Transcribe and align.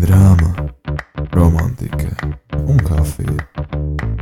drāma, 0.00 0.52
romantika 1.32 2.10
un 2.68 2.78
kafija. 2.78 3.36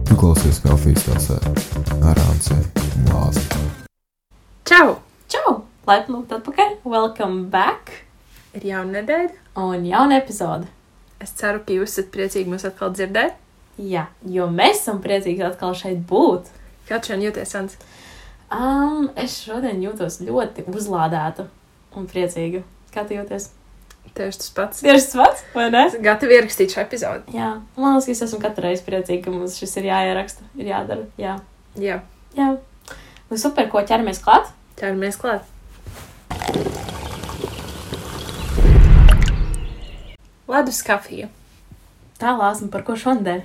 Tu 0.08 0.16
klausies 0.16 0.60
kafijas 0.62 1.06
tasē 1.08 1.38
ar 2.04 2.20
Anci 2.28 2.54
un 2.54 3.08
Lāzi. 3.10 3.42
Čau! 4.68 4.98
Čau! 5.32 5.54
Laipni 5.88 6.14
lūgt 6.14 6.34
atpakaļ! 6.36 6.76
Welcome 6.86 7.48
back! 7.50 7.90
Ir 8.54 8.68
jauna 8.70 9.00
nedēļa. 9.00 9.32
Un 9.64 9.88
jauna 9.88 10.20
epizode. 10.22 10.70
Es 11.22 11.34
ceru, 11.34 11.64
ka 11.66 11.74
jūs 11.74 11.96
esat 11.96 12.12
priecīgi 12.14 12.52
mūs 12.52 12.66
atkal 12.68 12.94
dzirdēt. 12.94 13.34
Jā, 13.82 14.06
jo 14.30 14.46
mēs 14.54 14.84
esam 14.84 15.02
priecīgi 15.02 15.42
atkal 15.42 15.74
šeit 15.74 16.06
būt. 16.06 16.52
Kā 16.86 17.00
tu 17.00 17.10
šodien 17.10 17.26
jūties, 17.26 17.56
Ants? 17.58 17.80
Um, 18.54 19.10
es 19.18 19.40
šodien 19.42 19.82
jūtos 19.82 20.20
ļoti 20.22 20.68
uzlādēta 20.70 21.48
un 21.98 22.06
priecīga. 22.10 22.62
Kā 22.94 23.02
tu 23.08 23.18
jūties? 23.18 23.50
Tieši 24.14 24.38
tas 24.44 24.50
pats. 24.54 24.82
Tieši 24.84 25.06
tas 25.08 25.16
pats, 25.18 25.44
vai 25.56 25.70
ne? 25.74 25.86
Gatavi 26.04 26.36
ierakstīt 26.36 26.74
šo 26.76 26.82
epizodi. 26.84 27.34
Jā, 27.34 27.48
man 27.76 27.96
liekas, 27.96 28.06
ka 28.06 28.12
es 28.14 28.22
esmu 28.28 28.38
katru 28.44 28.68
reizi 28.68 28.84
priecīga, 28.86 29.24
ka 29.24 29.34
mums 29.34 29.56
šis 29.58 29.74
ir 29.80 29.88
jāieraksta, 29.90 30.46
ir 30.60 30.70
jādara. 30.70 31.08
Jā, 31.18 31.38
Jā, 31.74 31.96
jā. 32.38 32.52
Nu, 33.30 33.38
super, 33.40 33.66
ko 33.72 33.80
ķeramies 33.82 34.20
klāt? 34.22 34.52
ķeramies 34.78 35.16
klāt. 35.18 35.42
Ledus 40.48 40.82
kafija. 40.86 41.28
Tā 42.20 42.34
lāsma 42.38 42.68
par 42.70 42.84
ko 42.86 42.94
šodien? 42.98 43.42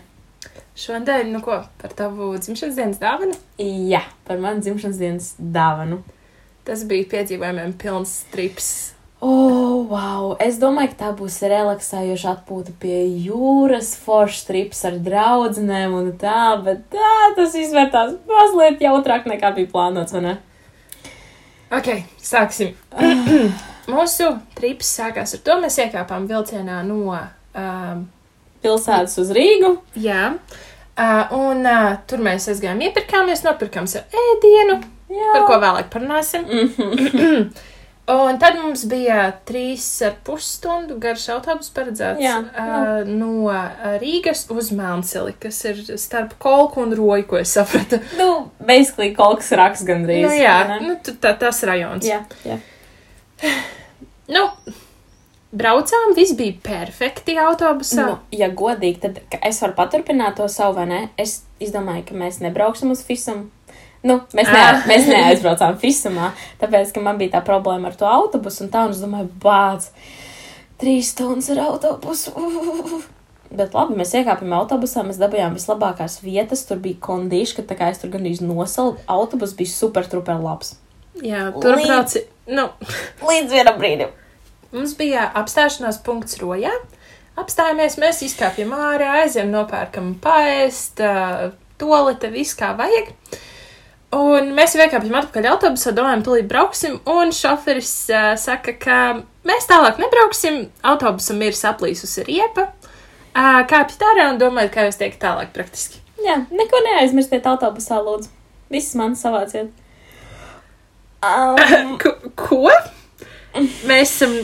Šodien, 0.78 1.32
nu 1.34 1.42
ko, 1.44 1.58
par 1.82 1.94
tavu 1.98 2.32
dzimšanas 2.38 2.78
dienas 2.78 3.00
dāvanu? 3.02 3.36
Jā, 3.60 4.04
par 4.28 4.40
manu 4.40 4.62
dzimšanas 4.64 5.00
dienas 5.02 5.32
dāvanu. 5.40 6.04
Tas 6.68 6.86
bija 6.88 7.08
piedzīvojumiem 7.16 7.74
pilns 7.82 8.14
strips. 8.28 8.70
Oh, 9.20 9.84
wow! 9.90 10.38
Es 10.40 10.56
domāju, 10.62 10.94
ka 10.94 10.98
tā 11.00 11.08
būs 11.18 11.42
relaksējoša 11.52 12.30
atpūta 12.38 12.72
pie 12.80 13.02
jūras, 13.26 13.90
foršs 14.00 14.46
trips 14.48 14.86
ar 14.88 14.96
draugiem 15.04 15.96
un 15.98 16.14
tā, 16.22 16.54
bet 16.64 16.86
tā, 16.94 17.10
tas 17.36 17.58
izvērtās 17.60 18.14
mazliet 18.30 18.80
jautrāk 18.80 19.28
nekā 19.28 19.52
bija 19.58 19.68
plānots, 19.74 20.16
vai 20.16 20.22
ne? 20.24 20.36
Ok, 21.76 21.90
sāksim. 22.24 22.72
Mūsu 23.92 24.30
trips 24.56 24.94
sākās 25.02 25.36
ar 25.36 25.42
to, 25.44 25.58
mēs 25.66 25.82
iekāpām 25.84 26.30
vilcienā 26.30 26.80
no. 26.88 27.18
Um, 27.60 28.06
Pilsētas 28.64 29.18
uz 29.20 29.30
Rīgu. 29.36 29.74
jā, 30.00 30.30
uh, 30.36 31.36
un 31.36 31.68
uh, 31.68 31.98
tur 32.08 32.24
mēs 32.24 32.48
aizgājām, 32.52 32.86
iepirkāmies, 32.88 33.44
nopirkām 33.44 33.88
sev 33.88 34.08
ēdienu, 34.16 34.80
Jā. 35.12 35.30
par 35.36 35.46
ko 35.48 35.60
vēlāk 35.64 35.92
parunāsim. 35.92 36.48
Un 38.10 38.40
tad 38.42 38.56
mums 38.58 38.88
bija 38.90 39.28
trīs 39.46 39.86
ar 40.06 40.16
pus 40.26 40.48
stundu 40.56 40.96
garš 41.02 41.28
autobus 41.36 41.70
paredzēts 41.76 42.24
Jā, 42.24 42.40
uh, 42.42 43.06
no 43.06 43.52
Rīgas 44.02 44.48
uz 44.50 44.72
Melnseli, 44.74 45.36
kas 45.38 45.60
ir 45.70 45.84
starp 46.02 46.34
Kolku 46.42 46.82
un 46.82 46.96
Roju, 46.98 47.28
ko 47.30 47.38
es 47.42 47.54
sapratu. 47.54 48.02
Nu, 48.18 48.30
basically, 48.66 49.12
kaut 49.18 49.44
kas 49.44 49.52
raks 49.60 49.86
gandrīz. 49.86 50.26
Nu, 50.26 50.34
jā, 50.34 50.58
ne? 50.72 50.80
nu, 50.88 50.98
tā, 51.06 51.36
tas 51.38 51.62
rajons. 51.70 52.08
jā, 52.10 52.24
jā. 52.48 52.58
Nu, 54.30 54.44
braucām, 55.52 56.16
viss 56.18 56.36
bija 56.38 56.58
perfekti 56.66 57.38
autobusā. 57.42 58.06
Nu, 58.06 58.18
ja 58.36 58.50
godīgi, 58.50 59.00
tad 59.06 59.40
es 59.46 59.62
varu 59.64 59.78
paturpināt 59.78 60.38
to 60.38 60.50
savu, 60.52 60.80
vai 60.82 60.90
ne? 60.90 61.00
Es 61.18 61.44
izdomāju, 61.62 62.08
ka 62.10 62.20
mēs 62.26 62.42
nebrauksim 62.44 62.94
uz 62.94 63.02
Fisumu. 63.06 63.50
Nu, 64.04 64.22
mēs, 64.34 64.48
ne, 64.48 64.60
Ah. 64.64 64.84
mēs 64.88 65.08
neaizbraucām 65.12 65.76
Fisumā, 65.82 66.32
tāpēc, 66.62 66.94
ka 66.96 67.02
man 67.04 67.18
bija 67.20 67.34
tā 67.38 67.42
problēma 67.46 67.88
ar 67.92 67.96
to 68.00 68.06
autobusu, 68.08 68.64
un 68.64 68.70
tā, 68.70 68.86
un 68.86 68.92
es 68.92 69.02
domāju, 69.04 69.28
bāc, 69.44 69.90
trīs 70.80 71.10
stundas 71.12 71.50
ar 71.50 71.58
autobusu. 71.66 72.32
Uh. 72.36 73.02
Bet 73.52 73.74
labi, 73.74 73.96
mēs 73.98 74.14
iekāpām 74.14 74.52
autobusā, 74.54 75.02
mēs 75.04 75.18
dabūjām 75.18 75.56
vislabākās 75.58 76.20
vietas, 76.22 76.62
tur 76.70 76.78
bija 76.78 77.00
kondīši, 77.02 77.56
ka 77.58 77.64
tā 77.64 77.78
kā 77.80 77.90
es 77.90 77.98
tur 77.98 78.12
gandrīz 78.14 78.40
nosalu, 78.46 78.96
autobus 79.10 79.56
bija 79.58 79.72
super, 79.74 80.06
super 80.06 80.36
labs. 80.40 80.76
Jā, 81.20 81.48
tur 81.60 81.76
Līdz- 81.76 81.88
brauci. 81.90 82.22
Nu, 82.48 82.70
Līdz 83.26 83.50
vienam 83.52 83.80
brīdim. 83.82 84.10
mums 84.72 84.94
bija 84.94 85.32
apstāšanās 85.34 85.98
punkts 86.06 86.38
Rojā. 86.38 86.72
Apstājāmies, 87.38 87.98
mēs 87.98 88.22
izkāpjam 88.24 88.70
ārā, 88.76 89.24
aizjām, 89.24 89.50
nopērkam 89.50 90.14
paēst, 90.22 91.02
tolete, 91.80 92.30
viss 92.32 92.54
kā 92.56 92.76
vajag. 92.78 93.14
Un 94.16 94.54
mēs 94.58 94.74
iekāpjam 94.74 95.20
atpakaļ 95.20 95.48
autobusā, 95.52 95.92
domājam, 95.94 96.24
tūlīt 96.26 96.48
brauksim, 96.50 96.96
un 97.10 97.30
šoferis 97.36 97.92
uh, 98.10 98.32
saka, 98.42 98.74
ka 98.82 99.00
mēs 99.46 99.68
tālāk 99.70 100.00
nebrauksim, 100.02 100.64
autobusam 100.82 101.44
ir 101.46 101.58
saplīsusi 101.58 102.26
riepa. 102.26 102.72
Uh, 103.30 103.62
kāpjat 103.70 104.02
ārā 104.08 104.32
un 104.34 104.40
domājat, 104.42 104.72
kā 104.74 104.88
jūs 104.88 104.98
teikt 104.98 105.22
tālāk 105.22 105.52
praktiski. 105.54 106.02
Jā, 106.26 106.40
neko 106.50 106.82
neaizmirstiet 106.88 107.46
autobusā, 107.48 108.00
lūdzu. 108.02 108.32
Viss 108.74 108.98
man 108.98 109.14
savāciet. 109.18 109.70
Um, 111.22 111.98
Ko? 112.02 112.16
ko? 112.40 112.64
Mēs 113.86 114.16
esam 114.16 114.36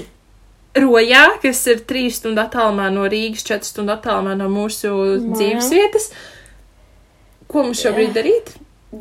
Rojā, 0.76 1.24
kas 1.40 1.62
ir 1.72 1.86
trīs 1.88 2.18
stundu 2.20 2.42
attālumā 2.44 2.90
no 2.92 3.06
Rīgas, 3.08 3.46
četras 3.48 3.72
stundu 3.72 3.94
attālumā 3.96 4.34
no 4.36 4.50
mūsu 4.52 4.90
Jā. 4.92 5.20
dzīves 5.32 5.70
vietas. 5.72 6.10
Ko 7.48 7.64
mums 7.64 7.80
šobrīd 7.80 8.12
Jā. 8.12 8.16
darīt? 8.18 8.52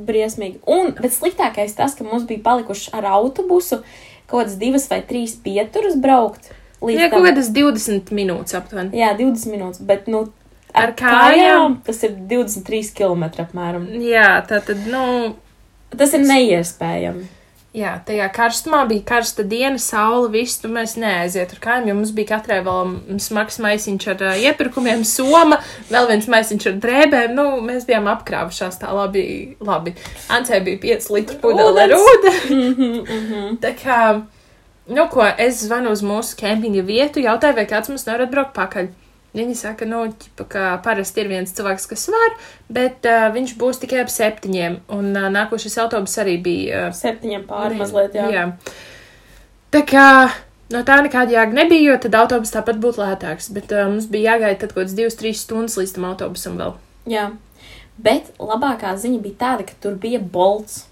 Briesmīgi. 0.09 0.61
Un, 0.71 0.93
bet 0.99 1.15
sliktākais 1.15 1.77
tas, 1.79 1.97
ka 1.99 2.07
mums 2.07 2.27
bija 2.29 2.43
palikuši 2.45 2.93
ar 2.97 3.09
autobusu 3.17 3.83
kaut 4.27 4.45
kādas 4.45 4.59
divas 4.61 4.89
vai 4.91 5.03
trīs 5.07 5.37
pieturas 5.45 5.97
braukt. 6.01 6.51
Jā, 6.85 7.09
kaut 7.13 7.25
kādas 7.25 7.49
20 7.55 8.11
minūtes 8.13 8.57
aptuveni. 8.59 8.93
Jā, 8.99 9.15
20 9.17 9.53
minūtes, 9.53 9.85
bet, 9.89 10.09
nu, 10.11 10.27
Ar 10.75 10.91
kājām? 10.99 11.79
tas 11.87 12.03
ir 12.03 12.17
23 12.29 12.91
km 12.99 13.29
apmēram. 13.45 13.87
Jā, 14.03 14.41
tā 14.49 14.59
tad, 14.67 14.83
nu, 14.91 15.35
Tas 15.99 16.15
ir 16.17 16.25
neiespējami. 16.27 17.27
Jā, 17.75 17.95
tajā 18.07 18.27
karstumā 18.35 18.85
bija 18.89 19.05
karsta 19.09 19.45
diena, 19.47 19.81
saule, 19.83 20.29
viss, 20.33 20.61
tu 20.63 20.71
mēs 20.73 20.95
neaiziet 21.01 21.55
ar 21.57 21.61
kājām, 21.63 21.89
jo 21.91 21.97
mums 21.99 22.13
bija 22.17 22.35
katrai 22.35 22.61
vēl 22.67 22.95
smags 23.23 23.59
maisiņš 23.63 24.07
ar 24.15 24.25
ā, 24.31 24.35
iepirkumiem, 24.49 25.05
soma, 25.09 25.59
vēl 25.91 26.09
viens 26.13 26.29
maisiņš 26.31 26.69
ar 26.71 26.79
drēbēm, 26.85 27.35
nu, 27.39 27.47
mēs 27.67 27.89
bijām 27.89 28.09
apkrāvušās 28.15 28.79
tā 28.83 28.95
labi, 28.95 29.25
labi. 29.65 29.97
Ancē 30.33 30.63
bija 30.65 30.83
5 30.87 31.11
litru 31.17 31.41
pudeli 31.43 31.85
ar 31.87 31.97
ūdeni. 31.99 32.63
Mhm, 33.15 33.57
Tā 33.63 33.71
kā, 33.77 33.99
nu, 34.91 35.05
ko 35.13 35.25
es 35.41 35.63
zvanu 35.65 35.93
uz 35.95 36.03
mūsu 36.07 36.37
kempinga 36.39 36.85
vietu, 36.87 37.23
jautāju, 37.25 37.57
vai 37.59 37.67
kāds 37.69 37.91
mums 37.91 38.07
nevar 38.07 38.27
atbraukt 38.27 38.55
pakaļ. 38.57 38.91
Viņi 39.35 39.57
saka, 39.59 39.87
nu, 39.91 40.05
ķipa, 40.15 40.45
ka 40.47 40.65
parasti 40.85 41.25
ir 41.25 41.31
viens 41.33 41.51
cilvēks, 41.57 41.89
kas 41.91 42.07
var, 42.15 42.37
bet 42.71 43.07
uh, 43.11 43.27
viņš 43.35 43.57
būs 43.59 43.81
tikai 43.83 44.05
ap 44.05 44.13
septiņiem, 44.15 44.77
un 44.95 45.09
uh, 45.11 45.27
nākošais 45.35 45.75
autobus 45.83 46.15
arī 46.23 46.37
bija. 46.45 46.85
Uh, 46.89 46.95
Septiņiem 46.95 47.43
pāri 47.49 47.81
mazliet, 47.81 48.15
jā. 48.15 48.29
jā. 48.31 48.45
Tā 49.75 49.83
kā 49.91 50.07
no 50.71 50.85
tā 50.87 51.01
nekāda 51.03 51.35
jēga 51.35 51.59
nebija, 51.59 51.89
jo 51.91 51.99
tad 52.07 52.15
autobus 52.21 52.55
tāpat 52.55 52.79
būtu 52.83 53.03
lētāks, 53.03 53.51
bet 53.57 53.75
uh, 53.75 53.89
mums 53.91 54.07
bija 54.13 54.37
jāgaida 54.37 54.63
tad 54.63 54.77
kaut 54.77 54.85
kāds 54.85 54.95
divas, 54.95 55.19
trīs 55.19 55.43
stundas 55.43 55.75
līdz 55.81 55.97
tam 55.97 56.07
autobusam 56.13 56.61
vēl. 56.63 56.79
jā. 57.11 57.33
Bet 57.95 58.33
labākā 58.43 58.95
ziņa 58.99 59.21
bija 59.23 59.39
tāda, 59.39 59.67
ka 59.67 59.77
tur 59.83 59.95
bija 60.03 60.19
bolts. 60.19 60.85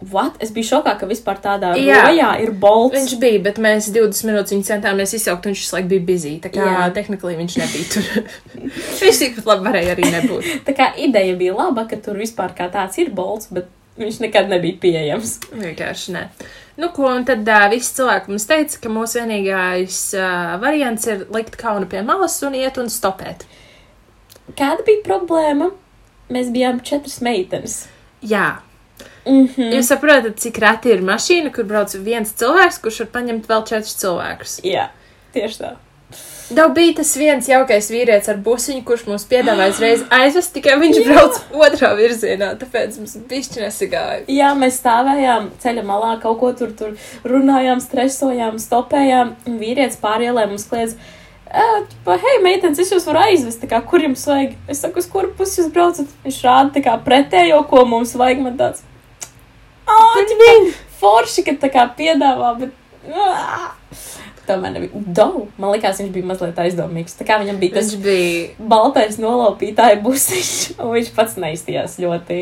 What? 0.00 0.38
Es 0.40 0.48
biju 0.54 0.64
šokā, 0.64 0.94
ka 0.96 1.06
vispār 1.08 1.42
tādā 1.44 1.74
rojā 1.76 2.28
ir 2.40 2.54
bolts. 2.56 2.94
Viņš 2.96 3.18
bija, 3.20 3.40
bet 3.44 3.58
mēs 3.60 3.90
20 3.92 4.30
minūtes 4.30 4.54
viņu 4.54 4.64
centāmies 4.64 5.12
izsaukt, 5.18 5.44
un 5.44 5.52
viņš 5.52 5.64
visu 5.64 5.74
laiku 5.76 5.90
bija 5.90 6.04
bizī. 6.08 6.30
Tā 6.40 6.48
kā 6.54 6.64
Jā. 6.64 6.86
tehnikāli 6.96 7.36
viņš 7.36 7.56
nebija 7.60 7.90
tur. 7.92 8.30
viņš 9.02 9.20
tikpat 9.20 9.50
labi 9.50 9.68
varēja 9.68 9.92
arī 9.92 10.06
nebūt. 10.14 10.48
Tā 10.68 10.74
kā 10.78 10.86
ideja 11.04 11.34
bija 11.36 11.58
laba, 11.58 11.84
ka 11.90 12.00
tur 12.00 12.16
vispār 12.20 12.56
kā 12.56 12.70
tāds 12.72 12.96
ir 13.02 13.12
bolts, 13.12 13.50
bet 13.52 13.68
viņš 14.00 14.22
nekad 14.24 14.48
nebija 14.48 14.80
pieejams. 14.80 15.34
Vienkārši 15.52 16.16
nē. 16.16 16.24
Nu, 16.80 16.88
ko, 16.96 17.04
un 17.12 17.28
tad 17.28 17.44
uh, 17.44 17.66
visi 17.68 17.92
cilvēki 17.98 18.32
mums 18.32 18.48
teica, 18.48 18.80
ka 18.80 18.94
mūsu 18.94 19.20
vienīgais 19.20 20.00
uh, 20.16 20.56
variants 20.62 21.04
ir 21.12 21.26
likt 21.34 21.60
kaunu 21.60 21.90
pie 21.90 22.00
malas 22.08 22.38
un 22.46 22.56
iet 22.56 22.80
un 22.80 22.88
stopēt. 22.88 23.44
Kāda 24.56 24.86
bija 24.88 25.04
problēma? 25.04 25.68
Mēs 26.32 26.48
bijām 26.54 26.80
četras 26.86 27.20
meitenes. 27.26 27.82
Jā, 28.24 28.62
Mm 29.26 29.46
-hmm. 29.46 29.74
jūs 29.76 29.92
saprotat, 29.92 30.40
cik 30.40 30.58
reti 30.58 30.88
ir 30.94 31.02
mašīna, 31.02 31.52
kur 31.52 31.64
brauc 31.64 31.94
viens 31.94 32.32
cilvēks, 32.32 32.80
kurš 32.80 33.00
var 33.00 33.08
paņemt 33.12 33.46
vēl 33.46 33.66
četrus 33.68 33.96
cilvēkus. 34.00 34.60
Jā, 34.64 34.88
tieši 35.32 35.62
tā. 35.62 35.76
Tev 36.54 36.72
bija 36.74 36.94
tas 36.98 37.12
viens 37.16 37.46
jaukais 37.48 37.90
vīrietis 37.92 38.28
ar 38.32 38.38
busiņu, 38.42 38.82
kurš 38.84 39.04
mums 39.06 39.26
piedāvāja 39.30 39.70
uzreiz 39.74 40.02
aizvest, 40.10 40.52
tikai 40.56 40.74
viņš 40.80 40.98
Jā. 40.98 41.04
brauc 41.06 41.38
otrā 41.66 41.92
virzienā, 41.98 42.48
tāpēc 42.58 42.98
mums 42.98 43.14
bišķi 43.30 43.62
nesagāja. 43.62 44.24
Jā, 44.26 44.50
mēs 44.58 44.80
stāvējām 44.82 45.50
ceļa 45.62 45.86
malā, 45.86 46.16
kaut 46.22 46.40
ko 46.40 46.50
tur, 46.58 46.74
tur 46.74 46.96
runājām, 47.24 47.78
stresojām, 47.84 48.58
stopējām. 48.58 49.36
un 49.46 49.62
Vīrietis 49.62 50.00
pārielē 50.02 50.48
mums 50.50 50.66
kliedz, 50.66 50.96
"Ā, 51.54 51.86
pa, 52.04 52.18
hei, 52.18 52.42
meitenes, 52.42 52.78
es 52.78 52.90
jūs 52.90 53.06
varu 53.06 53.18
aizvest, 53.28 53.62
kā, 53.70 53.86
kur 53.86 54.00
jums 54.00 54.26
vajag? 54.26 54.56
Es 54.68 54.80
saku, 54.80 54.98
uz 54.98 55.06
kuru 55.06 55.32
pusi 55.38 55.62
jūs 55.62 55.72
braucat? 55.72 56.06
Viņš 56.24 56.42
rāda 56.42 56.74
tā 56.74 56.82
kā 56.82 56.98
pretējo, 57.04 57.68
ko 57.68 57.84
mums 57.84 58.14
vajag. 58.14 58.42
Man 58.42 58.58
tāds, 58.58 58.82
ģipa, 60.30 60.50
forši, 61.00 61.44
ka 61.46 61.56
tā 61.62 61.70
kā 61.72 61.86
piedāvā, 61.98 62.54
bet. 62.60 62.76
Tomēr 64.48 64.72
nebija. 64.74 65.00
Dau, 65.14 65.44
man 65.60 65.74
liekas, 65.74 66.00
viņš 66.02 66.10
bija 66.14 66.26
mazliet 66.30 66.58
aizdomīgs. 66.58 67.14
Tā 67.18 67.26
kā 67.28 67.36
viņam 67.42 67.58
bija 67.60 67.76
tas 67.78 67.92
Viņš 67.92 68.02
bija. 68.02 68.68
baltais 68.72 69.18
nolaupītāja 69.22 70.00
busiņš, 70.04 70.52
un 70.82 70.94
viņš 70.96 71.12
pats 71.16 71.36
neizstījās 71.40 71.98
ļoti. 72.02 72.40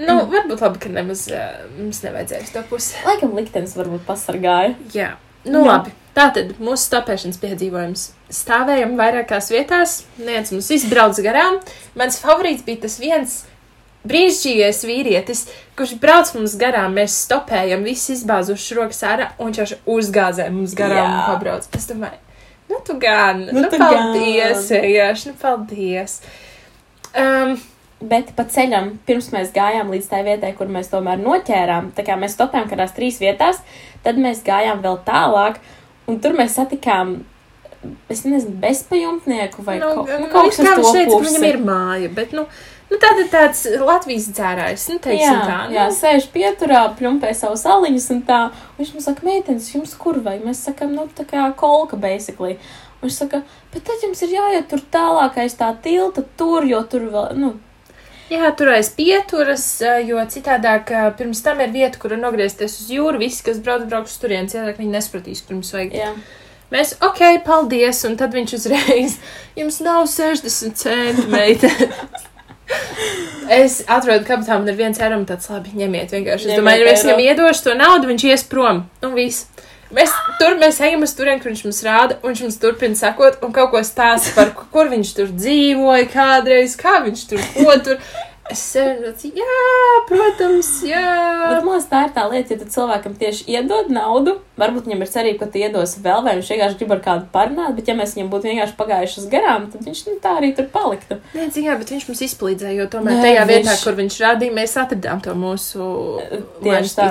Nu, 0.00 0.14
varbūt 0.32 0.62
labi, 0.64 0.80
ka 0.80 0.88
nemaz 0.92 1.26
uh, 1.28 1.64
mums 1.76 2.00
nevajadzēja 2.04 2.46
uz 2.46 2.52
to 2.54 2.62
pusi. 2.70 2.94
Laikam 3.04 3.34
liktenis 3.36 3.74
varbūt 3.76 4.06
pasargāja. 4.08 4.74
Jā, 4.96 5.10
nu 5.44 5.60
Jā. 5.64 5.74
labi. 5.74 5.96
Tātad 6.16 6.56
mūsu 6.58 6.88
stopēšanas 6.88 7.38
piedzīvojums. 7.38 8.06
Stāvējam 8.34 8.96
vairākās 8.98 9.50
vietās, 9.52 9.92
viens 10.18 10.50
mums 10.50 10.70
izbrauc 10.74 11.20
garām. 11.22 11.60
Mans 12.00 12.16
favorīts 12.20 12.64
bija 12.66 12.82
tas 12.86 12.96
viens 13.00 13.36
brīnišķīgais 14.08 14.84
vīrietis, 14.88 15.44
kurš 15.78 15.96
brauc 16.02 16.30
mums 16.36 16.56
garām. 16.60 16.94
Mēs 16.96 17.18
stopējam, 17.26 17.84
visi 17.86 18.14
izbāzuši 18.16 18.78
rokas 18.78 19.02
ārā, 19.06 19.32
un 19.38 19.52
viņš 19.52 19.76
uzgāzē 19.90 20.48
mums 20.54 20.76
garām 20.78 21.02
Jā. 21.02 21.10
un 21.16 21.34
pabrauc. 21.34 21.68
Es 21.76 21.90
domāju, 21.90 22.20
nu 22.70 22.80
tu 22.86 22.96
gan, 23.02 23.44
Nu 23.50 23.60
nu, 23.60 23.68
tu 23.68 23.80
nu 23.80 23.90
paldies, 23.90 24.70
gan. 24.70 24.86
vienkārši, 24.86 25.32
nu 25.32 25.42
paldies. 25.42 26.20
Um, 27.10 27.60
Bet 28.00 28.30
pa 28.32 28.46
ceļam, 28.48 28.94
pirms 29.04 29.26
mēs 29.34 29.50
gājām 29.52 29.90
līdz 29.92 30.06
tai 30.08 30.22
vietai, 30.24 30.54
kur 30.56 30.70
mēs 30.72 30.88
tomēr 30.88 31.18
noķērām, 31.20 31.90
tā 31.92 32.00
kā 32.06 32.14
mēs 32.16 32.32
stopējām 32.32 32.70
kādās 32.70 32.94
trīs 32.96 33.18
vietās, 33.20 33.58
tad 34.06 34.16
mēs 34.16 34.40
gājām 34.46 34.80
vēl 34.80 34.96
tālāk, 35.04 35.58
un 36.08 36.16
tur 36.24 36.32
mēs 36.38 36.56
satikām, 36.56 37.18
es 38.08 38.24
nezinu, 38.24 38.56
bezpajumtnieku 38.62 39.66
vai 39.66 39.76
nu, 39.82 39.90
kaut, 39.98 40.08
nu, 40.08 40.22
nu, 40.22 40.30
kaut 40.32 40.48
viņš 40.48 40.60
kas 40.62 40.64
kā 40.64 40.72
uz 40.72 40.80
viņš 40.80 40.88
to 40.88 40.94
teica, 40.96 41.12
ka 41.12 41.26
viņam 41.26 41.46
ir 41.50 41.60
māja, 41.68 42.10
bet, 42.16 42.32
nu, 42.38 42.46
nu 42.90 42.98
tāda 43.02 43.24
tāds 43.32 43.64
Latvijas 43.78 44.28
dzērājs, 44.34 44.88
nu, 44.92 44.98
teiksim 45.06 45.24
jā, 45.24 45.46
tā. 45.46 45.58
Nu, 45.70 45.76
jā, 45.78 45.86
sēž 45.94 46.28
pieturā, 46.34 46.84
pļumpē 46.98 47.32
savus 47.36 47.64
aliņus 47.70 48.10
un 48.16 48.20
tā. 48.28 48.42
Un 48.50 48.82
viņš 48.82 48.92
mums 48.96 49.08
saka, 49.10 49.26
meitenes, 49.26 49.72
jums 49.74 49.96
kur 50.00 50.20
vai? 50.24 50.38
Mēs 50.42 50.62
sakam, 50.68 50.94
nu, 50.96 51.08
tā 51.16 51.26
kā 51.28 51.48
kolka, 51.58 51.98
basically. 52.00 52.58
Un 53.00 53.08
viņš 53.08 53.22
saka, 53.22 53.42
bet 53.72 53.86
tad 53.88 54.04
jums 54.04 54.22
ir 54.26 54.36
jāiet 54.36 54.70
tur 54.70 54.84
tālāk 54.92 55.40
aiz 55.40 55.56
tā 55.58 55.72
tilta, 55.82 56.26
tur, 56.36 56.68
jo 56.68 56.84
tur 56.90 57.08
vēl, 57.14 57.34
nu, 57.40 57.56
Jā, 58.30 58.52
tur 58.54 58.68
aiz 58.70 58.86
pieturas, 58.94 59.64
eh, 59.82 60.04
jo 60.06 60.20
citādāk 60.30 60.92
eh, 60.94 61.06
pirms 61.18 61.40
tam 61.42 61.58
ir 61.64 61.72
vieta, 61.74 61.98
kur 61.98 62.14
nogriezties 62.14 62.76
uz 62.84 62.92
jūru. 62.94 63.18
Visi, 63.18 63.42
kas 63.42 63.58
brauc, 63.58 63.88
brauks 63.90 64.14
uz 64.14 64.22
turieni, 64.22 64.46
citādāk 64.52 64.78
viņi 64.78 64.94
nespratīs, 64.94 65.42
kur 65.42 65.58
mums 65.58 65.72
vajag. 65.74 65.96
jā. 65.98 66.12
Mēs, 66.70 66.94
ok, 67.02 67.40
paldies, 67.42 68.04
un 68.06 68.14
tad 68.14 68.30
viņš 68.36 68.52
uzreiz, 68.54 69.16
jums 69.58 69.80
nav 69.82 70.06
60 70.06 70.78
centimetri. 70.78 71.90
es 73.50 73.80
atrodu 73.90 74.24
kabatā, 74.28 74.58
man 74.58 74.68
ir 74.70 74.78
viens 74.78 75.00
eiro, 75.02 75.18
tāds 75.28 75.50
labi, 75.50 75.72
ņemiet 75.80 76.12
vienkārši. 76.14 76.46
Es 76.46 76.52
Ņemiet 76.52 76.60
domāju, 76.62 76.86
ja 76.86 76.92
es 76.94 77.04
viņam 77.06 77.22
iedošu 77.26 77.66
to 77.66 77.74
naudu, 77.78 78.10
viņš 78.12 78.24
ies 78.30 78.44
prom, 78.50 78.84
un 79.06 79.14
viss. 79.18 79.46
Mēs 79.90 80.12
tur 80.38 80.54
mēs 80.60 80.76
ejam 80.86 81.02
uz 81.02 81.10
turieni, 81.18 81.40
kur 81.42 81.50
viņš 81.50 81.64
mums 81.66 81.80
rāda, 81.82 82.16
un 82.22 82.30
viņš 82.30 82.42
mums 82.44 82.58
turpina 82.62 82.94
sakot, 82.94 83.40
un 83.42 83.50
kaut 83.56 83.72
ko 83.72 83.80
stāsta 83.82 84.36
par, 84.36 84.52
ku- 84.54 84.68
kur 84.70 84.86
viņš 84.92 85.08
tur 85.16 85.32
dzīvoja 85.34 86.06
kādreiz, 86.12 86.76
kā 86.78 87.00
viņš 87.08 87.24
tur 87.32 87.42
ko 87.56 87.74
tur. 87.88 87.96
Es 88.50 88.60
sēžu, 88.74 89.12
jā, 89.36 89.56
protams, 90.08 90.68
jā. 90.82 91.02
Bet 91.52 91.64
man 91.64 91.76
liekas, 91.76 91.86
tā 91.90 92.00
ir 92.06 92.12
tā 92.16 92.24
lieta, 92.32 92.56
ja 92.56 92.68
cilvēkam 92.74 93.14
tieši 93.20 93.44
iedod 93.54 93.90
naudu, 93.94 94.34
varbūt 94.58 94.88
viņam 94.88 95.04
ir 95.04 95.10
cerība, 95.12 95.38
ka 95.44 95.48
tu 95.54 95.60
iedos 95.62 95.92
vēl, 96.02 96.24
vai 96.26 96.34
viņš 96.38 96.50
vienkārši 96.54 96.78
grib 96.80 96.94
ar 96.96 97.02
kādu 97.04 97.28
parunāt, 97.34 97.76
bet 97.78 97.88
ja 97.90 97.94
mēs 97.98 98.16
viņam 98.16 98.32
būtu 98.32 98.50
vienkārši 98.50 98.76
pagājušas 98.80 99.28
garām, 99.32 99.68
tad 99.70 99.86
viņš 99.86 100.02
nu, 100.08 100.16
tā 100.24 100.34
arī 100.40 100.50
tur 100.58 100.66
paliktu. 100.74 101.20
Nē, 101.36 101.46
zināmā, 101.54 101.78
bet 101.84 101.94
viņš 101.94 102.08
mums 102.10 102.24
izpalīdzēja, 102.26 102.76
jo 102.80 102.88
tomēr 102.96 103.16
Nē, 103.16 103.22
tajā 103.28 103.46
viņš- 103.46 103.54
vietā, 103.70 103.76
kur 103.84 103.98
viņš 104.02 104.18
rādīja, 104.26 104.56
mēs 104.58 104.76
atradām 104.82 105.22
to 105.22 105.34
mūsu 105.38 105.90
Tieši 106.64 106.94
tā. 106.98 107.10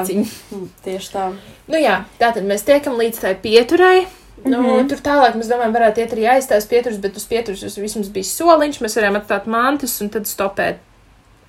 Mm, 0.51 0.69
Tieši 0.85 1.11
tā. 1.15 1.27
Nu 1.69 1.77
jā, 1.79 2.01
tātad 2.19 2.43
mēs 2.49 2.65
tiekam 2.67 2.97
līdz 2.99 3.21
tai 3.23 3.35
pieturai. 3.35 4.07
Nu, 4.45 4.61
Mhm. 4.61 4.87
Tur 4.87 4.97
tālāk 5.03 5.33
mēs 5.35 5.49
domājam, 5.51 5.73
varētu 5.75 5.99
iet 5.99 6.13
arī 6.15 6.23
aizstās 6.31 6.63
pieturas, 6.65 6.97
bet 7.03 7.15
uz 7.19 7.25
pieturas 7.27 7.59
mums 7.61 7.75
vismaz 7.75 8.07
bija 8.09 8.23
soliņš, 8.23 8.77
mēs 8.79 8.95
varējām 8.95 9.17
atstāt 9.19 9.47
mantas 9.51 9.97
un 10.01 10.07
tad 10.09 10.23
stopēt. 10.23 10.77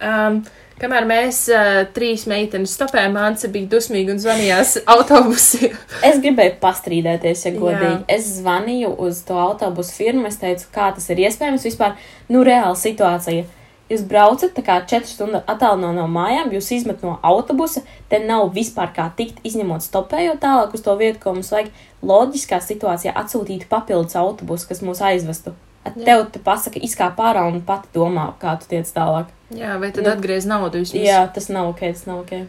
Um, 0.01 0.41
kamēr 0.81 1.05
mēs 1.09 1.43
uh, 1.53 1.83
trīs 1.95 2.25
meitenes 2.31 2.73
stopējām, 2.79 3.15
Mance 3.19 3.51
bija 3.53 3.69
dusmīga 3.75 4.15
un 4.15 4.21
zvanījās 4.23 4.79
autobusi. 4.95 5.73
Es 6.07 6.21
gribēju 6.23 6.57
pastrīdēties, 6.63 7.47
ja 7.47 7.53
Jā. 7.53 7.61
godīgi. 7.61 8.03
Es 8.17 8.29
zvanīju 8.41 8.95
uz 9.07 9.23
to 9.29 9.39
autobusu 9.41 9.97
firmu, 9.99 10.27
es 10.31 10.41
teicu, 10.41 10.69
kā 10.75 10.91
tas 10.97 11.09
ir 11.13 11.25
iespējams 11.27 11.67
vispār. 11.69 11.97
Nu, 12.33 12.45
reāla 12.47 12.77
situācija. 12.79 13.49
Jūs 13.91 14.05
braucat 14.07 14.53
tā 14.55 14.63
kā 14.63 14.77
4 14.87 15.09
stundu 15.11 15.41
attālumā 15.51 15.89
no 15.97 16.05
mājām, 16.07 16.53
jūs 16.55 16.69
izmet 16.77 17.01
no 17.03 17.17
autobusa, 17.27 17.83
te 18.07 18.21
nav 18.23 18.53
vispār 18.55 18.93
kā 18.95 19.09
tikt, 19.19 19.41
izņemot 19.43 19.83
stopējot 19.83 20.39
tālāk 20.45 20.77
uz 20.79 20.85
to 20.85 20.95
vietu, 21.01 21.19
ko 21.25 21.35
mums 21.35 21.51
vajag. 21.51 21.73
Loģiskā 22.07 22.61
situācijā 22.63 23.17
atsūtīt 23.19 23.67
papildus 23.69 24.15
autobusu, 24.17 24.69
kas 24.71 24.85
mūs 24.87 25.03
aizvestu. 25.03 25.57
At 25.83 25.99
Jā. 25.99 26.07
Tev 26.07 26.25
te 26.31 26.39
pasaka, 26.45 26.79
izkāp 26.79 27.19
ārā 27.19 27.43
un 27.51 27.59
pati 27.67 27.91
domā, 27.97 28.31
kā 28.39 28.55
tu 28.63 28.71
tiec 28.71 28.87
tālāk. 28.95 29.35
Jā, 29.57 29.77
vai 29.83 29.91
tad 29.95 30.07
atgriez 30.07 30.47
naudu 30.47 30.83
vismaz? 30.83 31.03
Jā, 31.03 31.21
tas 31.35 31.49
nav 31.51 31.73
ok, 31.73 31.81
tas 31.91 32.07
nav 32.07 32.23
ok. 32.23 32.45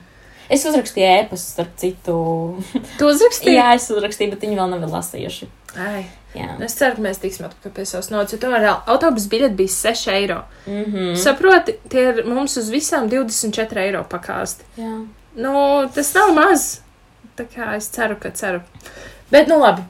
Es 0.51 0.65
uzrakstīju 0.67 1.07
ēpastu 1.07 1.53
starp 1.55 1.77
citu. 1.79 2.15
Tu 2.99 3.07
uzrakstīji? 3.07 3.55
Jā, 3.55 3.71
es 3.77 3.87
uzrakstīju, 3.93 4.33
bet 4.33 4.43
viņi 4.45 4.59
vēl 4.59 4.73
nav 4.73 4.83
lasījuši. 4.91 5.47
Ai, 5.79 6.03
Jā. 6.35 6.57
es 6.65 6.75
ceru, 6.75 6.97
ka 6.97 7.05
mēs 7.05 7.21
tiksim 7.23 7.47
atpakaļ 7.47 7.73
pie 7.77 7.85
savas 7.87 8.09
naudas, 8.11 8.33
jo 8.35 8.39
tomēr 8.41 8.65
reāli 8.65 8.91
autobusu 8.91 9.31
biļete 9.31 9.55
bija 9.55 9.71
6 9.71 10.11
eiro. 10.11 10.41
Mm 10.65 10.83
-hmm. 10.83 11.15
Saproti, 11.23 11.77
tie 11.89 12.03
ir 12.09 12.21
mums 12.27 12.57
uz 12.59 12.69
visām 12.69 13.07
24 13.09 13.85
eiro 13.85 14.03
pakāsti. 14.11 14.67
Jā. 14.77 14.93
Nu, 15.35 15.53
tas 15.95 16.13
nav 16.13 16.33
maz. 16.35 16.81
Tā 17.37 17.47
kā 17.47 17.75
es 17.77 17.87
ceru, 17.87 18.17
ka 18.19 18.31
ceru. 18.35 18.61
Bet, 19.31 19.47
nu 19.47 19.59
labi. 19.59 19.81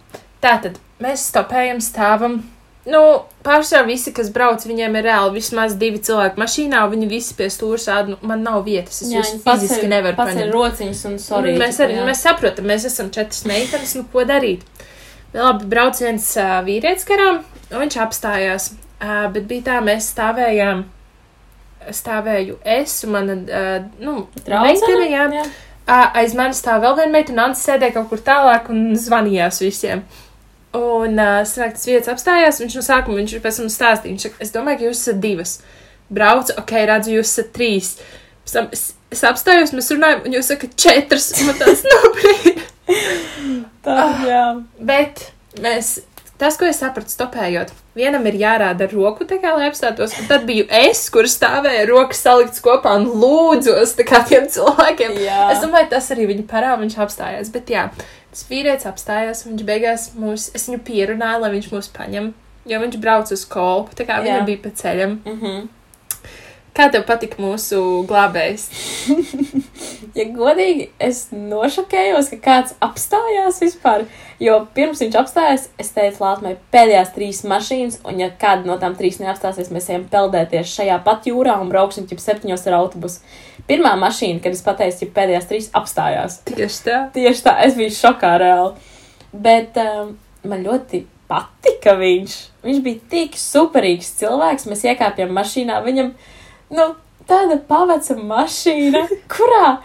Tātad 0.41 0.77
mēs 1.01 1.25
stopējam, 1.31 1.81
stāvam. 1.81 2.43
Nu, 2.89 2.99
pārsvarā 3.45 3.85
visi, 3.85 4.09
kas 4.17 4.31
brauc, 4.33 4.63
viņiem 4.65 4.95
ir 4.97 5.03
reāli 5.05 5.35
vismaz 5.35 5.75
divi 5.77 5.99
cilvēki 6.01 6.39
mašīnā, 6.41 6.79
viņi 6.89 7.09
visi 7.11 7.35
pie 7.37 7.45
stūra 7.53 7.77
sēž. 7.77 8.07
Nu, 8.09 8.17
man 8.25 8.41
nav 8.41 8.63
vietas, 8.65 9.03
es 9.03 9.11
Jā, 9.11 9.19
jūs 9.19 9.35
viņi 9.35 9.41
fiziski 9.45 9.75
paceļ- 9.83 9.91
nevaru 9.91 10.17
paņemt. 10.17 10.53
rociņas 10.55 11.03
un 11.11 11.19
sorry. 11.21 11.53
Un 11.53 11.61
mēs 11.61 11.77
arī 11.85 11.99
mēs 12.07 12.23
saprotam, 12.25 12.65
mēs 12.65 12.87
esam 12.89 13.11
četras 13.13 13.43
meitenes, 13.45 13.93
nu 13.99 14.05
ko 14.11 14.23
darīt. 14.25 14.61
Labi, 15.33 15.65
brauc 15.69 15.99
viens 16.01 16.25
uh, 16.41 16.57
vīrietis 16.65 17.05
garām, 17.07 17.43
un 17.71 17.77
viņš 17.85 17.99
apstājās. 18.07 18.71
Uh, 19.01 19.27
bet 19.33 19.45
bija 19.47 19.61
tā, 19.69 19.77
mēs 19.85 20.09
stāvējām. 20.15 20.81
Stāvēju 21.91 22.57
es 22.65 23.03
un 23.07 23.11
mana, 23.15 23.33
uh, 23.33 23.85
nu, 24.05 24.27
meitene, 24.47 25.05
jā. 25.09 25.23
jā. 25.33 25.45
Ā, 25.89 26.01
Aiz 26.21 26.35
manis 26.37 26.59
stāv 26.61 26.83
vēl 26.83 26.97
viena 26.99 27.11
meitene, 27.15 27.37
un 27.39 27.45
Ants 27.49 27.63
sēdēja 27.65 27.95
kaut 27.95 28.09
kur 28.11 28.19
tālāk 28.21 28.69
un 28.69 28.91
zvanījās 28.95 29.61
visiem. 29.63 30.03
Un 30.77 31.17
uh, 31.19 31.41
sanāk, 31.43 31.73
tas 31.75 31.87
vietas 31.89 32.11
apstājās, 32.13 32.61
viņš 32.63 32.75
no 32.79 32.83
sākuma 32.85 33.17
viņš 33.19 33.33
pēc 33.43 33.57
tam 33.59 33.69
stāstīja. 33.73 34.13
Viņš 34.13 34.25
saka, 34.27 34.37
es 34.45 34.53
domāju, 34.55 34.77
ka 34.79 34.85
jūs 34.87 35.01
esat 35.03 35.19
divas. 35.23 35.57
Braucu, 36.11 36.55
ok, 36.61 36.71
redzu, 36.87 37.15
jūs 37.17 37.31
esat 37.33 37.49
trīs. 37.55 37.89
Pēc 38.45 38.53
tam 38.55 38.69
es, 38.75 38.85
es 39.11 39.23
apstājos, 39.27 39.73
mēs 39.75 39.91
runājam, 39.91 40.23
un 40.29 40.37
jūs 40.37 40.47
sakat 40.53 40.77
četras, 40.79 41.27
man 41.47 41.59
tāds 41.59 41.83
nobrīd. 41.91 42.63
Tā, 43.83 43.97
Ah. 43.97 44.23
jā. 44.27 44.41
Bet 44.79 45.25
mēs, 45.63 45.97
tas, 46.41 46.55
ko 46.59 46.67
es 46.69 46.79
sapratu, 46.81 47.09
stopējot, 47.13 47.71
vienam 47.97 48.25
ir 48.29 48.37
jārāda 48.41 48.85
ar 48.87 48.93
roku, 48.95 49.25
tā 49.29 49.39
kā 49.41 49.51
lai 49.57 49.67
apstātos, 49.71 50.13
un 50.21 50.27
tad 50.29 50.45
biju 50.47 50.67
es, 50.83 51.01
kur 51.13 51.27
stāvēja 51.29 51.87
rokas 51.89 52.21
saliktas 52.23 52.61
kopā 52.63 52.93
un 52.99 53.07
lūdzos, 53.21 53.95
tā 53.97 54.05
kā 54.07 54.21
tiem 54.29 54.47
cilvēkiem. 54.53 55.17
jā. 55.25 55.47
Es 55.55 55.63
domāju, 55.65 55.89
tas 55.95 56.11
arī 56.15 56.27
viņa 56.31 56.45
parāda, 56.51 56.79
viņš 56.83 56.97
apstājās. 57.05 57.51
Bet 57.55 57.71
jā, 57.73 57.87
tas 58.31 58.45
vīrietis 58.49 58.87
apstājās, 58.89 59.45
un 59.45 59.55
viņš 59.55 59.67
beigās 59.67 60.07
mūs, 60.15 60.49
es 60.55 60.67
viņu 60.69 60.81
pierunāju, 60.87 61.43
lai 61.43 61.51
viņš 61.57 61.69
mūs 61.73 61.91
paņem, 61.95 62.31
jo 62.71 62.81
viņš 62.85 62.97
brauc 63.03 63.31
uz 63.35 63.45
kolpu, 63.51 63.97
tā 63.99 64.07
kā 64.07 64.21
viņa 64.23 64.41
bija 64.47 64.63
pa 64.63 64.73
ceļam. 64.81 65.19
Mm 65.25 65.39
-hmm. 65.41 65.69
Kā 66.77 66.87
tev 66.91 67.03
patika 67.07 67.41
mūsu 67.43 67.81
glābējs? 68.09 68.69
Ja 70.11 70.25
godīgi, 70.27 70.89
es 70.99 71.29
nošokējos, 71.31 72.27
ka 72.33 72.37
kāds 72.43 72.73
apstājās 72.83 73.61
vispār. 73.63 74.01
Jo 74.43 74.57
pirms 74.75 74.99
viņš 74.99 75.15
apstājās, 75.21 75.67
es 75.79 75.93
teicu, 75.95 76.19
Latvijai, 76.25 76.57
pēdējās 76.73 77.13
trīs 77.15 77.39
mašīnas, 77.47 78.01
un 78.09 78.19
ja 78.19 78.27
kāda 78.41 78.67
no 78.67 78.75
tām 78.81 78.97
trīs 78.99 79.21
neapstāsies, 79.21 79.69
mēs 79.71 79.87
ejam 79.87 80.03
peldēties 80.11 80.73
šajā 80.73 80.97
pat 81.05 81.29
jūrā 81.31 81.55
un 81.63 81.71
brauksim 81.71 82.09
jau 82.11 82.19
septiņos 82.19 82.67
ar 82.67 82.75
autobusu. 82.81 83.23
Pirmā 83.69 83.93
mašīna, 84.01 84.41
kad 84.43 84.57
es 84.57 84.65
pateicu, 84.65 85.05
ja 85.05 85.15
pēdējās 85.15 85.47
trīs 85.47 85.71
apstājās. 85.79 86.41
Tieši 86.49 86.83
tā. 86.89 86.99
Tieši 87.15 87.47
tā, 87.47 87.55
es 87.69 87.79
biju 87.79 87.95
šokā 87.95 88.33
reāli. 88.41 88.91
Bet 89.31 89.79
um, 89.79 90.17
man 90.43 90.67
ļoti 90.67 91.05
patika 91.31 91.95
viņš. 91.95 92.35
Viņš 92.65 92.83
bija 92.83 93.07
tik 93.13 93.39
superīgs 93.39 94.11
cilvēks. 94.19 94.67
Mēs 94.67 94.83
iekāpjam 94.91 95.31
mašīnā. 95.37 95.79
Viņam 95.85 96.11
nu, 96.71 96.87
tāda 97.29 97.59
pavaca 97.67 98.15
mašīna, 98.17 99.05
kurā 99.31 99.77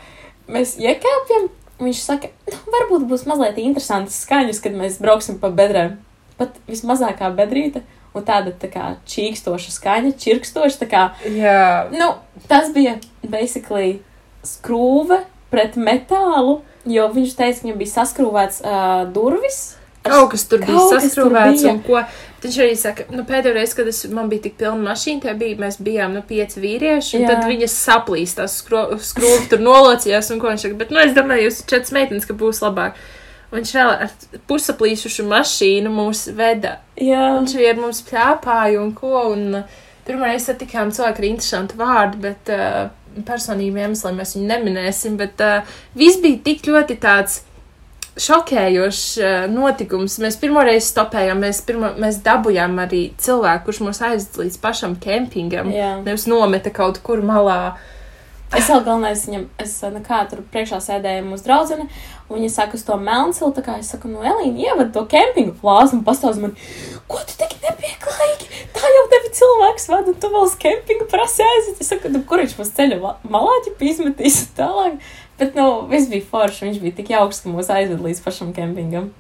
mēs 0.51 0.77
iekāpjam. 0.81 1.49
Viņš 1.77 1.99
saka, 2.07 2.31
nu, 2.49 2.57
varbūt 2.73 3.05
būs 3.11 3.27
mazliet 3.29 3.59
interesantas 3.61 4.17
skaņas, 4.25 4.63
kad 4.65 4.73
mēs 4.79 4.97
brauksim 5.03 5.37
pa 5.43 5.51
bedrēm. 5.53 5.99
Pat 6.41 6.57
vismazākā 6.71 7.29
bedrīte. 7.37 7.83
Un 8.17 8.25
tāda 8.25 8.55
tā 8.57 8.71
kā 8.73 8.95
čīkstoša 9.13 9.75
skaņa, 9.75 10.15
čirkstoša. 10.17 10.79
tā 10.81 10.87
Kā, 10.89 11.03
Jā. 11.29 11.91
nu, 11.93 12.15
tas 12.49 12.71
bija 12.73 12.95
basically 13.21 13.99
skrūve 14.47 15.19
pret 15.53 15.77
metālu, 15.77 16.63
jo 16.89 17.05
viņš 17.13 17.35
teica, 17.37 17.59
ka 17.61 17.67
viņam 17.67 17.81
bija 17.83 17.93
saskrūvēts 17.93 18.63
uh, 18.65 19.03
durvis. 19.13 19.59
Kaut 20.07 20.31
kas 20.33 20.47
tur 20.49 20.63
bija 20.65 20.79
Kaut 20.79 20.95
tur 20.95 21.03
saskrūvēts 21.05 21.61
bija. 21.67 21.75
un 21.75 21.83
ko. 21.85 22.01
Viņš 22.47 22.57
arī 22.63 22.75
saka, 22.79 23.05
nu, 23.11 23.25
pēdējo 23.27 23.57
reizi, 23.57 23.75
kad 23.75 23.89
es, 23.91 24.05
man 24.15 24.29
bija 24.31 24.45
tik 24.45 24.53
pilna 24.61 24.93
mašīna, 24.93 25.25
tie 25.25 25.33
bija, 25.35 25.59
mēs 25.65 25.81
bijām, 25.83 26.13
nu, 26.15 26.21
pieci 26.29 26.61
vīrieši, 26.63 27.17
un 27.19 27.25
Jā. 27.25 27.33
Tad 27.33 27.49
viņas 27.51 27.73
saplīst, 27.89 28.39
tās 28.39 28.55
skro- 28.63 29.01
skrūvi 29.03 29.49
tur 29.51 29.65
nolocījās, 29.67 30.29
un 30.31 30.39
ko 30.43 30.53
viņš 30.53 30.67
saka, 30.69 30.79
bet, 30.79 30.93
nu, 30.95 31.01
es 31.03 31.17
domāju, 31.17 31.49
jūs 31.49 31.65
četras 31.67 31.91
meitenes, 31.97 32.29
ka 32.29 32.37
būs 32.39 32.63
labāk. 32.63 33.01
Un 33.51 33.59
viņš 33.61 33.73
vēl 33.79 33.91
ar 34.07 34.15
pusaplīsušu 34.51 35.27
mašīnu 35.31 35.91
mūs 35.95 36.27
veda. 36.39 36.77
Jā, 36.99 37.33
Viņš 37.41 37.57
arī 37.59 37.69
ar 37.73 37.83
mums 37.83 38.03
pļāpāja 38.07 38.81
un 38.83 38.93
ko, 38.95 39.13
un 39.33 39.61
pirmā 40.07 40.31
reize 40.31 40.53
satikām 40.53 40.93
cilvēku 40.95 41.23
ar 41.23 41.29
interesantu 41.33 41.79
vārdu, 41.81 42.23
bet 42.29 42.51
uh, 42.55 42.89
personību 43.27 43.83
iemesliem 43.83 44.19
mēs 44.21 44.37
viņu 44.37 44.51
neminēsim, 44.53 45.19
bet 45.19 45.43
uh, 45.43 45.77
viss 45.99 46.21
bija 46.23 46.43
tik 46.47 46.67
ļoti 46.71 46.99
tāds 47.03 47.41
šokējošs 48.21 49.03
uh, 49.21 49.35
notikums. 49.53 50.19
Mēs 50.23 50.39
pirmoreiz 50.41 50.89
stopējām, 50.93 51.43
mēs, 51.45 51.61
pirmo, 51.67 51.93
mēs 52.01 52.23
dabujām 52.25 52.79
arī 52.85 53.03
cilvēku, 53.21 53.69
kurš 53.69 53.83
mūs 53.85 54.01
aizved 54.09 54.41
līdz 54.45 54.57
pašam 54.63 54.97
kempingam. 55.03 55.71
Jā. 55.75 55.97
Nevis 56.07 56.27
nometa 56.31 56.73
kaut 56.75 57.03
kur 57.05 57.25
malā. 57.27 57.77
Es 58.55 58.69
vēl 58.71 58.85
galvenais 58.87 59.25
viņam, 59.27 59.49
es 59.59 59.73
nekā 59.83 60.21
tur 60.31 60.45
priekšā 60.53 60.79
sēdēju 60.79 61.25
mūsu 61.27 61.49
draudzene, 61.49 61.89
un 62.31 62.39
viņa 62.39 62.51
saka 62.55 62.79
uz 62.79 62.85
to 62.87 62.95
melncilu, 63.01 63.51
tā 63.57 63.65
kā 63.67 63.75
es 63.81 63.91
saku, 63.91 64.07
nu, 64.07 64.21
Elīna, 64.23 64.69
ievad 64.69 64.93
to 64.95 65.03
kempingu 65.11 65.57
flāzi 65.59 65.97
un 65.99 66.05
pastāst 66.07 66.39
man, 66.39 66.55
ko 67.11 67.19
tu 67.27 67.35
tik 67.41 67.57
nepieklājīgi, 67.65 68.63
tā 68.77 68.93
jau 68.95 69.03
tevi 69.11 69.33
cilvēks 69.41 69.89
vada, 69.91 70.15
un 70.15 70.21
tu 70.23 70.31
vēl 70.31 70.47
uz 70.47 70.55
kempingu 70.63 71.09
aiziet. 71.11 71.81
Es 71.81 71.91
saku, 71.91 72.13
nu, 72.15 72.23
kur 72.23 72.39
viņš 72.45 72.55
mums 72.61 72.73
ceļa 72.79 73.01
ma- 73.03 73.17
malā 73.35 73.59
ķip 73.67 73.83
izmetīs 73.91 74.45
tālāk. 74.59 75.01
Bet, 75.39 75.55
nu, 75.59 75.67
viss 75.91 76.09
bija 76.09 76.25
forši, 76.31 76.65
viņš 76.69 76.79
bija 76.81 76.97
tik 76.97 77.11
jauks, 77.13 77.43
ka 77.45 77.51
mūs 77.53 77.69
aizved 77.73 78.01
līdz 78.01 78.23
pašam 78.25 78.53
kempingam. 78.57 79.11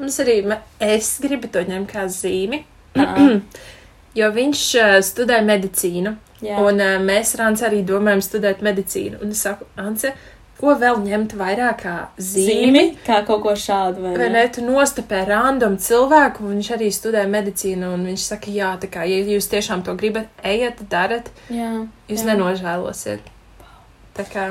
Mums 0.00 0.18
arī, 0.20 0.38
es 0.84 1.14
gribu 1.20 1.48
to 1.52 1.62
ņemt 1.64 1.88
kā 1.92 2.06
zīmi, 2.12 2.62
jo 4.20 4.28
viņš 4.34 4.64
uh, 4.80 4.98
studē 5.04 5.40
medicīnu. 5.46 6.16
Jā, 6.40 6.56
Un 6.64 6.80
uh, 6.80 6.94
mēs 7.04 7.34
ar 7.36 7.46
Anci 7.50 7.66
arī 7.68 7.82
domājam 7.84 8.22
studēt 8.24 8.62
medicīnu. 8.64 9.18
Un 9.24 9.32
es 9.34 9.42
saku, 9.44 9.66
Anci, 9.80 10.08
ko 10.60 10.72
vēl 10.80 10.96
ņemt 11.04 11.34
vairāk 11.40 11.82
kā 11.82 11.94
zīmi? 12.16 12.46
zīmi, 12.48 12.84
kā 13.04 13.18
kaut 13.28 13.42
ko 13.44 13.52
šādu, 13.56 14.00
vai 14.06 14.14
Vai 14.16 14.28
ne? 14.32 14.38
ne? 14.38 14.46
Tu 14.52 14.64
nostapē 14.64 15.22
random 15.28 15.76
cilvēku, 15.80 16.44
un 16.48 16.56
viņš 16.58 16.70
arī 16.78 16.88
studē 16.96 17.26
medicīnu. 17.28 17.92
Un 17.96 18.08
viņš 18.08 18.24
saka, 18.32 18.52
jā, 18.56 18.72
tā 18.80 18.88
kā, 18.92 19.04
ja 19.08 19.20
jūs 19.34 19.48
tiešām 19.52 19.84
to 19.84 19.92
gribat, 20.00 20.32
ejiet, 20.44 20.80
darat, 20.92 21.28
Jā, 21.52 21.70
jūs 22.08 22.24
jā. 22.24 22.28
nenožēlosiet. 22.32 23.28
Tā 24.16 24.24
kā, 24.32 24.46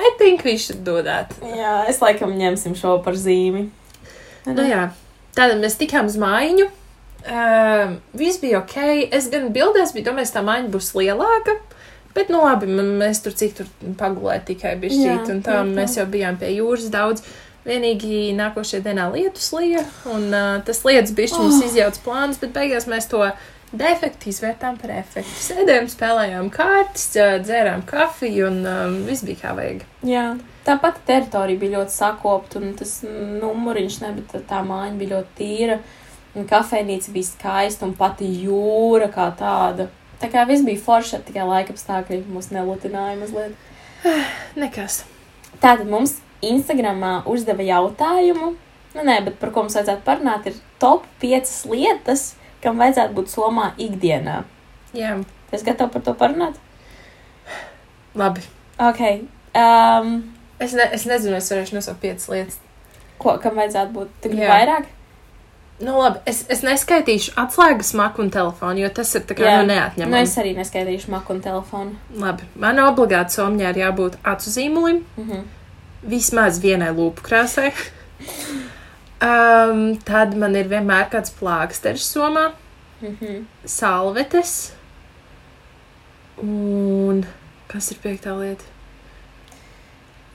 I 0.00 0.10
think 0.18 0.44
we 0.48 0.56
should 0.56 0.82
do 0.86 1.02
that. 1.04 1.34
Jā, 1.44 1.84
es 1.90 2.00
laikam 2.00 2.32
ņemsim 2.38 2.74
šo 2.78 2.96
par 3.04 3.18
zīmi. 3.20 3.66
Nu 4.48 4.64
jā, 4.64 4.86
tātad 5.36 5.60
mēs 5.60 5.76
tikām 5.80 6.08
uz 6.08 6.16
mājiņu. 6.20 6.70
Uh, 7.20 7.98
viss 8.16 8.40
bija 8.40 8.62
ok. 8.62 8.76
Es 9.12 9.26
gan 9.32 9.50
bildēs 9.52 9.92
biju 9.92 10.06
domājis, 10.08 10.32
tā 10.32 10.40
mājiņa 10.46 10.72
būs 10.72 10.88
lielāka. 10.96 11.58
Bet, 12.16 12.30
nu, 12.32 12.40
labi, 12.42 12.66
mēs 12.72 13.20
tur 13.22 13.36
cik 13.38 13.52
tur 13.60 13.68
pagulējām 14.00 14.46
tikai 14.48 14.72
Jā, 14.72 14.78
bišķīt, 14.82 15.28
un 15.30 15.42
tā 15.46 15.58
jā, 15.60 15.60
tā. 15.62 15.74
mēs 15.76 15.92
jau 16.00 16.06
bijām 16.10 16.40
pie 16.40 16.48
jūras 16.56 16.88
daudz. 16.90 17.22
Vienīgi 17.60 18.32
nākošajā 18.38 18.80
dienā 18.88 19.04
lietus 19.12 19.50
lija, 19.52 19.84
un 20.08 20.24
uh, 20.32 20.56
tas 20.64 20.80
lietus 20.88 21.12
bišķi 21.14 21.42
mums 21.42 21.60
Oh. 21.60 21.66
izjauc 21.68 21.98
plānus, 22.06 22.40
bet 22.40 22.54
beigās 22.56 22.88
mēs 22.88 23.06
to 23.12 23.20
defektu 23.72 24.30
izvērtām 24.30 24.78
par 24.80 24.92
efektu. 24.96 25.30
Sēdējām, 25.44 25.88
spēlējām 25.92 26.50
kārtas, 26.54 27.06
dzērām 27.44 27.84
kafiju, 27.88 28.48
un 28.50 28.60
um, 28.66 28.96
viss 29.06 29.24
bija 29.26 29.44
kā 29.44 29.54
vajag. 29.58 29.84
Jā, 30.06 30.24
tā 30.66 30.76
pati 30.82 31.04
teritorija 31.06 31.60
bija 31.60 31.78
ļoti 31.78 31.94
sakopta, 31.94 32.60
un 32.60 32.74
tas 32.78 32.96
numuriņš, 33.06 33.98
ne, 34.04 34.12
bet 34.18 34.36
tā 34.50 34.62
māja 34.66 34.94
bija 34.98 35.16
ļoti 35.16 35.36
tīra. 35.38 35.80
Un 36.38 36.46
kafejnīca 36.46 37.10
bija 37.14 37.26
skaista, 37.26 37.86
un 37.86 37.96
pati 37.98 38.28
jūra 38.44 39.10
kā 39.10 39.30
tāda. 39.38 39.88
Tā 40.20 40.28
kā 40.30 40.44
viss 40.46 40.66
bija 40.66 40.78
forši, 40.82 41.22
tikai 41.26 41.46
laika 41.48 41.74
apstākļi 41.74 42.22
mūs 42.30 42.52
nelutināja 42.54 43.18
mazliet. 43.18 43.56
Nekas. 44.60 45.02
Tātad 45.60 45.88
mums 45.90 46.18
Instagramā 46.46 47.20
uzdeva 47.28 47.64
jautājumu, 47.66 48.52
nu 48.94 49.06
nē, 49.06 49.16
bet 49.26 49.40
par 49.40 49.50
ko 49.52 49.64
mums 49.64 49.76
vajadzētu 49.76 50.06
parunāt, 50.06 50.46
ir 50.48 50.60
top 50.80 51.04
5 51.22 51.56
lietas, 51.72 52.30
kam 52.62 52.78
vajadzētu 52.78 53.14
būt 53.14 53.28
somā 53.32 53.70
ikdienā. 53.78 54.42
Jā, 54.94 55.16
Es 55.52 55.62
gatavu 55.66 55.90
par 55.92 56.02
to 56.02 56.12
parunāt? 56.14 56.54
labi. 58.14 58.40
Ok. 58.78 59.00
Um, 59.54 60.34
Es, 60.60 60.72
ne, 60.76 60.84
es 60.92 61.06
nezinu, 61.08 61.36
es 61.40 61.46
varēšu 61.50 61.72
nosaukt 61.78 62.00
piecas 62.02 62.26
lietas. 62.28 62.58
ko, 63.18 63.38
kam 63.40 63.54
vajadzētu 63.56 63.92
būt? 63.94 64.26
Jā. 64.36 64.48
vairāk? 64.50 64.84
Nu, 65.80 65.94
labi, 65.96 66.18
es, 66.28 66.42
es 66.52 66.60
neskaitīšu 66.60 67.32
atslēgas 67.40 67.94
maku 67.96 68.20
un 68.22 68.28
telefonu, 68.30 68.78
jo 68.82 68.88
tas 68.92 69.14
ir 69.16 69.22
tā 69.24 69.34
kā 69.38 69.46
Jā. 69.46 69.54
nu, 69.62 69.66
Nu, 69.66 69.72
neatņemami. 69.74 70.20
es 70.22 70.36
arī 70.36 70.52
neskaidīšu 70.58 71.08
maku 71.08 71.32
un 71.32 71.40
telefonu. 71.40 71.96
Labi, 72.14 72.42
man 72.60 72.76
obligāti 72.76 73.32
somņā 73.40 73.70
ir 73.72 73.80
jābūt 73.86 74.18
acu 74.22 74.50
zīmulim, 74.52 75.00
Mhm. 75.16 75.40
vismaz 76.04 76.60
vienai 76.60 76.92
lūpu 76.92 77.24
krāsai. 77.24 77.72
Um, 79.20 79.96
tad 80.08 80.32
man 80.40 80.54
ir 80.56 80.68
vienmēr 80.70 81.10
kāds 81.12 81.32
plāksteris 81.36 82.06
somā, 82.14 82.52
Mhm. 83.02 83.42
salvetes. 83.64 84.72
Un 86.40 87.26
kas 87.68 87.90
ir 87.92 87.98
piektā 88.02 88.32
lieta? 88.38 88.64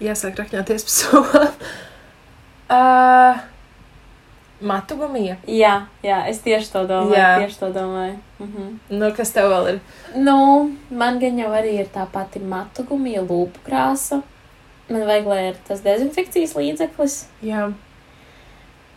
Jāsāk 0.01 0.35
rakņāties 0.37 0.85
pa 0.85 0.93
somām. 0.93 1.51
Uh, 2.69 3.39
matu 4.69 4.97
gumija. 4.99 5.37
Jā, 5.47 5.87
jā, 6.03 6.19
es 6.29 6.39
tieši 6.45 6.71
to 6.73 6.83
domāju. 6.89 7.17
Jā. 7.17 7.31
Tieši 7.41 7.59
to 7.59 7.71
domāju. 7.75 8.19
Mhm. 8.39 8.69
Nu, 8.89 9.09
kas 9.17 9.31
tev 9.31 9.49
vēl 9.53 9.69
ir? 9.73 9.79
Nu, 10.15 10.37
man 10.91 11.17
gan 11.19 11.37
jau 11.41 11.49
arī 11.57 11.79
ir 11.79 11.89
tā 11.93 12.05
pati 12.11 12.39
matu 12.39 12.83
gumija, 12.83 13.23
lūpu 13.25 13.65
krāsa. 13.65 14.21
Man 14.89 15.01
vajag, 15.09 15.25
lai 15.25 15.41
ir 15.49 15.55
tas 15.67 15.81
dezinfekcijas 15.81 16.53
līdzeklis. 16.53 17.23
Jā. 17.41 17.71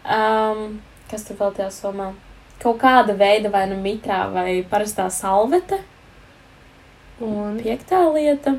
Um, 0.08 0.80
kas 1.10 1.26
tur 1.28 1.36
vēl 1.40 1.54
tajā 1.58 1.68
somā? 1.74 2.12
Kaut 2.62 2.80
kāda 2.80 3.14
veida 3.18 3.50
vai 3.52 3.66
nu 3.70 3.76
mitrā 3.82 4.24
vai 4.32 4.62
parastā 4.70 5.06
salvete. 5.12 5.78
Un 7.22 7.58
Piektā 7.60 8.00
lieta. 8.14 8.56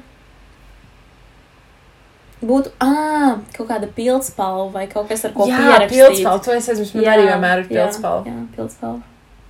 Būtu, 2.40 2.72
ah, 2.80 3.40
kaut 3.56 3.68
kāda 3.68 3.90
pildspalva 3.92 4.70
vai 4.72 4.86
kaut 4.92 5.10
kas 5.10 5.26
ar 5.28 5.34
ko 5.36 5.48
jā, 5.50 5.58
pierakstīt. 5.60 5.96
pildspalva, 5.98 6.44
to 6.46 6.54
es 6.56 6.94
man 6.96 7.10
arī 7.14 7.26
vienmēr 7.28 7.64
ir 7.64 7.68
pildspalva. 7.72 8.22
Jā, 8.30 8.36
jā 8.36 8.46
pildspalva. 8.56 9.02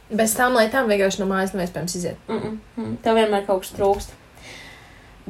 Bez 0.09 0.33
tām 0.33 0.57
lietām 0.57 0.89
vienkārši 0.89 1.21
no 1.21 1.27
mājas 1.29 1.53
nav 1.53 1.67
iespējams 1.67 1.95
iziet. 1.99 2.17
-mm, 2.27 2.57
mm. 2.77 2.95
Tev 3.05 3.19
vienmēr 3.19 3.45
kaut 3.45 3.61
kas 3.61 3.75
trūkst. 3.77 4.15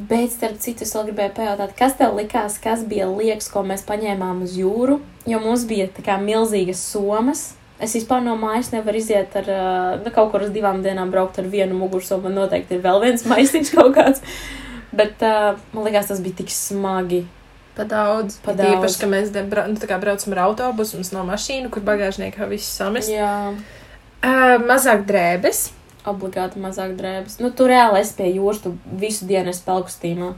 Bet, 0.07 0.31
starp 0.31 0.59
citu, 0.63 0.85
es 0.85 0.93
vēl 0.95 1.09
gribēju 1.09 1.33
pajautāt, 1.35 1.73
kas 1.77 1.95
tev 1.99 2.13
likās, 2.15 2.59
kas 2.61 2.85
bija 2.87 3.09
liekas, 3.09 3.49
ko 3.51 3.65
mēs 3.67 3.83
paņēmām 3.87 4.43
uz 4.45 4.53
jūru? 4.55 4.99
Jo 5.27 5.41
mums 5.43 5.65
bija 5.67 5.89
tā 5.91 6.05
kā 6.05 6.15
milzīgas 6.21 6.81
somas. 6.91 7.49
Es 7.83 7.95
vispār 7.95 8.21
no 8.23 8.35
mājas 8.39 8.71
nevaru 8.73 8.99
iziet 8.99 9.35
ar 9.39 9.49
nu, 10.03 10.11
kaut 10.15 10.31
kur 10.33 10.43
uz 10.45 10.53
divām 10.55 10.81
dienām 10.83 11.11
braukt 11.11 11.39
ar 11.39 11.47
vienu 11.51 11.77
mugursomu. 11.79 12.27
Man 12.27 12.37
noteikti 12.41 12.77
ir 12.77 12.83
vēl 12.85 13.03
viens 13.05 13.25
maisiņš 13.27 13.73
kaut 13.75 13.93
kāds. 13.97 14.23
Bet 14.95 15.23
uh, 15.25 15.59
man 15.75 15.87
liekas, 15.87 16.11
tas 16.11 16.21
bija 16.23 16.41
tik 16.41 16.53
smagi. 16.53 17.25
Pa 17.75 17.87
daudz. 17.87 18.39
Pa 18.43 18.55
daudz. 18.57 18.77
Īpaši, 18.77 19.01
ka 19.01 19.11
mēs 19.11 19.33
de, 19.35 19.43
bra, 19.47 19.65
nu, 19.71 19.79
braucam 19.79 20.35
ar 20.35 20.45
autobusu, 20.49 20.99
mums 20.99 21.13
nav 21.15 21.27
mašīnu, 21.29 21.71
kur 21.71 21.85
bagāžniekā 21.87 22.47
viss 22.51 22.71
samest. 22.79 23.11
Jā, 23.11 23.53
Uh, 24.19 24.57
mazāk 24.67 25.05
drēbes. 25.07 25.69
Obligāti 26.07 26.59
mazāk 26.63 26.95
drēbes. 26.99 27.39
Nu, 27.39 27.49
tu 27.51 27.67
reāli 27.67 27.99
esi 28.01 28.15
pie 28.17 28.29
jūras, 28.35 28.61
tu 28.63 28.77
visu 28.99 29.25
dienu 29.27 29.49
esi 29.49 29.63
pelkustīmā. 29.65 30.33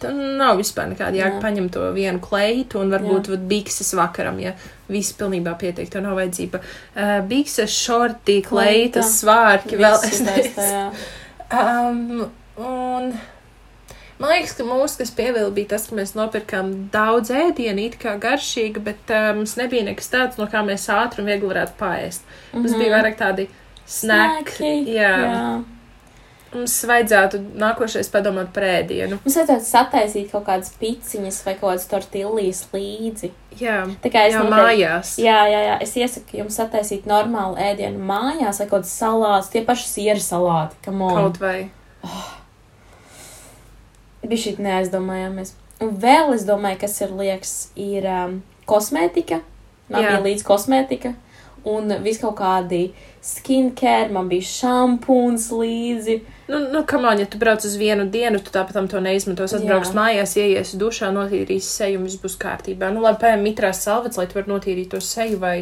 Tur 0.00 0.12
nav 0.12 0.56
vispār 0.58 0.88
nekāda 0.90 1.14
jēga 1.16 1.38
paņemt 1.40 1.70
to 1.72 1.84
vienu 1.94 2.18
kleitu 2.20 2.80
un 2.82 2.90
varbūt 2.90 3.28
bikses 3.48 3.92
vakaram, 3.94 4.38
ja 4.42 4.52
viss 4.88 5.12
pilnībā 5.16 5.54
pietiek, 5.60 5.88
tev 5.88 6.02
nav 6.02 6.16
vajadzība. 6.18 6.58
Uh, 6.96 7.20
bikses, 7.28 7.70
šorti, 7.70 8.40
Kleita. 8.42 8.48
kleitas, 8.50 9.12
svārki, 9.22 9.78
vēl 9.78 9.96
es 10.04 10.20
nezinu. 10.26 10.90
Um, 11.46 12.26
un 12.58 13.12
man 14.18 14.32
liekas, 14.32 14.56
ka 14.58 14.64
mūsu, 14.66 14.98
kas 15.02 15.12
pievilka, 15.14 15.52
bija 15.54 15.68
tas, 15.76 15.86
ka 15.90 15.96
mēs 15.98 16.14
nopirkām 16.18 16.72
daudz 16.92 17.30
ēdienu, 17.30 17.84
it 17.86 17.98
kā 18.02 18.16
garšīga, 18.20 18.82
bet 18.88 19.12
uh, 19.14 19.30
mums 19.38 19.54
nebija 19.60 19.86
nekas 19.86 20.10
tāds, 20.12 20.38
no 20.40 20.48
kā 20.50 20.64
mēs 20.66 20.88
ātri 20.92 21.22
un 21.22 21.30
viegli 21.30 21.52
varētu 21.52 21.78
paēst. 21.78 22.26
Mums 22.56 22.72
Mhm. 22.74 22.80
bija 22.82 22.96
vairāk 22.98 23.16
tādi 23.22 23.46
Snacki, 23.86 24.74
Jā. 24.90 25.14
jā. 25.22 25.64
Mums 26.56 26.72
vajadzētu 26.88 27.38
nākošais 27.60 28.08
padomāt 28.08 28.52
par 28.54 28.62
ēdienu. 28.64 29.18
Mums 29.24 29.34
vajadzētu 29.36 29.66
sataisīt 29.66 30.30
kaut 30.32 30.46
kādas 30.46 30.70
piciņas 30.80 31.40
vai 31.44 31.54
kaut 31.58 31.72
kādas 31.74 31.86
tortillas 31.90 32.62
līdzi. 32.72 33.30
Jā, 33.60 33.82
Tā 34.02 34.12
kā 34.14 34.22
es 34.28 34.34
noteikti- 34.34 34.54
mājās. 34.54 35.10
Jā, 35.20 35.40
jā, 35.50 35.60
jā. 35.66 35.74
Es 35.82 35.92
iesaku 35.96 36.38
jums 36.40 36.56
sataisīt 36.56 37.04
normālu 37.10 37.58
ēdienu 37.60 37.98
mājās 38.08 38.58
vai 38.62 38.66
kaut 38.70 38.82
kādas 38.86 38.94
salātus, 39.02 39.50
tie 39.52 39.64
paši 39.68 39.88
sieru 39.90 40.20
salāti. 40.24 40.74
Kaut 40.86 41.38
vai. 41.42 41.70
bija 44.26 44.42
šī 44.46 44.56
neaizdomājāmies. 44.58 45.52
Un 45.84 45.92
vēl 46.02 46.32
es 46.34 46.44
domāju, 46.48 46.80
kas 46.80 46.96
ir 47.04 47.12
liekas, 47.14 47.52
ir 47.76 48.06
um, 48.10 48.42
kosmētika. 48.66 49.42
Man 49.88 50.02
Jā. 50.02 50.16
bija 50.16 50.22
līdz 50.24 50.42
kosmētika 50.48 51.12
un 51.66 51.90
vis 52.04 52.20
kaut 52.22 52.36
kādi 52.38 52.80
skincare, 53.26 54.08
man 54.14 54.28
bija 54.30 54.46
šampūns 54.46 55.48
līdzi. 55.50 56.16
Nu, 56.46 56.60
nu 56.70 56.82
kamāņ, 56.86 57.24
ja 57.24 57.26
tu 57.32 57.40
brauc 57.42 57.64
uz 57.66 57.74
vienu 57.80 58.04
dienu, 58.10 58.38
tu 58.38 58.52
tāpat 58.54 58.76
tam 58.78 58.86
to 58.90 59.00
neizmantos. 59.02 59.54
Atbrauks 59.58 59.90
Jā. 59.90 59.96
mājās, 59.98 60.36
ieies 60.38 60.74
dušā, 60.78 61.10
notīrīs 61.16 61.66
seju 61.78 61.98
un 61.98 62.06
viss 62.06 62.20
būs 62.22 62.38
kārtībā. 62.42 62.92
Nu, 62.94 63.02
labi, 63.02 63.18
pēc 63.24 63.42
mitrās 63.42 63.82
salvets, 63.82 64.18
lai 64.20 64.28
tu 64.30 64.38
varētu 64.38 64.52
notīrīt 64.54 64.92
to 64.94 65.02
seju 65.02 65.40
vai, 65.42 65.56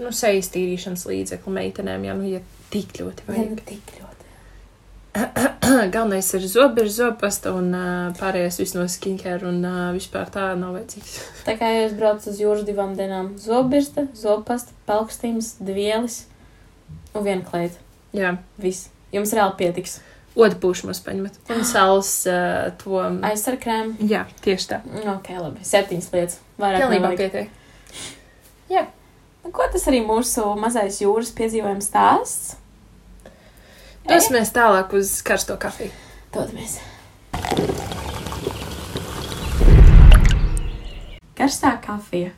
nu, 0.00 0.08
sejas 0.16 0.48
tīrīšanas 0.54 1.04
līdzekli 1.10 1.52
meitenēm, 1.60 2.08
ja, 2.08 2.16
nu, 2.16 2.30
ja 2.32 2.40
tik 2.72 2.96
ļoti 3.02 3.26
Ja, 3.26 3.32
vajag. 3.34 3.50
nu, 3.50 3.66
tik 3.68 3.96
ļoti. 4.00 5.50
Galvenais 5.94 6.28
ir 6.34 6.46
zobi, 6.50 6.82
ir 6.82 6.90
zobpasta 6.90 7.52
un 7.54 7.68
uh, 7.76 8.10
pārējais 8.18 8.58
viss 8.58 8.74
no 8.74 8.82
skincare 8.90 9.46
un 9.46 9.60
uh, 9.62 9.90
vispār 9.94 10.30
tā 10.34 10.48
nav 10.58 10.74
vajadzīgs. 10.76 11.12
Tā 11.46 11.54
kā 11.60 11.68
jūs 11.70 11.94
braucat 11.98 12.26
uz 12.32 12.40
jūras 12.42 12.64
divām 12.66 12.96
dienām, 12.98 13.32
zobirsta, 13.38 14.08
zobpasta, 14.18 14.74
pelkstīms, 14.88 15.54
dvielis 15.62 16.24
un 17.14 17.26
viena 17.28 17.46
kleita. 17.46 17.78
Jā, 18.16 18.34
Viss. 18.60 18.90
Jums 19.14 19.32
reāli 19.36 19.56
pietiks. 19.60 20.00
odu 20.34 20.56
pušmas 20.60 21.00
paņemat. 21.04 21.38
Un 21.54 21.64
saules 21.74 22.10
uh, 22.26 22.72
to. 22.82 22.98
Aizsar 23.28 23.58
krēmu. 23.62 24.00
Jā, 24.08 24.26
tieši 24.44 24.70
tā. 24.74 24.80
Ok, 25.14 25.30
labi. 25.38 25.64
Septiņas 25.68 26.10
lietas. 26.16 26.40
Vairāk 26.60 26.88
Pilnībā 26.88 27.14
pietiek. 27.20 27.52
Nu, 29.42 29.50
Ko 29.52 29.64
tas 29.72 29.84
arī 29.90 29.98
mūsu 30.06 30.44
mazais 30.58 31.00
jūras 31.02 31.32
piedzīvojums 31.34 31.88
stāsts? 31.90 32.52
Dosimies 34.08 34.50
tālāk 34.54 34.92
uz 34.98 35.10
karsto 35.22 35.54
kafiju. 35.62 35.92
Dodamies. 36.34 36.78
Karstā 41.38 41.76
kafija. 41.84 42.32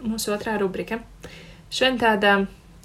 Mūsu 0.00 0.32
otrā 0.34 0.56
rubrika. 0.60 1.00
Šodien 1.70 1.98
tāda 2.00 2.34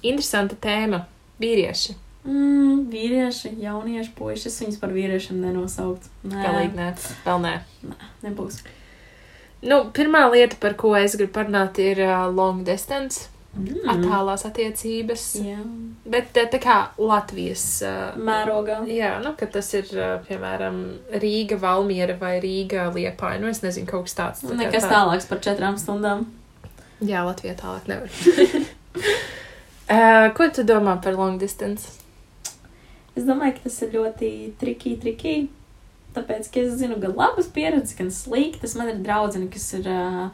interesanta 0.04 0.58
tēma- 0.60 1.04
vīrieši. 1.42 1.96
Mm, 2.26 2.86
vīrieši, 2.90 3.54
jaunieši, 3.62 4.12
puikas. 4.18 4.46
Es 4.50 4.60
viņus 4.60 4.80
par 4.80 4.90
vīriešiem 4.90 5.40
nenosaukt. 5.40 6.08
Nē, 6.24 6.42
Galīgi 6.44 6.74
nē, 6.76 6.88
vēl 7.24 7.40
nē. 7.40 7.54
nebūs. 8.24 8.60
Nu, 9.62 9.90
pirmā 9.90 10.30
lieta, 10.30 10.56
par 10.60 10.74
ko 10.74 10.94
es 10.96 11.16
gribu 11.16 11.32
parunāt, 11.32 11.78
ir 11.78 12.02
uh, 12.04 12.26
long 12.28 12.62
distance, 12.64 13.28
Mm. 13.56 13.86
attālās 13.88 14.44
attiecības. 14.48 15.22
Jā, 15.40 15.58
Bet 16.06 16.36
uh, 16.36 16.44
tā 16.52 16.58
kā 16.62 16.74
Latvijas. 17.00 17.64
Uh, 17.82 18.14
mērogā. 18.20 18.82
Jā, 18.92 19.14
nu, 19.24 19.32
ka 19.38 19.48
tas 19.50 19.70
ir, 19.74 19.88
uh, 19.96 20.18
piemēram, 20.28 20.76
Rīga, 21.22 21.56
Valmiera 21.62 22.14
vai 22.20 22.34
Rīga, 22.44 22.88
Liepāja. 22.94 23.40
Nu, 23.40 23.48
es 23.48 23.62
nezinu, 23.64 23.88
kaut 23.90 24.06
kas 24.10 24.14
tāds. 24.18 24.44
tā 24.44 24.58
Nekas 24.60 24.84
tā- 24.84 24.92
tālāks 24.92 25.28
par 25.30 25.40
četrām 25.42 25.78
stundām. 25.80 26.26
Jā, 27.00 27.24
Latvijā 27.26 27.56
tālāk 27.58 27.88
nevar. 27.90 28.12
uh, 29.90 30.28
ko 30.36 30.48
tu 30.52 30.64
domā 30.68 30.98
par 31.02 31.16
long 31.18 31.38
distance? 31.40 31.96
Es 33.16 33.24
domāju, 33.24 33.56
ka 33.56 33.68
tas 33.70 33.80
ir 33.86 33.94
ļoti 33.96 34.30
triki, 34.60 34.96
triki. 35.00 35.36
Tāpēc, 36.16 36.48
ka 36.52 36.60
es 36.64 36.76
zinu 36.80 36.96
gan 37.00 37.12
labas 37.16 37.48
pieredzes, 37.52 37.96
gan 37.96 38.08
sliktas. 38.12 38.76
Man 38.76 38.88
ir 38.92 39.00
draudzene, 39.04 39.48
kas 39.52 39.66
ir 39.76 39.88
uh, 39.88 40.28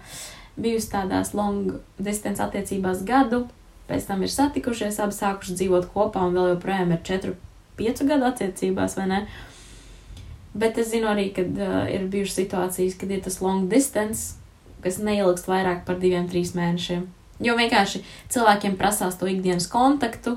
bijusi 0.56 0.90
tādās 0.92 1.32
long 1.36 1.78
distance 1.98 2.42
attiecībās 2.42 3.04
gadu, 3.08 3.46
pēc 3.88 4.06
tam 4.08 4.22
ir 4.24 4.32
satikušies, 4.32 5.00
abi 5.02 5.16
sākuši 5.16 5.56
dzīvot 5.60 5.88
kopā 5.94 6.26
un 6.28 6.36
vēl 6.36 6.52
joprojām 6.54 6.92
ir 6.94 7.00
4, 7.08 7.34
5 7.80 8.04
gadu 8.08 8.28
attiecībās, 8.28 8.96
vai 9.00 9.08
ne? 9.10 9.24
Bet 10.52 10.76
es 10.78 10.90
zinu 10.92 11.08
arī, 11.08 11.30
ka 11.32 11.44
uh, 11.46 11.82
ir 11.88 12.06
bijušas 12.12 12.42
situācijas, 12.42 12.96
kad 13.00 13.10
ir 13.10 13.22
tas 13.24 13.40
long 13.40 13.70
distance, 13.72 14.36
kas 14.84 15.00
neilgst 15.00 15.48
vairāk 15.48 15.86
par 15.88 16.00
diviem, 16.02 16.28
trīs 16.28 16.52
mēnešiem. 16.56 17.06
Jo 17.42 17.56
vienkārši 17.58 18.02
cilvēkiem 18.30 18.76
prasās 18.78 19.16
to 19.18 19.26
ikdienas 19.30 19.66
kontaktu, 19.72 20.36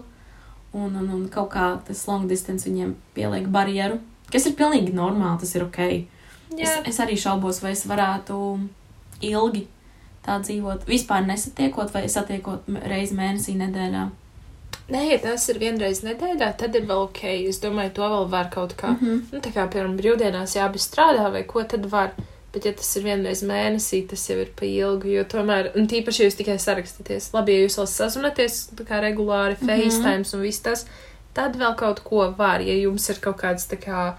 un, 0.74 0.96
un, 0.96 1.10
un 1.18 1.28
kaut 1.32 1.52
kā 1.54 1.68
tas 1.88 2.06
long 2.08 2.30
distance 2.32 2.68
viņiem 2.68 2.96
pieliek 3.16 3.50
barjeru, 3.52 4.00
kas 4.32 4.48
ir 4.48 4.56
pilnīgi 4.58 4.96
normāli, 4.96 5.42
tas 5.44 5.54
ir 5.58 5.68
ok. 5.68 5.82
Es, 6.56 6.72
es 6.88 7.00
arī 7.04 7.18
šaubos, 7.20 7.60
vai 7.64 7.74
es 7.75 7.84
varētu 7.90 8.38
ilgi 9.25 9.66
tā 10.25 10.40
dzīvot, 10.42 10.85
vispār 10.90 11.25
nesatiekot 11.27 11.94
vai 11.94 12.07
satiekot 12.09 12.70
reizi 12.90 13.16
mēnesī, 13.18 13.55
nedēļā. 13.61 14.05
Nē, 14.94 15.01
ja 15.09 15.18
tas 15.18 15.48
ir 15.50 15.57
vienreiz 15.57 16.03
nedēļā, 16.05 16.51
tad 16.59 16.75
ir 16.77 16.85
vēl 16.85 17.07
ok. 17.07 17.24
Es 17.50 17.57
domāju, 17.64 17.94
to 17.98 18.09
vēl 18.11 18.27
var 18.29 18.50
kaut 18.53 18.75
kā. 18.77 18.92
Mm 18.94 18.98
-hmm. 19.01 19.22
Nu, 19.31 19.40
tā 19.40 19.53
kā, 19.53 19.68
piemēram, 19.70 19.98
brīvdienās 19.98 20.55
jābi 20.55 20.77
strādā 20.81 21.31
vai 21.31 21.44
ko 21.44 21.64
tad 21.64 21.85
var. 21.92 22.11
Bet, 22.53 22.66
ja 22.66 22.72
tas 22.74 22.96
ir 22.96 23.03
vienreiz 23.03 23.42
mēnesī, 23.44 24.07
tas 24.07 24.29
jau 24.29 24.38
ir 24.40 24.50
pa 24.55 24.66
ilgu. 24.66 25.07
Jo 25.07 25.24
tomēr, 25.24 25.72
un 25.75 25.88
tīpaši, 25.88 26.20
ja 26.20 26.27
jūs 26.29 26.38
tikai 26.38 26.55
sarakstāties, 26.57 27.33
labi, 27.33 27.51
ja 27.51 27.66
jūs 27.66 27.77
vēl 27.77 27.88
sazināties 27.88 28.70
tā 28.75 28.85
kā 28.85 29.01
regulāri, 29.01 29.57
Mhm. 29.61 29.68
FaceTime 29.68 30.33
un 30.33 30.42
viss 30.42 30.59
tas, 30.61 30.85
tad 31.33 31.55
vēl 31.55 31.75
kaut 31.75 32.00
ko 32.03 32.33
var. 32.38 32.61
Ja 32.61 32.74
jums 32.74 33.09
ir 33.09 33.16
kaut 33.22 33.38
kāds 33.38 33.68
tā 33.68 33.77
kā 33.77 34.14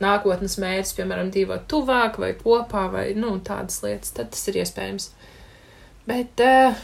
nākotnes 0.00 0.56
mērķis, 0.58 0.94
piemēram, 0.98 1.30
dzīvot 1.30 1.66
tuvāk 1.68 2.18
vai 2.18 2.32
kopā 2.32 2.90
vai 2.92 3.14
nu, 3.14 3.38
tādas 3.38 3.82
lietas, 3.82 4.10
tad 4.12 4.30
tas 4.30 4.48
ir 4.48 4.54
iespējams. 4.54 5.10
Bet, 6.06 6.40
uh, 6.44 6.74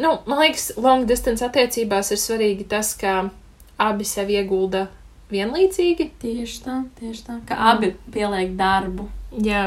nu, 0.00 0.14
man 0.26 0.38
liekas, 0.40 0.70
long 0.80 1.04
distance 1.08 1.44
attiecībās 1.44 2.10
ir 2.14 2.20
svarīgi 2.22 2.64
tas, 2.70 2.94
ka 2.96 3.28
abi 3.80 4.04
sev 4.08 4.30
iegulda 4.32 4.86
vienlīdzīgi. 5.30 6.08
Tieši 6.22 6.62
tā, 6.64 6.76
tieši 7.00 7.22
tā. 7.26 7.38
Ka 7.48 7.58
abi 7.74 7.92
pieliek 8.14 8.56
darbu. 8.58 9.08
Jā. 9.44 9.66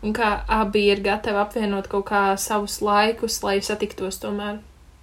Un 0.00 0.14
kā 0.16 0.30
abi 0.48 0.86
ir 0.88 1.02
gatavi 1.04 1.36
apvienot 1.42 1.88
kaut 1.92 2.06
kā 2.08 2.22
savus 2.40 2.78
laikus, 2.80 3.42
lai 3.44 3.58
satiktos 3.60 4.20
tomēr. 4.22 4.58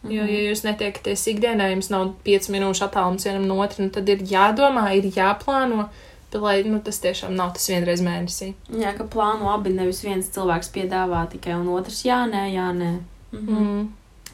Jo, 0.08 0.24
Mhm. 0.24 0.30
ja 0.32 0.40
jūs 0.52 0.64
netiekaties 0.64 1.24
ikdienā, 1.34 1.68
jums 1.74 1.90
nav 1.90 2.14
5 2.24 2.48
minūšu 2.54 2.86
attālums 2.88 3.26
vienam 3.26 3.46
no 3.48 3.58
otra, 3.62 3.84
nu 3.84 3.90
tad 3.90 4.08
ir 4.10 4.18
jādomā, 4.20 4.86
ir 4.96 5.04
jāplāno, 5.12 5.90
bet 6.32 6.42
lai 6.42 6.64
nu, 6.64 6.80
tas 6.80 7.00
tiešām 7.00 7.36
nav 7.36 7.54
tas 7.54 7.68
vienreiz 7.68 8.02
mēnesī. 8.02 8.54
Jā, 8.72 8.96
ka 8.98 9.04
plāno 9.04 9.50
abi 9.54 9.70
nevis 9.74 10.02
viens 10.06 10.30
cilvēks 10.30 10.70
piedāvā 10.72 11.28
tikai 11.30 11.54
un 11.60 11.68
otrs 11.68 12.04
jā, 12.06 12.24
nē, 12.30 12.46
jā, 12.54 12.72
nē. 12.78 12.92
Mhm. 13.32 13.58
Mm. 13.58 13.88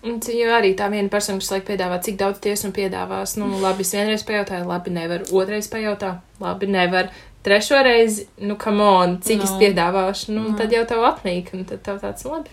Un, 0.03 0.19
c- 0.21 0.34
jo 0.36 0.49
arī 0.51 0.73
tā 0.75 0.89
viena 0.91 1.08
persona, 1.10 1.39
kas 1.39 1.51
laik 1.51 1.63
piedāvā, 1.65 2.01
cik 2.03 2.17
daudz 2.19 2.39
tiesa 2.43 2.65
un 2.67 2.73
piedāvās, 2.75 3.38
nu, 3.39 3.47
labi, 3.62 3.82
es 3.86 3.93
vienreiz 3.95 4.23
pajautāju, 4.27 4.65
labi, 4.67 4.91
nevar, 4.91 5.21
otrais 5.32 5.67
pajautā, 5.71 6.17
labi, 6.43 6.67
nevar. 6.67 7.08
Trešo 7.43 7.79
reizi, 7.84 8.27
nu, 8.39 8.56
come 8.58 8.84
on, 8.84 9.17
cik 9.21 9.38
no. 9.38 9.43
es 9.43 9.51
piedāvāšu, 9.62 10.29
nu, 10.36 10.49
No. 10.49 10.58
tad 10.58 10.71
jau 10.71 10.84
tev 10.86 10.99
atnīk, 11.08 11.53
un 11.53 11.63
tad 11.65 11.82
tev 11.84 11.99
tāds, 12.01 12.25
labi, 12.25 12.49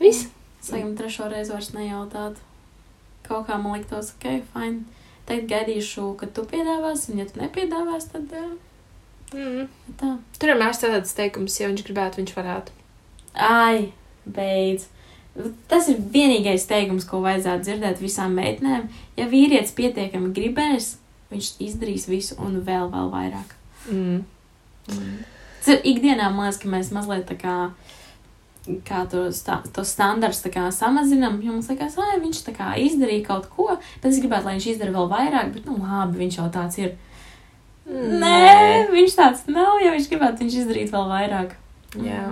viss. 0.00 0.28
Sākam 0.62 0.96
trešo 0.96 1.28
reizi 1.30 1.52
vairs 1.52 1.70
nejautāt. 1.76 2.36
Kaut 3.28 3.46
kā 3.46 3.60
man 3.62 3.78
liktos, 3.78 4.14
ok, 4.16 4.42
fine. 4.54 4.80
Tagad 5.26 5.46
gaidīšu, 5.48 6.16
kad 6.16 6.32
tu 6.32 6.42
piedāvāsi, 6.42 7.10
un 7.12 7.18
ja 7.18 7.24
tu 7.26 7.38
nepiedāvāsi, 7.40 8.12
tad 8.12 8.28
jā, 8.32 8.48
Mm. 9.34 9.68
tā. 10.00 10.18
Tur 10.38 10.48
ir 10.48 10.56
mēs 10.56 10.80
tāds 10.80 11.12
teikums, 11.14 11.60
ja 11.60 11.68
viņš 11.68 11.82
gribētu, 11.84 12.16
viņš 12.22 12.32
varētu. 12.34 12.68
Ai, 13.34 13.92
beidz. 14.26 14.86
Tas 15.70 15.86
ir 15.92 16.00
vienīgais 16.12 16.64
teikums, 16.66 17.06
ko 17.06 17.20
vajadzētu 17.22 17.66
dzirdēt 17.66 18.00
visām 18.02 18.34
meitenēm. 18.38 18.88
Ja 19.18 19.28
vīrietis 19.30 19.74
pietiekami 19.76 20.32
gribēs, 20.34 20.96
viņš 21.32 21.50
izdarīs 21.62 22.08
visu 22.10 22.38
un 22.42 22.58
vēl, 22.66 22.88
vēl 22.90 23.12
vairāk. 23.12 23.54
Mm. 23.92 24.24
Tas 24.88 25.70
ir 25.76 25.86
ikdienā, 25.92 26.32
liekas, 26.34 26.58
ka 26.62 26.72
mēs 26.72 26.90
mazliet 26.94 27.28
tā 27.28 27.36
kā, 27.38 27.56
kā 28.88 29.04
to, 29.10 29.28
sta, 29.36 29.60
to 29.74 29.84
standarts 29.86 30.42
samazinām. 30.74 31.38
Mums 31.44 31.70
liekas, 31.70 31.94
ka 31.98 32.18
viņš 32.24 32.42
tā 32.48 32.56
kā 32.56 32.74
izdarīja 32.82 33.28
kaut 33.30 33.48
ko, 33.54 33.76
bet 34.02 34.10
es 34.10 34.22
gribētu, 34.22 34.48
lai 34.48 34.58
viņš 34.58 34.70
izdara 34.74 34.96
vēl 34.96 35.10
vairāk, 35.12 35.54
bet, 35.54 35.68
nu, 35.68 35.78
labi, 35.82 36.24
viņš 36.24 36.40
jau 36.40 36.50
tāds 36.54 36.82
ir. 36.82 36.96
Nē, 37.88 38.88
viņš 38.90 39.16
tāds 39.16 39.46
nav, 39.48 39.78
ja 39.84 39.94
viņš 39.94 40.10
gribētu, 40.10 40.42
viņš 40.42 40.62
izdarīt 40.62 40.92
vēl 40.92 41.10
vairāk. 41.14 41.54
Jā. 42.04 42.26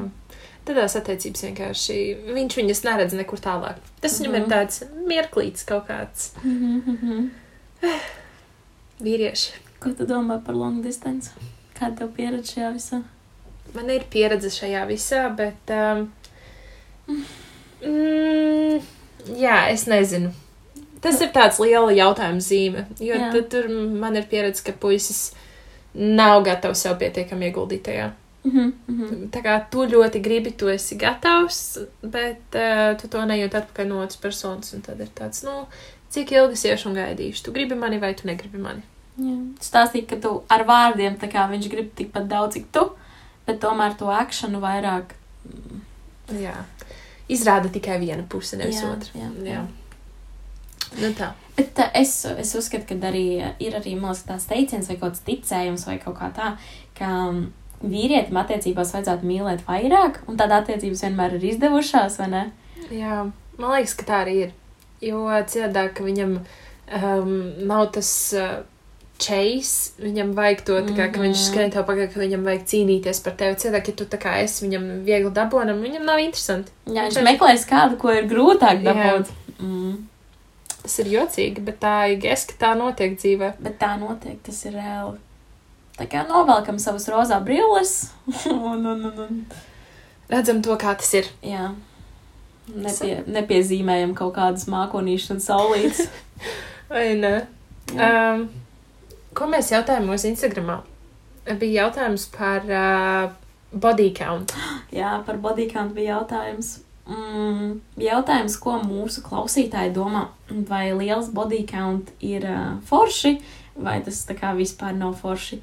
Tādās 0.66 0.96
attiecības 0.98 1.42
vienkārši 1.46 1.96
viņš 2.34 2.56
viņas 2.58 2.80
neredz 2.88 3.12
nekur 3.14 3.38
tālāk. 3.38 3.76
Tas 4.02 4.16
viņam 4.20 4.32
Mhm. 4.32 4.42
ir 4.42 4.48
tāds 4.50 4.82
mirklīts 5.06 5.64
kaut 5.66 5.86
kāds 5.88 6.30
Mhm. 6.42 7.30
vīrieši. 9.06 9.52
Ko 9.80 9.92
tu 9.92 10.06
domā 10.08 10.40
par 10.44 10.54
long 10.56 10.82
distance? 10.82 11.30
Kāda 11.78 11.98
tev 11.98 12.08
pieredze 12.16 12.54
šajā 12.56 12.72
visā? 12.74 13.02
Man 13.74 13.90
ir 13.90 14.04
pieredze 14.10 14.48
šajā 14.50 14.86
visā, 14.88 15.26
bet. 15.36 15.70
Um, 15.70 16.12
mm, 17.84 18.82
jā, 19.36 19.58
es 19.72 19.84
nezinu. 19.90 20.32
Tas 21.04 21.20
ir 21.22 21.28
tāds 21.34 21.58
liela 21.62 21.92
jautājuma 21.94 22.42
zīme. 22.42 22.86
Jo 22.98 23.14
Jā. 23.20 23.28
tad 23.34 23.50
tur 23.52 23.68
man 23.68 24.16
ir 24.16 24.24
pieredze, 24.30 24.64
ka 24.64 24.72
puisis 24.72 25.32
nav 25.94 26.42
gatavs 26.48 26.82
sev 26.86 26.96
pietiekami 26.98 27.50
ieguldīt 27.52 27.84
tajā. 27.86 28.08
Mhm, 28.46 28.72
mhm. 28.86 29.28
Tā 29.34 29.42
kā 29.42 29.56
tu 29.70 29.86
ļoti 29.90 30.20
gribi, 30.22 30.52
tu 30.54 30.68
esi 30.70 30.98
gatavs, 31.00 31.78
bet 32.02 32.54
uh, 32.54 32.92
tu 33.00 33.10
to 33.10 33.24
nejūti 33.26 33.58
atpakaļ 33.58 33.88
no 33.90 34.02
otras 34.04 34.20
personas. 34.22 34.72
Un 34.76 34.84
tad 34.86 35.00
ir 35.02 35.10
tāds, 35.16 35.42
nu, 35.46 35.64
cik 36.14 36.34
ilgi 36.36 36.58
es 36.58 36.66
iešu 36.70 36.90
un 36.92 36.98
gaidīšu. 37.00 37.42
Tu 37.46 37.54
gribi 37.56 37.78
mani 37.78 37.98
vai 38.02 38.12
tu 38.14 38.28
negribi 38.30 38.62
mani? 38.62 38.84
Jā. 39.16 39.36
Stāstīja, 39.64 40.06
ka 40.12 40.20
tu 40.22 40.36
ar 40.52 40.66
vārdiem 40.68 41.16
viņš 41.18 41.70
grib 41.72 41.90
tikpat 41.96 42.28
daudz, 42.28 42.58
cik 42.58 42.68
tu, 42.72 42.84
bet 43.48 43.58
tomēr 43.64 43.96
to 43.98 44.12
akciju 44.12 44.60
vairāk. 44.60 45.16
Jā. 46.36 46.54
izrāda 47.30 47.70
tikai 47.70 47.98
viena 48.02 48.24
puse, 48.28 48.56
nevis 48.58 48.80
Jā, 48.82 48.92
otra. 48.92 49.10
jā, 49.14 49.28
jā. 49.42 49.52
jā. 49.52 49.66
Nu 51.00 51.10
tā. 51.18 51.32
Bet 51.56 51.72
tā, 51.74 51.86
es, 51.98 52.24
es 52.26 52.52
uzskatu, 52.58 52.86
ka 52.86 53.08
arī 53.08 53.26
ir 53.62 53.76
arī 53.78 53.94
man 53.98 54.12
liekas, 54.12 54.26
tāds 54.28 54.48
teiciens 54.50 54.90
vai 54.90 54.96
kaut 54.98 55.14
kāds 55.14 55.24
ticējums 55.26 55.86
vai 55.88 55.96
kaut 56.02 56.18
kā 56.18 56.28
tā, 56.36 56.50
ka 56.98 57.08
mm, 57.32 57.46
vīrietim 57.90 58.36
attiecībās 58.40 58.92
vajadzētu 58.94 59.26
mīlēt 59.28 59.64
vairāk, 59.68 60.20
un 60.28 60.36
tādā 60.40 60.60
attiecības 60.62 61.02
vienmēr 61.06 61.34
ir 61.38 61.44
izdevušās, 61.52 62.18
vai 62.22 62.28
ne? 62.32 62.44
Jā, 62.90 63.24
man 63.58 63.74
liekas, 63.76 63.94
ka 63.98 64.04
tā 64.08 64.22
arī 64.26 64.36
ir. 64.46 64.54
Jo 65.04 65.26
citādi, 65.46 65.90
ka 65.94 66.04
viņam 66.06 66.38
um, 66.40 67.32
nav 67.68 67.90
tas 67.96 68.08
uh, 68.36 68.62
chase, 69.20 69.92
viņam 70.00 70.32
vajag 70.36 70.62
to, 70.68 70.78
kā, 70.96 71.06
ka 71.12 71.20
viņš 71.20 71.36
Mhm. 71.40 71.46
skrien 71.50 71.70
tev 71.72 71.84
pakaļ, 71.88 72.08
ka 72.12 72.20
viņam 72.20 72.42
vajag 72.44 72.64
cīnīties 72.72 73.22
par 73.24 73.32
tevi. 73.40 73.56
Citādi, 73.60 73.88
ja 73.92 73.96
tu 73.96 74.04
tā 74.04 74.18
kā 74.20 74.34
esi 74.42 74.66
viņam 74.66 75.04
viegli 75.04 75.30
dabonam, 75.32 75.80
viņam 75.82 76.04
nav 76.04 76.18
interesanti. 76.20 76.72
Jā, 76.86 77.06
viņš 77.08 77.22
meklēs 77.24 77.64
kādu, 77.68 77.96
ko 77.98 78.12
ir 78.12 78.28
grūtāk 78.28 78.82
Jā. 78.84 78.92
dabūt. 78.92 79.30
Mm. 79.60 79.96
Tas 80.82 80.98
ir 81.02 81.06
jocīgi, 81.06 81.64
bet 81.64 81.80
tā 81.80 81.94
ir 82.12 82.20
ges, 82.22 82.44
ka 82.46 82.54
tā 82.60 82.74
notiek 82.78 83.16
dzīvē. 83.18 83.54
Bet 83.60 83.78
tā 83.80 83.96
notiek, 83.98 84.36
tas 84.46 84.64
ir 84.68 84.72
reāli. 84.78 85.16
Tā 85.96 86.06
kā 86.12 86.26
novelkam 86.28 86.78
savus 86.82 87.08
rozā 87.08 87.38
brilles 87.44 87.94
un, 88.52 88.84
un, 88.84 89.04
un, 89.10 89.24
un 89.26 89.44
Redzam 90.28 90.58
to, 90.64 90.74
kā 90.80 90.96
tas 90.98 91.12
ir. 91.14 91.28
jā. 91.46 91.70
Nepie, 92.66 93.20
nepiezīmējam 93.30 94.10
kaut 94.18 94.32
kādas 94.34 94.64
mākonīšas 94.66 95.36
un 95.36 95.42
saulītes. 95.44 96.08
Vai 96.90 97.12
ne? 97.14 97.34
Um, 97.94 98.48
ko 99.38 99.46
mēs 99.50 99.70
jautājām 99.70 100.08
mūsu 100.10 100.32
Instagramā? 100.32 100.80
Bija 101.60 101.84
jautājums 101.84 102.24
par 102.34 102.66
uh, 102.66 103.28
body 103.70 104.10
count. 104.18 104.56
Jā, 104.98 105.20
par 105.26 105.38
bodycount 105.42 105.94
bija 105.94 106.16
jautājums. 106.16 106.80
Mm, 107.06 107.76
jautājums, 108.02 108.56
ko 108.58 108.80
mūsu 108.82 109.22
klausītāji 109.22 109.92
domā, 109.94 110.24
vai 110.66 110.88
liels 110.90 111.30
bodycount 111.30 112.10
ir 112.26 112.48
uh, 112.50 112.64
forši, 112.88 113.36
vai 113.76 114.00
tas 114.04 114.22
tā 114.28 114.36
kā 114.38 114.52
vispār 114.56 114.96
nav 114.96 115.16
forši. 115.20 115.60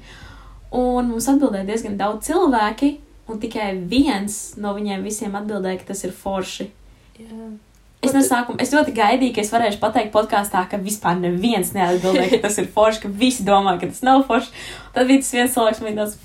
Un 0.74 1.12
mums 1.12 1.28
atbildēja 1.30 1.68
diezgan 1.68 1.98
daudz 2.00 2.26
cilvēki, 2.28 2.96
un 3.30 3.38
tikai 3.40 3.70
viens 3.90 4.54
no 4.60 4.74
viņiem 4.76 5.04
visiem 5.06 5.36
atbildēja, 5.38 5.80
ka 5.82 5.92
tas 5.92 6.02
ir 6.06 6.12
forši. 6.16 6.68
Jā. 7.20 7.52
Es 8.04 8.12
no 8.12 8.20
sākuma, 8.20 8.60
es 8.60 8.72
ļoti 8.74 8.92
gaidīju, 8.92 9.32
ka 9.32 9.40
es 9.40 9.52
varēšu 9.54 9.80
pateikt 9.80 10.12
podkāstā, 10.12 10.66
ka 10.68 10.76
vispār 10.82 11.16
neviens 11.22 11.70
neatbildēja, 11.72 12.34
ka 12.34 12.42
tas 12.48 12.58
ir 12.60 12.68
forši, 12.74 13.00
ka 13.06 13.08
visi 13.22 13.46
domā, 13.46 13.78
ka 13.80 13.88
tas 13.88 14.02
nav 14.04 14.26
forši. 14.28 14.52
Tad 14.92 15.08
bija 15.08 15.22
tas 15.22 15.32
viens 15.32 15.54
cilvēks, 15.56 15.80
man 15.86 16.00
tāds, 16.02 16.18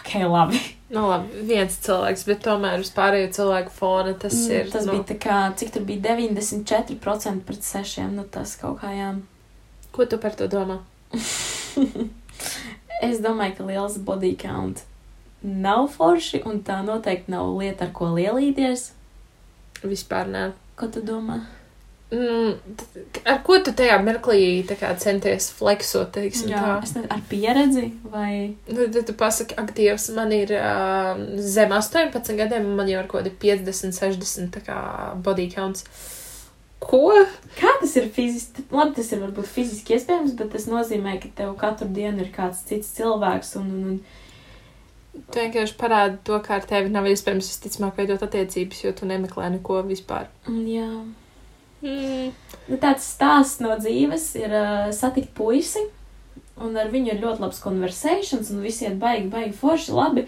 ok, 0.00 0.14
labi. 0.26 0.62
Nu, 0.90 1.04
labi, 1.06 1.44
viens 1.46 1.76
cilvēks, 1.84 2.24
bet 2.26 2.40
tomēr 2.42 2.82
uz 2.82 2.90
pārējo 2.96 3.28
cilvēku 3.36 3.70
fona 3.76 4.16
tas 4.18 4.34
Mm, 4.34 4.56
ir. 4.56 4.70
Tas 4.72 4.88
nu, 4.88 4.96
bija 4.96 5.06
tā 5.12 5.18
kā, 5.22 5.36
cik 5.54 5.70
tur 5.76 5.84
bija 5.86 6.16
94% 6.16 7.46
pret 7.46 7.62
6. 7.62 8.08
Nu, 8.16 8.24
tas 8.26 8.56
kaut 8.58 8.80
kā 8.82 8.90
jā. 8.96 9.12
Ko 9.94 10.06
tu 10.10 10.18
par 10.18 10.34
to 10.34 10.50
domā? 10.50 10.80
es 13.08 13.20
domāju, 13.24 13.56
ka 13.58 13.68
liels 13.68 13.98
body 14.06 14.34
count 14.38 14.84
nav 15.42 15.88
forši, 15.94 16.42
un 16.48 16.60
tā 16.64 16.80
noteikti 16.84 17.32
nav 17.32 17.54
lieta, 17.56 17.86
ar 17.88 17.94
ko 17.96 18.10
lielīties. 18.16 18.90
Vispār 19.80 20.28
nē. 20.28 20.50
Ko 20.76 20.88
tu 20.92 21.02
domā? 21.04 21.40
Mm, 22.10 22.56
ar 23.22 23.36
ko 23.46 23.60
tu 23.62 23.70
tajā 23.76 24.00
mirklī 24.02 24.66
centies 24.98 25.46
fleksot, 25.54 26.10
teiksim, 26.16 26.48
Jā, 26.50 26.58
tā? 26.58 26.72
es 26.82 26.94
nezinu, 26.96 27.10
ar 27.14 27.20
pieredzi 27.30 27.84
vai. 28.10 28.56
Nu, 28.66 28.88
tad 28.90 29.06
tu 29.06 29.14
pasaki, 29.14 29.54
ak, 29.60 29.70
Dievs, 29.76 30.08
man 30.16 30.34
ir 30.34 30.50
uh, 30.58 31.14
zem 31.38 31.70
18 31.70 32.34
gadiem, 32.40 32.66
un 32.66 32.80
man 32.80 32.90
jau 32.90 32.98
ir 32.98 33.06
kaut 33.12 33.22
kādi 33.22 33.36
50, 33.62 33.94
60 33.94 34.50
tā 34.56 34.64
kā 34.66 34.80
body 35.22 35.46
counts. 35.54 35.86
Ko? 36.80 37.12
Kā 37.58 37.74
tas 37.80 37.92
ir 38.00 38.08
fiziski? 38.14 38.64
Labi, 38.72 38.94
tas 38.96 39.10
ir 39.12 39.20
varbūt 39.20 39.48
fiziski 39.52 39.94
iespējams, 39.98 40.32
bet 40.38 40.52
tas 40.54 40.66
nozīmē, 40.70 41.18
ka 41.20 41.28
tev 41.36 41.52
katru 41.60 41.90
dienu 41.92 42.24
ir 42.24 42.32
kāds 42.34 42.64
cits 42.68 42.94
cilvēks. 42.96 43.54
Un, 43.60 43.70
un, 43.76 43.94
un, 43.94 45.24
Tu 45.30 45.42
vienkārši 45.42 45.76
parādi 45.78 46.20
to, 46.24 46.38
kā 46.44 46.56
ar 46.56 46.66
tevi 46.66 46.92
nav 46.92 47.08
iespējams 47.10 47.50
visticamāk 47.50 47.98
veidot 48.00 48.22
attiecības, 48.24 48.84
jo 48.86 48.92
tu 48.96 49.08
nemeklē 49.10 49.50
neko 49.56 49.82
vispār. 49.88 50.30
jā. 50.48 50.88
Mm. 51.80 52.32
Nu, 52.68 52.76
tāds 52.80 53.06
stāsts 53.08 53.60
no 53.64 53.74
dzīves 53.80 54.30
ir 54.40 54.52
uh, 54.52 54.88
satikt 54.94 55.32
puisi, 55.36 55.82
un 56.60 56.76
ar 56.78 56.90
viņu 56.92 57.14
ir 57.14 57.22
ļoti 57.22 57.44
labs 57.44 57.60
konversēšanas, 57.64 58.52
un 58.54 58.64
visi 58.64 58.86
iet 58.86 58.98
baigi, 59.00 59.28
baigi 59.32 59.56
forši, 59.56 59.94
labi. 59.96 60.26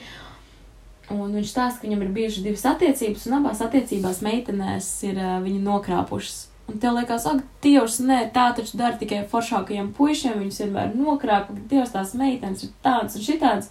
Un 1.12 1.34
viņš 1.36 1.50
stāsta, 1.50 1.80
ka 1.80 1.86
viņam 1.86 2.06
ir 2.06 2.14
bijušas 2.16 2.46
divas 2.46 2.64
attiecības, 2.72 3.26
un 3.28 3.36
abās 3.40 3.60
attiecībās 3.64 4.22
meitenēs 4.24 4.88
ir 5.10 5.20
uh, 5.20 5.36
viņu 5.44 5.60
nokrāpušas. 5.66 6.38
Un 6.70 6.78
tev 6.80 6.96
liekas, 6.96 7.26
ak, 7.28 7.42
Dievs, 7.64 7.98
nē, 8.06 8.20
tā 8.32 8.46
taču 8.56 8.78
dara 8.80 8.96
tikai 8.96 9.24
foršākajiem 9.28 9.90
puišiem, 9.96 10.38
viņus 10.40 10.62
vienmēr 10.62 10.94
nokrāpa, 10.96 11.52
bet 11.56 11.66
Dievs, 11.68 11.92
tās 11.92 12.14
meitenes 12.16 12.64
ir 12.64 12.72
tādas 12.84 13.18
un 13.18 13.26
šitādas. 13.26 13.68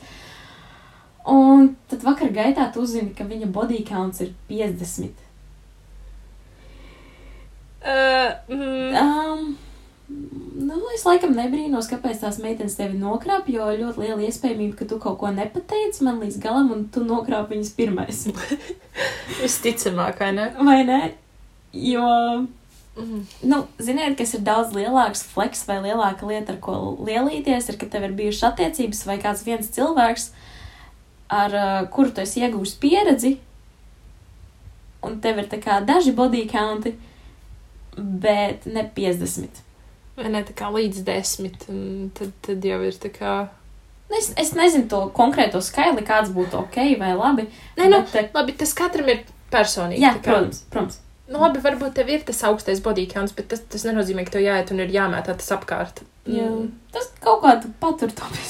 Un 1.32 1.74
tad 1.90 2.06
vakar 2.06 2.34
gaitā 2.36 2.68
tu 2.74 2.84
uzzini, 2.86 3.14
ka 3.18 3.26
viņa 3.30 3.50
body 3.54 3.82
counts 3.88 4.22
ir 4.26 4.34
50. 4.50 5.28
Uh, 7.82 8.36
mm. 8.52 8.96
Um, 9.02 9.46
nu, 10.62 10.78
es 10.96 11.04
laikam 11.08 11.34
nebrīnos, 11.38 11.90
kāpēc 11.92 12.22
tās 12.22 12.40
meitenes 12.44 12.78
tevi 12.78 13.00
nokrāp, 13.00 13.50
jo 13.52 13.66
ļoti 13.66 14.04
liela 14.04 14.22
iespējamība, 14.28 14.78
ka 14.80 14.88
tu 14.90 15.00
kaut 15.02 15.20
ko 15.22 15.32
nepateici 15.34 16.06
man 16.08 16.22
līdz 16.24 16.40
galam, 16.44 16.72
un 16.76 16.88
tu 16.94 17.04
nokrāp 17.08 17.52
viņas 17.54 17.76
pirmais. 17.78 18.24
Visticamāk, 19.42 20.22
vai 20.22 20.32
ne? 20.38 20.50
Vai 20.62 20.82
ne? 20.88 21.04
Jo, 21.72 22.08
Mm. 22.96 23.22
nu, 23.48 23.58
ziniet, 23.80 24.18
kas 24.20 24.34
ir 24.36 24.42
daudz 24.44 24.74
lielāks 24.76 25.22
fleks 25.24 25.64
vai 25.64 25.78
lielāka 25.80 26.28
lieta, 26.28 26.52
ar 26.52 26.60
ko 26.60 26.74
lielīties, 27.08 27.70
ir, 27.72 27.78
ka 27.80 27.88
tev 27.88 28.04
ir 28.04 28.18
bijušas 28.18 28.50
attiecības 28.50 29.06
vai 29.08 29.16
kāds 29.22 29.46
viens 29.48 29.70
cilvēks, 29.72 30.26
ar 31.32 31.56
uh, 31.56 31.70
kuru 31.94 32.12
tu 32.12 32.20
esi 32.26 32.44
iegūst 32.44 32.82
pieredzi, 32.84 33.38
un 35.08 35.22
tev 35.24 35.40
ir 35.40 35.48
tā 35.54 35.62
kā 35.64 35.80
daži 35.88 36.12
body 36.18 36.44
counti, 36.52 36.98
bet 37.96 38.68
ne 38.68 38.84
50. 38.98 39.64
Ne 40.30 40.44
kā 40.44 40.70
līdz 40.74 41.04
desmit, 41.08 41.66
tad, 42.18 42.32
tad 42.46 42.66
jau 42.66 42.80
ir 42.86 42.98
tā 43.02 43.12
kā. 43.14 43.36
Nu, 44.12 44.18
Es, 44.20 44.34
es 44.36 44.52
nezinu 44.52 44.90
to 44.92 45.06
konkrēto 45.16 45.62
skaitli, 45.64 46.04
kāds 46.04 46.34
būtu 46.36 46.60
ok 46.66 46.82
vai 47.00 47.14
labi. 47.16 47.48
Nē, 47.78 47.88
nu, 47.88 48.02
bet, 48.02 48.16
eh, 48.20 48.28
labi, 48.36 48.58
tas 48.60 48.74
katram 48.76 49.08
ir 49.08 49.24
personīgi. 49.52 50.02
jā, 50.04 50.12
protams, 50.20 50.66
protams. 50.70 51.00
Nu, 51.32 51.40
labi, 51.40 51.62
varbūt 51.64 51.96
tev 51.96 52.10
ir 52.12 52.26
tas 52.28 52.44
augstais 52.44 52.82
body 52.84 53.08
counts, 53.08 53.32
bet 53.32 53.48
tas, 53.54 53.62
tas 53.72 53.86
nenozīmē, 53.88 54.26
ka 54.28 54.36
tev 54.36 54.44
jāiet 54.44 54.74
un 54.76 54.84
ir 54.84 54.92
jāmētā 54.92 55.38
tas 55.40 55.48
apkārt. 55.56 56.04
Jā. 56.28 56.44
Mm. 56.44 56.74
Tas 56.92 57.08
kaut 57.24 57.40
kā 57.46 57.56
tu 57.64 57.72
patur 57.80 58.12
to 58.12 58.28
pie 58.36 58.50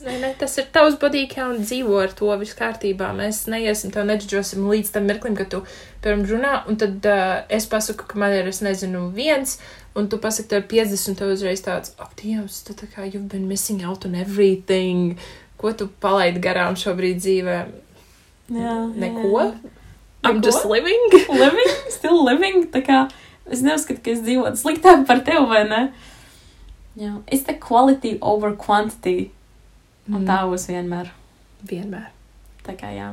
Nē, 0.00 0.14
nē, 0.16 0.28
tas 0.40 0.54
ir 0.56 0.68
tavs 0.72 0.94
body 1.00 1.26
count, 1.28 1.60
dzīvo 1.60 1.98
ar 2.00 2.12
to 2.16 2.30
viss 2.40 2.56
kārtībā. 2.56 3.10
Mēs 3.16 3.42
neiesim 3.52 3.92
tev 3.92 4.06
neģģosim 4.08 4.64
līdz 4.70 4.92
tam 4.94 5.04
mirklim, 5.10 5.34
kad 5.36 5.50
tu, 5.52 5.60
piemēram, 6.00 6.22
runā, 6.30 6.52
un 6.70 6.78
tad 6.80 7.04
uh, 7.10 7.42
es 7.52 7.66
pasaku, 7.68 8.06
ka 8.08 8.20
man 8.20 8.32
ir, 8.32 8.48
es 8.48 8.62
nezinu, 8.64 9.10
viens, 9.12 9.58
un 9.98 10.08
tu 10.08 10.16
pasaki, 10.22 10.48
tev 10.48 10.62
ir 10.62 10.68
50, 10.70 11.10
un 11.12 11.18
tev 11.18 11.32
uzreiz 11.34 11.60
tāds, 11.66 11.92
ak, 12.00 12.14
Dievs, 12.22 12.62
tu 12.64 12.76
tā 12.78 12.88
kā 12.88 13.04
you've 13.04 13.28
been 13.28 13.44
missing 13.50 13.82
out 13.84 14.06
on 14.08 14.16
everything. 14.16 15.18
Ko 15.60 15.74
tu 15.76 15.90
palaidi 16.00 16.40
garām 16.40 16.78
šobrīd 16.80 17.20
dzīvē? 17.20 17.56
Jā, 18.56 18.76
Neko? 19.02 19.26
jā. 19.34 19.50
I'm 20.24 20.38
Neko? 20.38 20.46
just 20.46 20.64
living. 20.64 21.04
living, 21.42 21.74
still 21.92 22.22
living. 22.24 22.64
Tā 22.72 22.80
kā 22.86 23.02
es 23.52 23.60
neuzskatu, 23.66 24.00
ka 24.00 24.14
es 24.14 24.24
dzīvotu 24.24 24.62
sliktāk 24.62 25.04
par 25.10 25.20
tevi, 25.26 25.44
vai 25.50 25.60
ne? 25.68 25.82
Jā, 26.96 27.18
it's 27.28 27.44
the 27.44 27.58
quality 27.60 28.16
over 28.24 28.56
quantity. 28.56 29.28
Un 30.16 30.26
tā 30.28 30.40
būs 30.48 30.68
vienmēr. 30.70 31.10
Vienmēr. 31.70 32.08
Tā 32.66 32.76
kā 32.78 32.92
jā. 32.94 33.12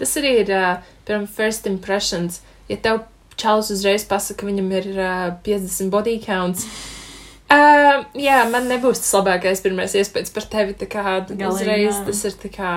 Tas 0.00 0.14
arī 0.16 0.32
ir, 0.42 0.52
uh, 0.54 0.92
piemēram, 1.06 1.28
first 1.28 1.68
impressions. 1.68 2.40
Ja 2.70 2.78
tev 2.80 3.02
čalis 3.40 3.70
uzreiz 3.74 4.06
pasaka, 4.08 4.42
ka 4.42 4.48
viņam 4.48 4.72
ir 4.78 4.88
uh, 4.94 5.28
50 5.44 5.92
body 5.92 6.16
counts, 6.24 6.66
uh, 7.52 8.04
jā, 8.16 8.40
man 8.52 8.68
nebūs 8.70 9.02
tas 9.04 9.14
labākais 9.18 9.62
pirmais 9.64 9.96
iespējas 9.96 10.32
par 10.34 10.48
tevi. 10.52 10.76
Tā 10.80 10.88
kā 10.90 11.04
Galīgi, 11.20 11.48
uzreiz 11.48 11.92
jā. 11.92 12.04
tas 12.08 12.24
ir 12.28 12.38
tā 12.44 12.52
kā, 12.54 12.72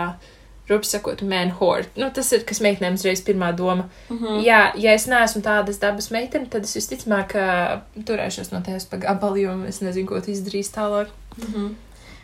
rupi 0.69 0.87
sakot, 0.87 1.23
man 1.27 1.51
horde. 1.59 1.91
Nu, 1.99 2.09
tas 2.15 2.31
ir, 2.35 2.43
kas 2.47 2.61
meitenēm 2.63 2.99
uzreiz 2.99 3.23
pirmā 3.25 3.53
doma. 3.55 3.89
Mhm. 4.09 4.43
Jā, 4.45 4.61
ja 4.79 4.95
es 4.95 5.07
neesmu 5.11 5.43
tādas 5.45 5.79
dabas 5.81 6.11
meitene, 6.15 6.49
tad 6.51 6.67
es 6.67 6.75
visticamāk 6.79 7.35
uh, 7.39 7.79
turēšos 8.07 8.53
no 8.55 8.63
tevis 8.65 8.87
pa 8.89 8.99
gabalu, 9.03 9.43
jo 9.43 9.57
es 9.69 9.81
nezinu, 9.83 10.07
ko 10.11 10.21
tu 10.23 10.35
izdarīsi 10.35 10.75
tālāk. 10.75 11.11
Mhm. 11.39 11.73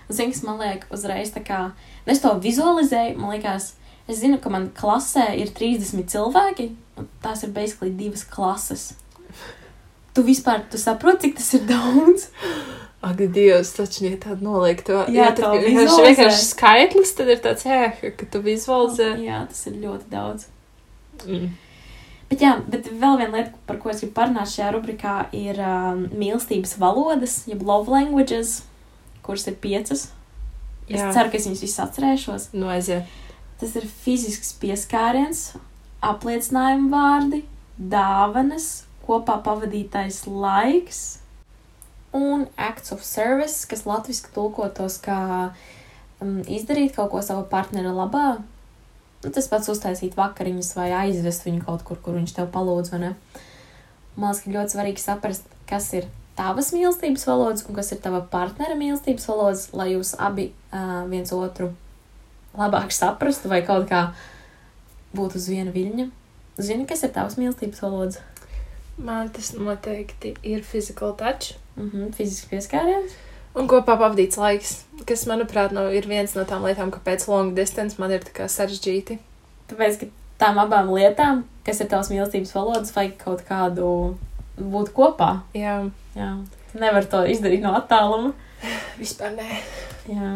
Zini, 0.10 0.34
kas 0.34 0.42
man 0.46 0.58
liek 0.62 0.88
uzreiz 0.94 1.30
tā 1.36 1.44
kā, 1.46 1.60
nu, 2.06 2.14
es 2.14 2.24
to 2.24 2.32
vizualizēju, 2.42 3.18
man 3.20 3.36
liekas, 3.36 3.74
es 4.10 4.24
zinu, 4.24 4.40
ka 4.42 4.50
man 4.50 4.72
klasē 4.76 5.28
ir 5.38 5.54
30 5.54 6.10
cilvēki, 6.10 6.72
un 6.98 7.10
tās 7.24 7.46
ir 7.46 7.54
basically 7.54 7.94
divas 7.94 8.26
klases. 8.26 8.92
Tu 10.18 10.26
vispār, 10.26 10.64
tu 10.72 10.82
saproti, 10.82 11.28
cik 11.28 11.38
tas 11.38 11.54
ir 11.60 11.68
daudz? 11.70 12.30
Ak, 13.06 13.22
Dievs, 13.32 13.70
taču 13.78 14.10
ja 14.10 14.18
tāda 14.20 14.44
noliek 14.44 14.82
to. 14.84 14.98
Jā, 15.14 15.30
tad 15.32 15.46
to 15.46 15.52
vienkārši, 15.64 16.42
skaitlis, 16.50 17.14
tad 17.16 17.30
ir 17.32 17.40
tāds, 17.44 17.64
jā, 17.64 17.94
ka 17.96 18.28
tu 18.28 18.42
vizualizē. 18.44 19.14
Jā, 19.24 19.46
tas 19.48 19.62
ir 19.70 19.78
ļoti 19.86 20.10
daudz. 20.12 20.50
Mm. 21.24 21.54
Bet, 22.30 22.44
jā, 22.44 22.52
bet 22.70 22.90
vēl 22.92 23.22
viena 23.22 23.38
lieta, 23.38 23.54
par 23.70 23.80
ko 23.82 23.94
es 23.94 24.04
gribu 24.04 24.18
parunāt 24.18 24.52
šajā 24.52 24.74
rubrikā, 24.76 25.14
ir 25.38 25.62
um, 25.64 26.04
mīlestības 26.12 26.76
valodas, 26.82 27.40
jeb 27.50 27.64
love 27.66 27.90
languages, 27.94 28.60
kuras 29.30 29.46
ir 29.52 29.60
piecas. 29.62 30.10
Es 30.90 30.98
Jā. 30.98 31.14
ceru, 31.14 31.30
ka 31.30 31.38
es 31.38 31.46
viņas 31.46 31.64
visas 31.64 31.86
atcerēšos. 31.86 32.50
Nu, 32.58 32.70
aiziet. 32.74 33.06
Tas 33.62 33.76
ir 33.78 33.86
fizisks 33.86 34.56
pieskāriens, 34.58 35.52
apliecinājuma 36.02 36.90
vārdi, 36.90 37.44
dāvanas, 37.78 38.70
kopā 39.06 39.38
pavadītais 39.46 40.24
laiks 40.28 41.20
un 42.16 42.48
acts 42.58 42.94
of 42.96 43.04
service, 43.06 43.68
kas 43.70 43.86
latviešu 43.86 44.32
tulkotos 44.34 44.98
kā 45.04 45.20
um, 46.24 46.40
izdarīt 46.50 46.96
kaut 46.96 47.12
ko 47.14 47.22
sava 47.26 47.46
partnera 47.52 47.94
labā. 47.94 48.40
Nu, 49.20 49.32
tas 49.36 49.50
pats 49.52 49.70
uztaisīt 49.70 50.16
vakariņas 50.18 50.72
vai 50.78 50.90
aizvest 51.04 51.46
viņu 51.46 51.66
kaut 51.68 51.84
kur, 51.86 52.00
kur 52.02 52.16
viņš 52.18 52.38
tev 52.38 52.50
palūdz? 52.56 52.96
Man 52.96 53.14
liekas, 54.18 54.42
ka 54.46 54.56
ļoti 54.56 54.76
svarīgi 54.76 55.04
saprast, 55.04 55.52
kas 55.70 55.92
ir 56.00 56.10
tavas 56.40 56.72
mīlestības 56.76 57.28
valodas 57.28 57.68
un 57.68 57.76
kas 57.76 57.92
ir 57.92 58.02
tava 58.04 58.24
partnera 58.32 58.78
mīlestības 58.80 59.28
valodas, 59.28 59.68
lai 59.76 59.92
jūs 59.94 60.16
abi 60.16 60.50
uh, 60.72 61.04
viens 61.12 61.34
otru 61.36 61.74
labāk 62.58 62.96
saprastu 62.96 63.52
vai 63.52 63.62
kaut 63.68 63.90
kā 63.92 64.10
būtu 65.16 65.40
uz 65.40 65.48
viena 65.52 65.74
viļņa. 65.76 66.10
Zini, 66.60 66.88
kas 66.88 67.04
ir 67.04 67.14
tavs 67.16 67.38
mīlestības 67.40 67.84
valodas? 67.84 68.20
Man 69.00 69.30
tas 69.32 69.54
noteikti 69.56 70.34
ir 70.44 70.64
physical 70.68 71.14
touch. 71.20 71.56
Mhm, 71.80 72.12
fizisks 72.18 72.50
pieskāriens. 72.52 73.16
Un 73.58 73.68
kopā 73.72 73.96
pavadīts 73.98 74.38
laiks, 74.38 74.74
kas, 75.10 75.24
manuprāt, 75.30 75.74
no, 75.74 75.88
ir 75.90 76.06
viens 76.08 76.36
no 76.38 76.44
tām 76.48 76.66
lietām, 76.68 76.92
kāpēc 76.94 77.26
long 77.32 77.56
distance 77.58 77.98
man 78.00 78.12
ir 78.14 78.26
tā 78.28 78.46
sarežģīti. 78.52 79.18
Tāpēc, 79.72 80.02
ka 80.02 80.10
tām 80.44 80.60
abām 80.62 80.92
lietām, 80.94 81.46
kas 81.66 81.82
ir 81.82 81.90
tavs 81.92 82.12
mīlestības 82.14 82.54
valodas, 82.56 82.94
vajag 82.96 83.16
kaut 83.24 83.42
kādu 83.48 83.90
būt 84.60 84.94
kopā. 84.96 85.32
Jā, 85.58 85.80
Jā. 86.20 86.32
Nevar 86.80 87.08
to 87.10 87.24
izdarīt 87.32 87.64
no 87.64 87.74
attāluma. 87.78 88.34
vispār 89.00 89.38
nē. 89.38 89.62
Jā. 90.12 90.32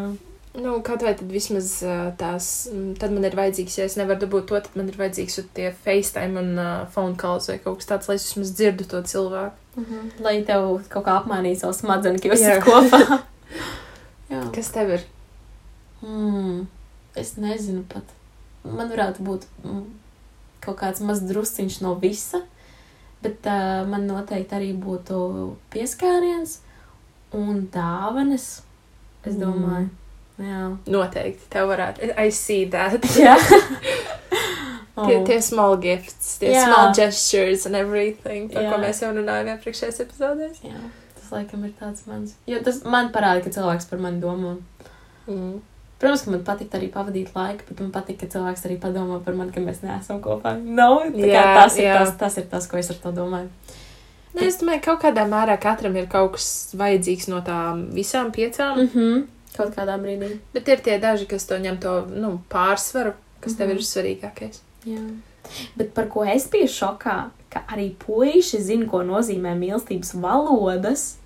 Nu, 0.54 0.76
kaut 0.86 1.02
vai 1.02 1.16
tad 1.18 1.26
vismaz 1.34 1.80
tās, 2.18 2.48
mm, 2.70 2.94
tad 3.02 3.10
man 3.10 3.26
ir 3.26 3.34
vajadzīgs, 3.34 3.74
ja 3.80 3.86
es 3.88 3.96
nevaru 3.98 4.22
dabūt 4.22 4.46
to, 4.50 4.60
tad 4.62 4.76
man 4.78 4.88
ir 4.90 4.98
vajadzīgs 5.00 5.40
tie 5.56 5.72
FaceTime 5.84 6.38
un 6.38 6.52
uh, 6.62 6.84
phone 6.94 7.18
calls 7.18 7.50
vai 7.50 7.58
kaut 7.58 7.80
kas 7.80 7.90
tāds, 7.90 8.10
lai 8.10 8.16
es 8.20 8.28
vismaz 8.28 8.52
dzirdu 8.54 8.86
to 8.90 9.02
cilvēku. 9.02 9.58
Mhm. 9.74 10.12
Lai 10.22 10.36
tev 10.46 10.68
kaut 10.92 11.08
kā 11.08 11.16
apmainītu 11.18 11.64
savu 11.64 11.74
smadzenes, 11.74 12.22
ka 12.22 12.30
jūs 12.30 12.44
esat 12.46 12.62
kopā. 12.62 13.20
Kas 14.54 14.70
tev 14.74 14.88
ir? 14.96 15.02
Mm, 16.02 16.64
es 17.18 17.34
nezinu 17.38 17.84
pat. 17.90 18.08
Man 18.64 18.88
varētu 18.90 19.22
būt 19.26 19.44
mm, 19.62 19.82
kaut 20.64 20.78
kāds 20.80 21.02
maz 21.04 21.20
drusciņš 21.26 21.80
no 21.84 21.94
visa, 22.00 22.40
bet 23.24 23.48
uh, 23.50 23.82
man 23.88 24.06
noteikti 24.10 24.56
arī 24.58 24.70
būtu 24.78 25.18
pieskāriens 25.74 26.58
un 27.34 27.64
dāvanas. 27.74 28.48
Es 29.24 29.38
domāju, 29.40 29.88
jā. 30.38 30.62
Noteikti, 30.92 31.48
tev 31.52 31.70
varētu. 31.72 32.12
I 32.20 32.28
see 32.30 32.66
that. 32.70 33.00
jā. 33.24 33.36
Tie, 34.94 35.16
tie 35.26 35.40
small 35.42 35.74
gifts, 35.82 36.36
tie 36.38 36.52
Jā. 36.54 36.68
small 36.68 36.92
gestures 36.94 37.64
and 37.66 37.74
everything, 37.74 38.44
par 38.52 38.62
ko 38.68 38.76
Jā. 38.76 38.82
mēs 38.84 39.00
jau 39.02 39.08
runājām 39.16 39.48
iepriekšējās 39.56 39.96
epizodēs. 40.04 40.60
jā. 40.62 40.78
Tas 41.18 41.32
laikam 41.34 41.64
ir 41.66 41.72
tāds 41.80 42.04
mans. 42.06 42.36
Jo 42.46 42.60
tas 42.62 42.78
man 42.86 43.08
parāda, 43.10 43.42
ka 43.42 43.50
cilvēks 43.56 43.88
par 43.90 43.98
mani 44.04 44.22
domā. 44.22 44.52
Mm. 45.26 45.56
Protams, 46.04 46.22
ka 46.26 46.30
man 46.34 46.42
patīk 46.44 46.74
arī 46.76 46.90
pavadīt 46.92 47.30
laiku, 47.32 47.64
bet 47.70 47.78
man 47.80 47.90
patīk, 47.94 48.18
ka 48.20 48.26
cilvēks 48.34 48.66
arī 48.68 48.74
padomā 48.82 49.22
par 49.24 49.34
mani, 49.38 49.52
ka 49.54 49.60
mēs 49.64 49.78
neesam 49.80 50.18
kopā. 50.20 50.50
No, 50.60 51.00
Jā, 51.16 51.44
tas, 51.56 51.78
ir 51.80 51.86
jā. 51.88 51.94
tas, 52.02 52.10
tas 52.20 52.36
ir 52.42 52.44
tas, 52.50 52.66
ko 52.68 52.76
es 52.76 52.90
ar 52.92 52.98
to 53.00 53.12
domāju. 53.16 53.48
Ne, 54.34 54.44
es 54.50 54.58
domāju, 54.60 54.82
ka 54.82 54.90
kaut 54.90 55.04
kādā 55.06 55.24
mērā 55.30 55.54
katram 55.62 55.96
ir 55.96 56.06
kaut 56.12 56.34
kas 56.36 56.48
vajadzīgs 56.76 57.28
no 57.32 57.40
tām 57.46 57.86
visām 57.96 58.32
piecām, 58.36 58.76
mm. 58.76 58.82
Mm 58.82 59.00
-hmm. 59.00 59.24
Kaut 59.56 59.70
kādā 59.76 59.96
brīdī. 60.02 60.36
bet 60.52 60.68
ir 60.68 60.80
tie 60.82 60.98
daži, 60.98 61.26
kas 61.26 61.46
to 61.46 61.54
ņem 61.54 61.80
to 61.80 62.06
nu, 62.10 62.40
pārsvaru, 62.50 63.12
kas 63.40 63.52
mm 63.52 63.54
-hmm. 63.54 63.58
tev 63.58 63.68
Mhm. 63.68 63.76
ir 63.76 63.82
svarīgākais. 63.82 64.58
Jā. 64.86 65.16
Bet 65.76 65.94
par 65.94 66.08
ko 66.08 66.24
es 66.24 66.50
biju 66.50 66.66
šokā, 66.68 67.24
ka 67.48 67.62
arī 67.68 67.94
puiši 68.06 68.60
zina, 68.60 68.86
ko 68.90 68.98
nozīmē 68.98 69.54
mīlestības 69.58 70.14
valodas, 70.20 71.16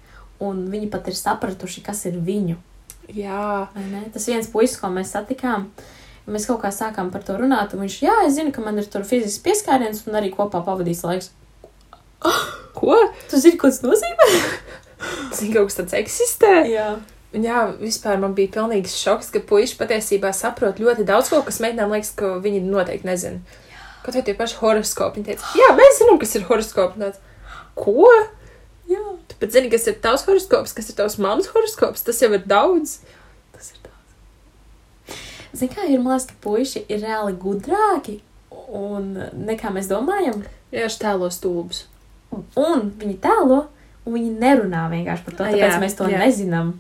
un 0.41 0.69
viņi 0.71 0.91
pat 0.91 1.09
ir 1.09 1.15
sapratuši, 1.15 1.83
kas 1.83 2.05
ir 2.05 2.13
viņu. 2.13 2.57
Jā? 3.17 3.69
Tas 4.13 4.29
viens 4.29 4.49
puisis, 4.53 4.79
ko 4.81 4.91
mēs 4.93 5.15
satikām, 5.15 5.69
mēs 6.29 6.49
kaut 6.49 6.61
kā 6.65 6.73
sākām 6.75 7.13
par 7.13 7.25
to 7.25 7.39
runāt, 7.41 7.73
un 7.75 7.85
viņš, 7.87 8.01
jā, 8.05 8.17
es 8.27 8.37
zinu, 8.37 8.53
ka 8.53 8.65
man 8.65 8.81
ir 8.81 8.89
tur 8.91 9.07
fizisks 9.09 9.43
pieskāriens 9.45 10.05
un 10.09 10.19
arī 10.21 10.33
kopā 10.35 10.61
pavadīts 10.67 11.05
laiks. 11.07 11.31
ko? 12.79 12.97
Tu 13.31 13.41
zini, 13.41 13.61
ko 13.61 13.71
tas 13.73 13.85
nozīmē? 13.85 14.33
Zini, 15.37 15.53
kaut 15.55 15.71
kas 15.71 15.79
tāds 15.79 15.95
eksistē. 15.95 16.53
Jā. 16.67 16.89
Jā, 17.37 17.67
vispār 17.77 18.17
man 18.21 18.33
bija 18.35 18.55
pilnīgs 18.55 18.95
šoks, 18.97 19.29
ka 19.35 19.43
puiši 19.45 19.77
patiesībā 19.79 20.31
saprot 20.33 20.81
ļoti 20.81 21.05
daudz 21.07 21.29
ko, 21.29 21.43
kas 21.45 21.61
meitenēm 21.61 21.93
liekas, 21.93 22.15
ka 22.17 22.33
viņi 22.43 22.63
noteikti 22.65 23.07
nezina. 23.07 23.61
Kaut 24.03 24.17
vai 24.17 24.23
tie 24.25 24.35
paši 24.35 24.57
horoskopi. 24.63 25.21
Viņi 25.21 25.29
teica, 25.29 25.51
jā, 25.61 25.69
mēs 25.77 26.01
zinām, 26.01 26.19
kas 26.23 26.35
ir 26.39 26.47
tāds, 26.49 27.21
Ko? 27.79 28.09
Pat 29.41 29.53
zini, 29.55 29.71
kas 29.73 29.87
ir 29.91 29.97
tavs 30.05 30.25
horoskops, 30.29 30.73
kas 30.77 30.89
ir 30.91 30.97
tavs 30.99 31.19
mammas 31.23 31.49
horoskops. 31.55 32.03
Tas 32.07 32.21
jau 32.23 32.31
ir 32.35 32.43
daudz. 32.51 32.99
Tas 33.55 33.71
ir 33.75 33.81
tāds. 33.85 35.19
Zini, 35.55 35.71
kā 35.75 35.87
ir, 35.89 35.99
man 36.03 36.15
liekas, 36.17 36.27
ka 36.31 36.39
puiši 36.45 36.85
ir 36.89 37.03
reāli 37.07 37.37
gudrāki 37.41 38.19
un 38.69 39.15
nekā 39.49 39.71
mēs 39.75 39.89
domājam. 39.91 40.43
Jā, 40.75 40.85
es 40.91 40.99
tēlo 41.01 41.31
stulbus. 41.33 41.85
Un 42.31 42.91
viņi 43.01 43.15
tēlo, 43.25 43.63
un 44.05 44.13
viņi 44.19 44.35
nerunā 44.43 44.83
vienkārši 44.93 45.25
par 45.25 45.35
to, 45.39 45.45
Ah, 45.47 45.53
tāpēc 45.55 45.73
jā, 45.73 45.79
mēs 45.81 45.97
to 45.97 46.09
jā. 46.13 46.19
nezinām. 46.21 46.75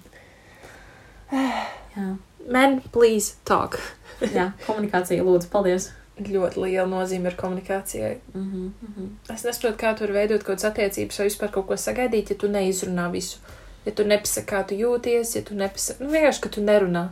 Jā, 1.33 2.09
Men, 2.49 2.79
please 2.93 3.35
talk. 3.45 3.79
jā, 4.21 4.51
komunikācija, 4.67 5.21
lūdzu, 5.25 5.49
paldies. 5.53 5.91
Ļoti 6.19 6.61
liela 6.65 6.87
nozīme 6.91 7.31
ir 7.31 7.37
komunikācijai. 7.37 8.17
Mm 8.35 8.43
-hmm, 8.43 8.71
mm 8.83 8.95
-hmm. 8.99 9.35
Es 9.35 9.45
nesaprotu, 9.45 9.77
kā 9.85 9.95
tur 9.99 10.13
veidot 10.13 10.43
kaut 10.43 10.57
kādas 10.59 10.65
attiecības 10.71 11.19
vai 11.19 11.27
vispār 11.29 11.51
kaut 11.51 11.67
ko 11.67 11.75
sagaidīt, 11.77 12.31
ja 12.31 12.37
tu 12.37 12.49
neizrunā 12.49 13.11
visu. 13.13 13.39
Ja 13.87 13.93
tu 13.93 14.05
nepasaki, 14.05 14.47
kā 14.53 14.65
tu 14.67 14.75
jūties, 14.75 15.37
ja 15.37 15.43
tu 15.43 15.55
nepasaki, 15.55 16.05
nu 16.05 16.11
vienkārši, 16.11 16.41
ka 16.41 16.49
tu 16.49 16.61
nerunā. 16.61 17.09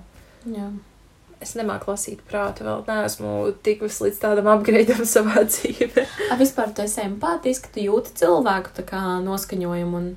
Jā. 0.47 0.71
Es 1.41 1.55
nemāku 1.55 1.91
lasīt 1.91 2.19
prātu, 2.31 2.65
vēl 2.65 2.85
neesmu 2.87 3.53
tikusi 3.63 4.05
līdz 4.05 4.19
tādam 4.19 4.47
upgradeam 4.59 5.05
savā 5.17 5.45
dzīvē. 5.45 6.07
A, 6.31 6.37
vispār 6.37 6.73
tu 6.75 6.83
esi 6.83 7.01
empātisks, 7.01 7.63
ka 7.63 7.69
tu 7.75 7.81
jūti 7.81 8.11
cilvēku 8.15 8.69
kā 8.87 9.21
noskaņojumu 9.25 9.97
un 9.97 10.17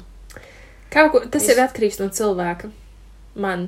Kā, 0.92 1.10
ko- 1.12 1.26
tas 1.32 1.44
Es- 1.44 1.50
ir 1.50 1.64
atkarīgs 1.64 2.00
no 2.00 2.08
cilvēka. 2.10 2.70
Man. 3.36 3.68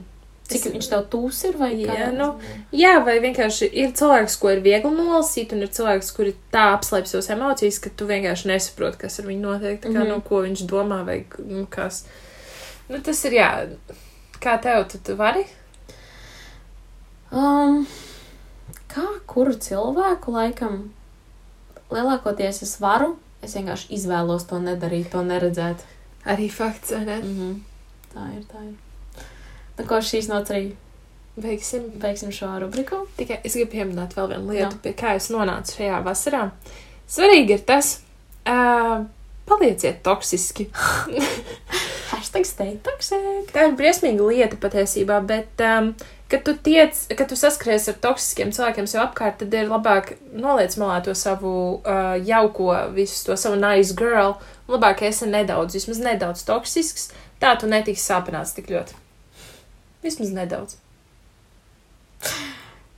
Cik 0.51 0.73
viņš 0.73 0.89
tev 0.91 1.05
tūs 1.13 1.39
ir 1.49 1.57
vai 1.57 1.71
Jā, 1.75 1.87
kādā 1.87 2.09
nu? 2.17 2.27
Jā, 2.71 2.93
vai 3.05 3.19
vienkārši 3.23 3.69
ir 3.83 3.91
cilvēks, 3.99 4.35
ko 4.41 4.49
ir 4.51 4.61
viegli 4.65 4.91
nolasīt, 4.95 5.53
un 5.53 5.61
ir 5.65 5.71
cilvēks, 5.77 6.11
kuri 6.17 6.35
tā 6.51 6.67
apslēp 6.75 7.07
savas 7.07 7.29
emocijas, 7.29 7.79
ka 7.79 7.89
tu 7.95 8.05
vienkārši 8.09 8.47
nesaproti, 8.51 8.97
kas 9.05 9.19
ar 9.19 9.25
viņu 9.31 9.41
notiek, 9.41 9.79
kā, 9.81 9.89
mm 9.89 9.93
Mhm. 9.95 10.01
-hmm. 10.03 10.07
nu, 10.15 10.21
ko 10.21 10.41
viņš 10.41 10.65
domā, 10.67 11.05
vai 11.05 11.25
nu, 11.47 11.65
kas. 11.69 12.05
Nu, 12.89 12.99
tas 13.01 13.25
ir, 13.25 13.31
jā, 13.31 13.49
kā 14.41 14.57
tev, 14.61 14.87
tu, 14.91 14.97
tu 15.03 15.15
vari? 15.15 15.45
Um, 17.31 17.87
kā 18.91 19.05
kuru 19.25 19.53
cilvēku 19.53 20.31
laikam 20.35 20.91
lielākoties 21.91 22.61
es 22.63 22.79
varu, 22.81 23.17
es 23.41 23.55
vienkārši 23.55 23.87
izvēlos 23.95 24.43
to 24.49 24.59
nedarīt, 24.59 25.09
to 25.11 25.23
neredzēt. 25.23 25.75
Arī 26.25 26.49
fakts, 26.51 26.91
vai 26.91 27.05
ne? 27.05 27.17
Mm 27.17 27.35
-hmm. 27.39 27.59
Tā 28.13 28.37
ir, 28.37 28.43
tā 28.43 28.63
ir. 28.67 28.73
Tā 29.79 29.87
kā 29.87 30.01
šīs 30.03 30.29
nots 30.31 30.53
arī 30.53 30.71
Beigsim. 31.41 31.87
beigsim 31.95 32.31
šo 32.35 32.51
rubriku. 32.59 33.05
Tikai 33.17 33.39
es 33.43 33.55
gribu 33.55 33.71
pieminēt 33.71 34.17
vēl 34.17 34.33
vienu 34.33 34.51
lietu, 34.51 34.75
Jā. 34.75 34.81
pie 34.83 34.93
kā 34.99 35.15
es 35.15 35.29
nonācu 35.31 35.77
šajā 35.79 36.01
vasarā. 36.03 36.49
Svarīgi 37.11 37.55
ir 37.55 37.63
tas, 37.67 38.01
uh, 38.47 39.05
palieciet 39.47 40.03
toksiski. 40.03 40.67
Hashtag 42.11 42.45
stay 42.45 42.75
toxic. 42.83 43.51
Tā 43.55 43.69
ir 43.69 43.77
briesmīga 43.79 44.27
lieta 44.27 44.59
patiesībā, 44.59 45.21
bet, 45.27 45.63
um, 45.63 45.93
kad 46.31 46.43
tu 46.47 46.53
tiec, 46.67 46.99
kad 47.15 47.31
tu 47.31 47.39
saskaries 47.39 47.87
ar 47.91 47.99
toksiskiem 48.03 48.51
cilvēkiem 48.55 48.87
sev 48.91 49.05
apkārt, 49.07 49.39
tad 49.41 49.55
ir 49.55 49.71
labāk 49.71 50.17
noliec 50.35 50.75
malā 50.79 50.99
to 51.05 51.15
savu 51.15 51.53
uh, 51.79 52.15
jauko, 52.27 52.73
visu 52.95 53.23
to 53.29 53.39
savu 53.39 53.59
nice 53.59 53.95
girl. 53.95 54.35
Labāk, 54.71 55.03
esi 55.07 55.31
nedaudz, 55.31 55.79
vismaz 55.79 56.03
nedaudz 56.03 56.43
toksisks, 56.47 57.09
tā 57.41 57.55
tu 57.59 57.71
netiksi 57.71 58.03
sāpināts 58.03 58.55
tik 58.55 58.69
ļoti. 58.71 59.00
Vismaz 60.01 60.33
nedaudz. 60.35 60.77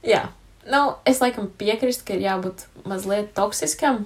Jā. 0.04 0.28
Nu, 0.64 0.96
es 1.08 1.20
laikam 1.20 1.50
piekrītu, 1.60 2.06
ka 2.08 2.16
ir 2.16 2.24
jābūt 2.24 2.68
mazliet 2.88 3.34
toksiskam. 3.36 4.06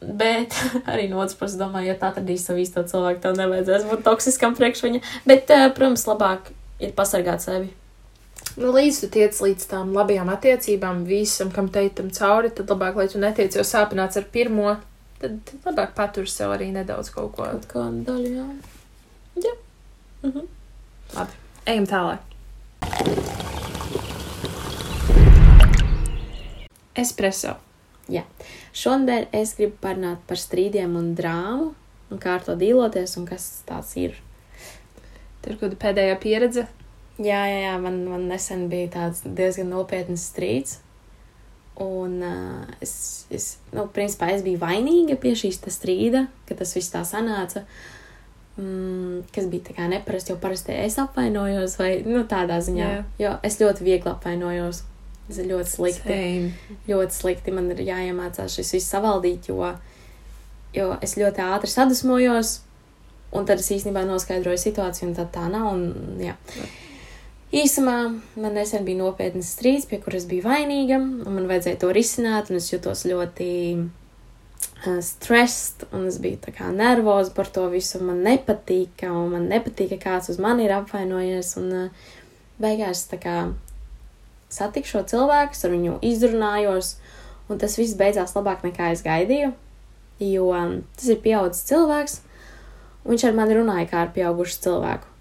Bet 0.00 0.54
arī 0.90 1.08
no 1.10 1.20
otras 1.20 1.36
puses, 1.36 1.58
domāju, 1.60 1.90
ja 1.90 1.98
tā 2.00 2.12
atradīs 2.12 2.46
savu 2.46 2.62
īsto 2.62 2.84
cilvēku, 2.88 3.20
tev 3.24 3.36
nevajadzēs 3.40 3.88
būt 3.90 4.06
toksiskam 4.06 4.56
priekš 4.56 4.84
viņa. 4.86 5.02
Bet, 5.28 5.50
eh, 5.52 5.68
protams, 5.74 6.06
labāk 6.08 6.52
ir 6.80 6.94
pasargāt 6.96 7.44
sevi. 7.44 7.72
Nu, 8.58 8.70
līdz 8.74 9.02
tu 9.02 9.08
tiec 9.14 9.36
līdz 9.42 9.66
tām 9.70 9.90
labajām 9.94 10.30
attiecībām, 10.32 11.02
visam, 11.06 11.50
kam 11.54 11.68
teitam 11.74 12.08
cauri, 12.14 12.50
tad 12.54 12.70
labāk, 12.72 12.96
lai 12.98 13.08
tu 13.10 13.20
netiec 13.22 13.54
jau 13.58 13.66
sāpināts 13.66 14.18
ar 14.18 14.26
pirmo, 14.32 14.76
tad 15.22 15.52
labāk 15.66 15.92
patur 15.98 16.30
sev 16.30 16.54
arī 16.54 16.70
nedaudz 16.74 17.12
kaut 17.14 17.34
ko. 17.36 17.46
Kaut 17.50 17.68
kāda 17.70 18.06
daļa, 18.08 18.32
jā. 18.38 18.46
Jā. 19.44 19.54
Mhm. 20.26 20.48
Labi, 21.14 21.38
ejam 21.68 21.86
tālāk. 21.88 22.24
Espreso. 26.98 27.58
Šodien 28.78 29.26
es 29.34 29.56
gribu 29.58 29.74
parunāt 29.82 30.20
par 30.28 30.38
strīdiem 30.38 30.92
un 30.98 31.14
drāmu, 31.18 31.72
un 32.12 32.20
kā 32.22 32.36
ar 32.38 32.44
to 32.46 32.54
dīloties, 32.58 33.16
un 33.18 33.24
kas 33.26 33.46
tāds 33.66 33.94
ir. 33.98 34.14
Tur 35.42 35.56
ir 35.56 35.58
kāda 35.62 35.78
pēdējā 35.82 36.18
pieredze. 36.22 36.66
Jā, 37.18 37.40
jā, 37.50 37.56
jā 37.64 37.72
man, 37.82 38.04
man 38.06 38.28
nesen 38.30 38.68
bija 38.70 38.92
tāds 38.94 39.24
diezgan 39.26 39.72
nopietns 39.74 40.28
strīds. 40.30 40.78
Un 41.82 42.22
uh, 42.26 42.70
es, 42.82 42.92
es, 43.34 43.48
nu, 43.74 43.88
principā, 43.94 44.30
es 44.34 44.44
biju 44.46 44.60
vainīga 44.62 45.18
pie 45.18 45.34
šīs 45.38 45.58
strīda, 45.74 46.26
ka 46.46 46.58
tas 46.58 46.74
viss 46.78 46.94
tā 46.94 47.02
sanāca. 47.06 47.64
Mm, 48.58 49.20
kas 49.30 49.46
bija 49.46 49.68
tā 49.68 49.74
kā 49.76 49.84
neparasti, 49.86 50.32
jo 50.32 50.38
parasti 50.42 50.74
es 50.74 50.96
apvainojos, 50.98 51.76
vai 51.78 51.90
nu, 52.02 52.24
tādā 52.26 52.56
ziņā. 52.66 52.88
Jā. 52.90 53.04
Jo 53.22 53.34
es 53.46 53.60
ļoti 53.60 53.86
viegli 53.86 54.10
apvainojos. 54.10 54.82
Tas 55.28 55.38
ir 55.38 55.50
ļoti 55.50 55.70
slikti. 55.70 56.16
Same. 56.16 56.78
ļoti 56.88 57.14
slikti. 57.14 57.54
Man 57.54 57.68
ir 57.74 57.84
jāiemācās 57.86 58.56
šis 58.58 58.72
viss 58.74 58.90
savaldīt, 58.94 59.50
jo, 59.52 59.70
jo 60.74 60.88
es 61.04 61.14
ļoti 61.20 61.44
ātri 61.44 61.70
sadusmojos, 61.70 62.54
un 63.36 63.46
tad 63.46 63.62
es 63.62 63.70
īstenībā 63.76 64.02
noskaidroju 64.08 64.58
situāciju, 64.64 65.10
un 65.10 65.16
tad 65.20 65.30
tā 65.36 65.46
nav. 65.52 65.70
Un, 65.76 66.18
jā. 66.24 66.34
Īsumā 67.54 67.98
man 68.40 68.56
nesen 68.56 68.88
bija 68.88 69.04
nopietnas 69.04 69.52
strīds, 69.54 69.86
pie 69.88 70.00
kuras 70.02 70.26
biju 70.28 70.48
vainīga, 70.48 70.98
un 70.98 71.38
man 71.38 71.46
vajadzēja 71.48 71.78
to 71.84 71.92
risināt, 71.94 72.50
un 72.50 72.58
es 72.58 72.72
jutos 72.72 73.06
ļoti 73.08 73.52
stressed, 75.02 75.86
un 75.92 76.06
es 76.08 76.18
biju 76.22 76.38
tā 76.42 76.52
kā 76.54 76.68
nervoza 76.72 77.32
par 77.34 77.50
to 77.50 77.66
visu. 77.72 78.00
Man 78.04 78.22
nepatika, 78.22 79.10
un 79.10 79.32
man 79.34 79.48
nepatika, 79.50 79.98
ka 79.98 80.14
kāds 80.14 80.30
uz 80.32 80.38
mani 80.42 80.66
ir 80.66 80.74
apvainojies, 80.76 81.54
un 81.60 81.72
uh, 81.74 82.12
beigās 82.62 83.06
tā 83.10 83.18
kā 83.22 83.36
satiku 84.52 84.88
šo 84.88 85.04
cilvēku, 85.08 85.58
ar 85.64 85.74
viņu 85.74 85.98
izrunājos, 86.08 86.96
un 87.48 87.60
tas 87.60 87.76
viss 87.78 87.98
beidzās 87.98 88.34
labāk 88.36 88.64
nekā 88.66 88.92
es 88.94 89.04
gaidīju. 89.06 89.52
Jo 90.24 90.48
um, 90.54 90.80
tas 90.98 91.12
ir 91.12 91.20
pieaugušs 91.22 91.66
cilvēks, 91.68 92.18
un 93.04 93.14
viņš 93.14 93.28
ar 93.28 93.38
mani 93.38 93.58
runāja 93.58 93.90
kā 93.90 94.02
ar 94.06 94.12
pieaugušu 94.14 94.62
cilvēku. 94.66 95.14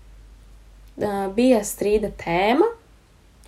Uh, 0.97 1.27
bija 1.33 1.61
strīda 1.65 2.09
tēma, 2.17 2.69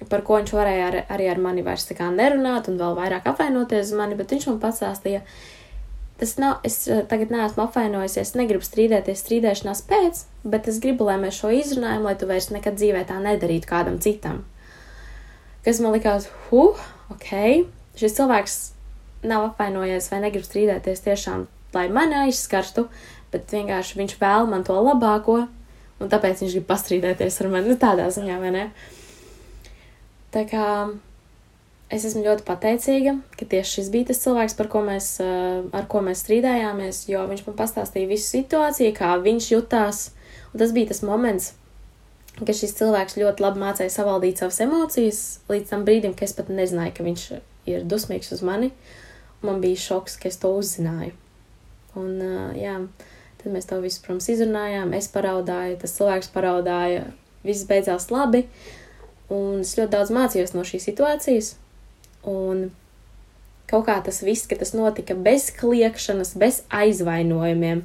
par 0.10 0.22
ko 0.26 0.38
viņš 0.40 0.52
varēja 0.56 0.90
ar, 0.90 1.00
arī 1.16 1.30
ar 1.32 1.42
mani 1.42 1.64
vairs 1.66 1.88
tā 1.90 1.98
kā 1.98 2.10
nerunāt, 2.14 2.70
un 2.70 2.78
vēl 2.80 2.98
vairāk 2.98 3.26
apvainoties 3.32 3.90
uz 3.90 3.98
mani, 3.98 4.18
bet 4.20 4.32
viņš 4.32 4.52
man 4.52 4.62
pastāstīja, 4.62 5.24
tas 6.20 6.36
nav, 6.42 6.60
es 6.68 6.82
uh, 6.88 7.02
tagad 7.10 7.34
neesmu 7.34 7.66
apvainojusies, 7.66 8.36
negribu 8.40 8.66
strīdēties 8.66 9.26
strīdēšanās 9.26 9.84
pēc, 9.90 10.24
bet 10.44 10.70
es 10.72 10.80
gribu, 10.84 11.08
lai 11.10 11.18
mēs 11.22 11.42
šo 11.42 11.52
izrunājam, 11.56 12.06
lai 12.08 12.16
tu 12.20 12.30
vairs 12.30 12.52
nekad 12.54 12.80
dzīvē 12.80 13.08
tā 13.10 13.20
nedarītu 13.24 13.70
kādam 13.70 14.00
citam 14.04 14.44
kas 15.66 15.80
man 15.84 15.94
likās, 15.96 16.28
huh, 16.50 16.80
ok, 17.14 17.32
šis 18.00 18.16
cilvēks 18.18 18.58
nav 19.28 19.50
apvainojies 19.50 20.08
vai 20.12 20.22
negrib 20.24 20.46
strīdēties 20.48 21.04
tiešām, 21.06 21.48
lai 21.76 21.88
mani 21.94 22.18
aizskartu, 22.24 22.88
bet 23.34 23.52
vienkārši 23.54 24.00
viņš 24.00 24.16
vēl 24.22 24.48
man 24.50 24.64
to 24.68 24.78
labāko, 24.80 25.44
un 26.00 26.12
tāpēc 26.12 26.44
viņš 26.44 26.56
grib 26.58 26.70
pastrīdēties 26.70 27.42
ar 27.44 27.52
mani, 27.52 27.74
nu 27.74 27.80
tādā 27.80 28.08
ziņā, 28.16 28.40
vai 28.42 28.54
ne? 28.56 28.66
Tā 30.34 30.46
kā 30.50 30.66
es 31.90 32.06
esmu 32.06 32.24
ļoti 32.26 32.46
pateicīga, 32.48 33.16
ka 33.38 33.48
tieši 33.50 33.80
šis 33.80 33.92
bija 33.94 34.10
tas 34.12 34.22
cilvēks, 34.24 34.58
ko 34.70 34.82
mēs, 34.86 35.08
eh, 35.24 35.64
ar 35.74 35.88
ko 35.90 36.02
mēs 36.06 36.24
strīdējāmies, 36.24 37.08
jo 37.10 37.26
viņš 37.28 37.46
man 37.48 37.56
pastāstīja 37.58 38.10
visu 38.10 38.30
situāciju, 38.38 38.96
kā 38.96 39.16
viņš 39.22 39.50
jutās, 39.56 40.10
un 40.54 40.60
tas 40.60 40.72
bija 40.72 40.88
tas 40.88 41.02
moments, 41.02 41.54
ka 42.40 42.54
šis 42.54 42.76
cilvēks 42.78 43.18
ļoti 43.20 43.44
labi 43.44 43.60
mācīja 43.60 43.92
savaldīt 43.92 44.40
savas 44.40 44.60
emocijas 44.64 45.22
līdz 45.50 45.70
tam 45.70 45.86
brīdim, 45.86 46.14
kad 46.14 46.30
es 46.30 46.34
pat 46.38 46.50
nezināju, 46.50 46.96
ka 46.96 47.04
viņš 47.04 47.24
ir 47.66 47.84
dusmīgs 47.84 48.32
uz 48.32 48.44
mani. 48.46 48.72
Man 49.42 49.62
bija 49.62 49.80
šoks, 49.80 50.18
ka 50.20 50.28
es 50.28 50.38
to 50.38 50.52
uzzināju. 50.56 51.14
Un, 52.00 52.20
uh, 52.22 52.52
jā, 52.56 52.76
tad 53.42 53.54
mēs 53.54 53.68
to 53.70 53.80
visu, 53.84 54.02
protams, 54.04 54.28
izrunājām. 54.32 54.94
Es 54.96 55.08
paraudāju, 55.12 55.80
tas 55.80 55.96
cilvēks 55.96 56.32
paraudāja, 56.34 57.08
viss 57.44 57.68
beidzās 57.70 58.10
labi. 58.12 58.46
Un 59.32 59.62
es 59.64 59.76
ļoti 59.78 59.94
daudz 59.96 60.12
mācījos 60.16 60.56
no 60.56 60.66
šīs 60.68 60.90
situācijas. 60.90 61.54
Un 62.30 62.70
kaut 63.70 63.86
kā 63.88 64.00
tas 64.06 64.22
viss, 64.26 64.48
ka 64.50 64.58
tas 64.60 64.74
notika 64.78 65.16
bez 65.18 65.50
kliekšanas, 65.58 66.36
bez 66.42 66.64
aizvainojumiem, 66.74 67.84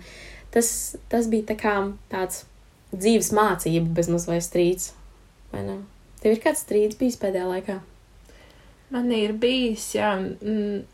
tas, 0.54 0.68
tas 1.12 1.28
bija 1.32 1.50
tā 1.52 1.58
kā 1.60 1.74
tāds 2.12 2.44
dzīves 2.94 3.32
mācība, 3.36 3.90
bez 3.96 4.08
mazliet 4.12 4.46
strīds. 4.46 4.92
Vai 5.52 5.64
ne? 5.66 5.80
Tev 6.22 6.36
ir 6.36 6.42
kāds 6.42 6.64
strīds 6.64 6.98
bijis 7.00 7.20
pēdējā 7.20 7.46
laikā? 7.50 7.78
Man 8.94 9.10
ir 9.12 9.34
bijis, 9.40 9.90
jā, 9.96 10.14
mm, 10.16 10.84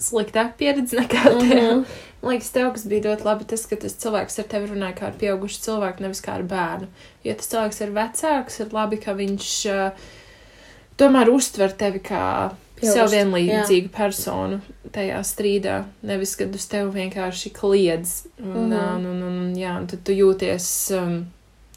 sliktāk 0.00 0.54
pieredze 0.60 1.00
nekā 1.00 1.24
tev. 1.24 1.42
Mm 1.42 1.50
-hmm. 1.50 1.84
Man 2.22 2.32
liekas, 2.32 2.50
tev, 2.50 2.72
kas 2.72 2.86
bija 2.86 3.02
ļoti 3.10 3.24
labi, 3.24 3.44
tas, 3.44 3.66
ka 3.66 3.76
tas 3.76 3.94
cilvēks 3.94 4.38
ar 4.38 4.44
tevi 4.44 4.70
runāja 4.70 4.94
kā 4.94 5.06
ar 5.06 5.18
pieaugušu 5.18 5.60
cilvēku, 5.60 6.02
nevis 6.02 6.22
kā 6.22 6.34
ar 6.34 6.42
bērnu. 6.42 6.88
Jo 7.24 7.34
tas 7.34 7.48
cilvēks 7.48 7.80
ir 7.80 7.92
vecāks, 7.94 8.60
ir 8.60 8.72
labi, 8.72 8.96
ka 8.96 9.14
viņš 9.14 9.50
uh, 9.70 9.92
tomēr 10.96 11.30
uztver 11.30 11.72
tevi 11.72 11.98
kā 11.98 12.50
Pieaugušu, 12.78 12.94
sev 12.94 13.10
vienlīdzīgu 13.12 13.90
personu 13.94 14.60
tajā 14.94 15.18
strīdā. 15.26 15.78
Nevis, 16.06 16.34
kad 16.38 16.54
uz 16.54 16.66
tevi 16.70 16.92
vienkārši 16.94 17.52
kliedz. 17.56 18.26
Un, 18.38 18.52
mm 18.52 18.72
-hmm. 18.72 18.94
un, 18.96 19.06
un, 19.06 19.22
un, 19.40 19.56
jā, 19.56 19.74
un 19.80 19.86
tad 19.86 20.04
tu 20.04 20.12
jūties. 20.12 20.68
Um, 20.98 21.26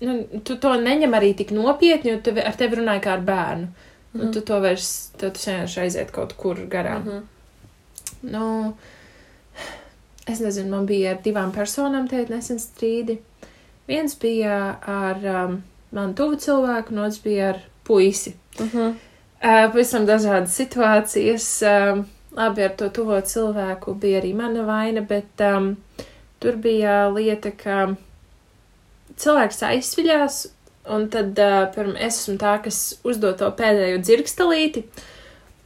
nu, 0.02 0.18
tu 0.44 0.58
to 0.58 0.76
neņem 0.76 1.18
arī 1.18 1.34
tik 1.36 1.52
nopietni, 1.52 2.12
jo 2.12 2.22
tu 2.24 2.32
ar 2.46 2.56
tevi 2.58 2.76
runāja 2.76 3.02
kā 3.02 3.14
ar 3.18 3.22
bērnu. 3.22 3.68
Mm 4.14 4.22
-hmm. 4.22 4.34
Tu 4.34 4.42
to 4.42 4.60
vairs, 4.60 5.12
tad 5.18 5.34
tas 5.34 5.48
vienkārši 5.48 5.82
aiziet 5.82 6.12
kaut 6.12 6.34
kur 6.34 6.58
garām. 6.70 7.04
Mm. 7.04 7.10
-hmm. 7.10 7.22
Nu, 8.22 8.74
es 10.28 10.40
nezinu, 10.40 10.70
man 10.70 10.86
bija 10.86 11.12
ar 11.12 11.18
divām 11.24 11.52
personām 11.52 12.10
teikt 12.10 12.30
nesen 12.30 12.60
strīdi. 12.60 13.18
Viens 13.88 14.20
bija 14.20 14.80
ar 14.86 15.46
um, 15.46 15.64
manu 15.92 16.14
tuvu 16.14 16.36
cilvēku, 16.36 16.92
un 16.92 17.00
otrs 17.00 17.24
bija 17.24 17.50
ar 17.50 17.60
puisi. 17.84 18.34
Mhm. 18.60 18.78
Uh, 18.78 18.96
pavisam 19.42 20.06
dažādas 20.10 20.56
situācijas. 20.58 21.48
Labi, 22.32 22.64
ar 22.64 22.76
to 22.80 22.88
tuvo 22.96 23.18
cilvēku 23.20 23.94
bija 24.00 24.22
arī 24.22 24.32
mana 24.38 24.64
vaina, 24.64 25.02
bet 25.04 25.42
um, 25.44 25.74
tur 26.40 26.56
bija 26.64 27.10
lieta, 27.12 27.52
ka 27.52 27.90
cilvēks 29.20 29.60
aizsviļās, 29.68 30.38
un 30.96 31.10
tad 31.12 31.42
uh, 31.44 31.66
pirm, 31.76 31.92
es 32.00 32.22
esmu 32.22 32.38
tā, 32.40 32.54
kas 32.64 32.80
uzdod 33.04 33.42
to 33.42 33.50
pēdējo 33.60 34.00
dzirkstelīti, 34.06 34.86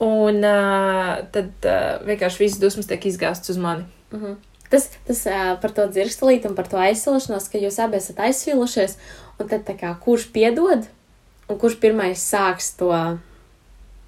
un 0.03 0.41
uh, 0.41 1.21
tad 1.35 1.69
uh, 1.69 2.01
vienkārši 2.07 2.43
viss 2.43 2.59
dusmas 2.61 2.89
tiek 2.89 3.05
izgāsts 3.11 3.53
uz 3.53 3.61
mani. 3.61 3.85
Mhm. 4.15 4.35
Tas, 4.73 4.89
tas 5.05 5.21
uh, 5.29 5.53
par 5.61 5.71
to 5.77 5.85
dzirstelīti 5.93 6.49
un 6.49 6.57
par 6.57 6.65
to 6.67 6.81
aizsilšanos, 6.81 7.45
ka 7.51 7.61
jūs 7.61 7.77
abi 7.83 7.99
esat 8.01 8.25
aizsvilušies, 8.25 8.97
un 9.37 9.53
tad 9.53 9.67
tā 9.69 9.77
kā 9.77 9.93
kurš 10.01 10.31
piedod, 10.33 10.89
un 11.45 11.61
kurš 11.61 11.77
pirmais 11.83 12.25
sāks 12.33 12.73
to 12.79 12.89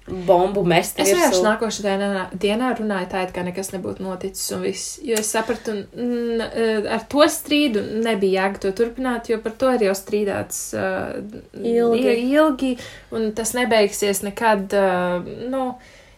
bombu 0.08 0.62
mest 0.68 0.98
Es 1.00 1.10
vienkārši 1.12 1.42
nākošajā 1.44 1.94
dienā, 2.00 2.24
dienā 2.32 2.70
runāju 2.78 3.10
tā, 3.12 3.22
it 3.26 3.34
kā 3.36 3.44
nekas 3.46 3.72
nebūtu 3.74 4.04
noticis, 4.04 4.46
un 4.56 4.64
viss. 4.64 4.96
Jo 5.04 5.18
es 5.20 5.30
sapratu, 5.34 5.74
n, 5.98 6.42
ar 6.88 7.04
to 7.10 7.26
strīdu 7.32 7.82
nebija 8.04 8.46
jēga 8.46 8.62
to 8.64 8.72
turpināt, 8.80 9.30
jo 9.32 9.38
par 9.44 9.54
to 9.60 9.70
ir 9.76 9.88
jau 9.88 9.94
strīdāts 9.98 10.60
uh, 10.78 11.20
Ilgi. 11.58 12.16
ilgi, 12.32 12.74
un 13.14 13.30
tas 13.36 13.54
nebeigsies 13.58 14.22
nekad. 14.26 14.72
Uh, 14.72 15.48
nu, 15.52 15.64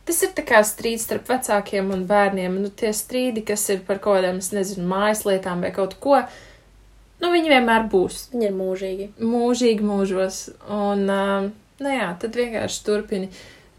tas 0.09 0.23
ir 0.27 0.35
kā 0.47 0.63
strīds 0.67 1.07
starp 1.09 1.29
vecākiem 1.31 1.91
un 1.95 2.07
bērniem. 2.11 2.61
Nu, 2.63 2.71
tie 2.71 2.93
strīdi, 2.97 3.45
kas 3.47 3.69
ir 3.75 3.85
par 3.87 4.03
kaut 4.03 4.21
kādām, 4.21 4.41
nezinu, 4.41 4.87
mājas 4.91 5.25
lietām 5.29 5.63
vai 5.65 5.73
kaut 5.77 5.97
ko, 6.03 6.23
nu, 7.21 7.31
viņi 7.31 7.55
vienmēr 7.57 7.89
būs 7.93 8.29
Viņi 8.35 8.51
ir 8.51 8.59
mūžīgi. 8.59 9.09
mūžīgi 9.21 9.87
mūžos. 9.87 10.43
Un, 10.67 11.07
uh, 11.11 11.49
nu 11.81 11.97
jā, 11.97 12.13
tad 12.21 12.39
vienkārši 12.39 12.85
turpini. 12.87 13.31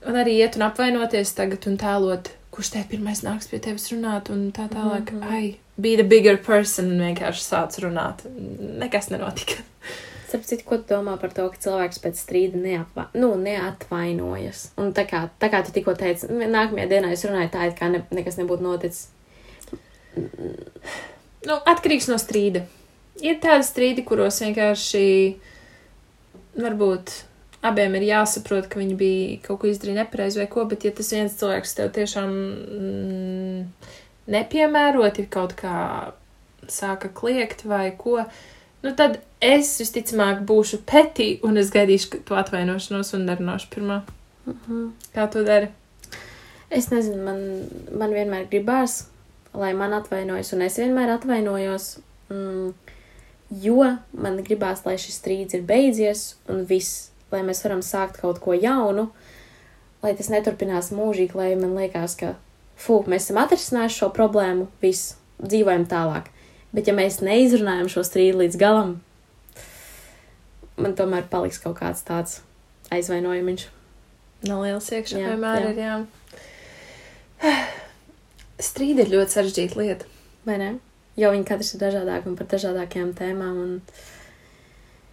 Un 0.09 0.17
arī 0.17 0.39
iet 0.41 0.57
un 0.57 0.65
apvainoties 0.65 1.33
tagad 1.37 1.67
un 1.69 1.75
tēlot, 1.81 2.31
kurš 2.51 2.71
te 2.73 2.83
pirmais 2.89 3.21
nāks 3.25 3.49
pie 3.51 3.59
tevis 3.61 3.91
runāt, 3.93 4.31
un 4.33 4.49
tā 4.55 4.67
tālāk, 4.71 5.11
mm. 5.11 5.21
-hmm. 5.21 5.31
ai, 5.31 5.57
be 5.77 5.95
the 5.95 6.03
bigger 6.03 6.37
person, 6.37 6.91
un 6.91 7.03
vienkārši 7.05 7.43
sāc 7.45 7.77
runāt. 7.83 8.25
Nekas 8.81 9.09
nenotika. 9.09 9.61
Sapratu, 10.31 10.63
ko 10.65 10.77
tu 10.77 10.93
domā 10.93 11.17
par 11.19 11.33
to, 11.35 11.49
ka 11.49 11.57
cilvēks 11.59 11.99
pēc 11.99 12.19
strīda 12.19 12.57
neapva, 12.57 13.09
nu, 13.13 13.35
neatvainojas. 13.35 14.71
Un 14.77 14.93
tā 14.93 15.03
kā, 15.09 15.25
tā 15.39 15.49
kā 15.51 15.59
tu 15.65 15.71
tikko 15.75 15.93
teici, 15.93 16.27
nākamajā 16.27 16.87
dienā 16.87 17.11
es 17.11 17.25
runāju 17.25 17.49
tā, 17.51 17.67
it 17.67 17.79
kā 17.79 17.89
ne, 17.91 18.05
nekas 18.11 18.37
nebūtu 18.39 18.63
noticis. 18.63 19.09
Nu, 21.45 21.57
atkarīgs 21.65 22.07
no 22.07 22.15
strīda. 22.21 22.63
Ir 23.21 23.41
tādi 23.43 23.65
strīdi, 23.67 24.05
kuros 24.07 24.39
vienkārši 24.41 25.03
varbūt 26.55 27.11
abiem 27.65 27.95
ir 27.97 28.07
jāsaprot, 28.09 28.69
ka 28.69 28.79
viņi 28.81 28.95
bija 28.97 29.41
kaut 29.45 29.61
ko 29.61 29.69
izdarījuši 29.69 29.99
nepareizi 29.99 30.41
vai 30.41 30.47
ko, 30.51 30.65
bet 30.69 30.85
ja 30.87 30.93
tas 30.97 31.11
viens 31.13 31.35
cilvēks 31.37 31.75
tev 31.77 31.91
tiešām 31.97 32.31
mm, 32.31 33.91
nepiemēroti 34.33 35.27
kaut 35.33 35.53
kā 35.59 35.75
sāka 36.71 37.11
kliegt 37.13 37.65
vai 37.69 37.91
ko, 37.97 38.23
nu 38.85 38.95
tad 38.97 39.19
es 39.43 39.73
visticamāk 39.81 40.41
būšu 40.47 40.81
petī 40.89 41.35
un 41.45 41.59
es 41.61 41.71
gaidīšu 41.73 42.23
to 42.27 42.37
atvainošanos 42.39 43.13
un 43.17 43.27
nerunāšu 43.29 43.69
pirmā. 43.73 44.01
Mhm. 44.49 44.89
Kā 45.13 45.27
tu 45.31 45.45
dari? 45.45 45.69
Es 46.71 46.87
nezinu, 46.89 47.19
man, 47.25 47.41
man 47.99 48.13
vienmēr 48.15 48.47
gribās, 48.49 49.05
lai 49.53 49.73
man 49.75 49.93
atvainojas, 49.97 50.53
un 50.55 50.63
es 50.65 50.79
vienmēr 50.79 51.11
atvainojos. 51.17 51.97
Mm, 52.31 52.71
jo 53.61 53.83
man 54.15 54.39
gribās, 54.45 54.85
lai 54.85 54.95
šis 55.01 55.19
strīds 55.19 55.57
ir 55.57 55.65
beidzies, 55.67 56.37
un 56.49 56.63
viss, 56.69 57.10
lai 57.31 57.41
mēs 57.47 57.63
varam 57.65 57.81
sākt 57.85 58.21
kaut 58.21 58.41
ko 58.43 58.55
jaunu, 58.57 59.09
lai 60.03 60.13
tas 60.17 60.31
neturpinās 60.33 60.91
mūžīgi, 60.95 61.37
lai 61.37 61.53
man 61.59 61.75
liekas, 61.77 62.17
ka, 62.19 62.35
fu, 62.75 63.01
mēs 63.07 63.27
esam 63.27 63.41
atrisinājuši 63.43 64.01
šo 64.01 64.11
problēmu, 64.15 64.67
viss, 64.83 65.15
dzīvojam 65.41 65.87
tālāk. 65.89 66.31
Bet 66.71 66.87
ja 66.87 66.95
mēs 66.95 67.19
neizrunājam 67.25 67.89
šo 67.91 68.03
strīdu 68.07 68.43
līdz 68.43 68.57
galam, 68.59 68.95
man 70.81 70.95
tomēr 70.97 71.27
paliks 71.31 71.59
kaut 71.61 71.77
kāds 71.81 72.05
tāds 72.07 72.39
aizvainojums. 72.93 73.67
Neliels 74.47 74.87
iekšā 74.89 75.19
Jā, 75.19 75.33
vienmēr 75.33 75.67
jā. 75.67 75.71
ir 75.71 75.81
jā. 75.83 75.97
Strīdi 78.71 79.03
ir 79.03 79.11
ļoti 79.13 79.35
sarežģīta 79.35 79.77
lieta. 79.77 80.09
Vai 80.47 80.57
ne? 80.61 80.71
Jo 81.19 81.29
viņi 81.33 81.45
katrs 81.45 81.75
ir 81.75 81.83
dažādāki 81.83 82.29
un 82.31 82.37
par 82.39 82.49
dažādākajām 82.49 83.11
tēmām. 83.17 83.59
Un... 83.61 83.71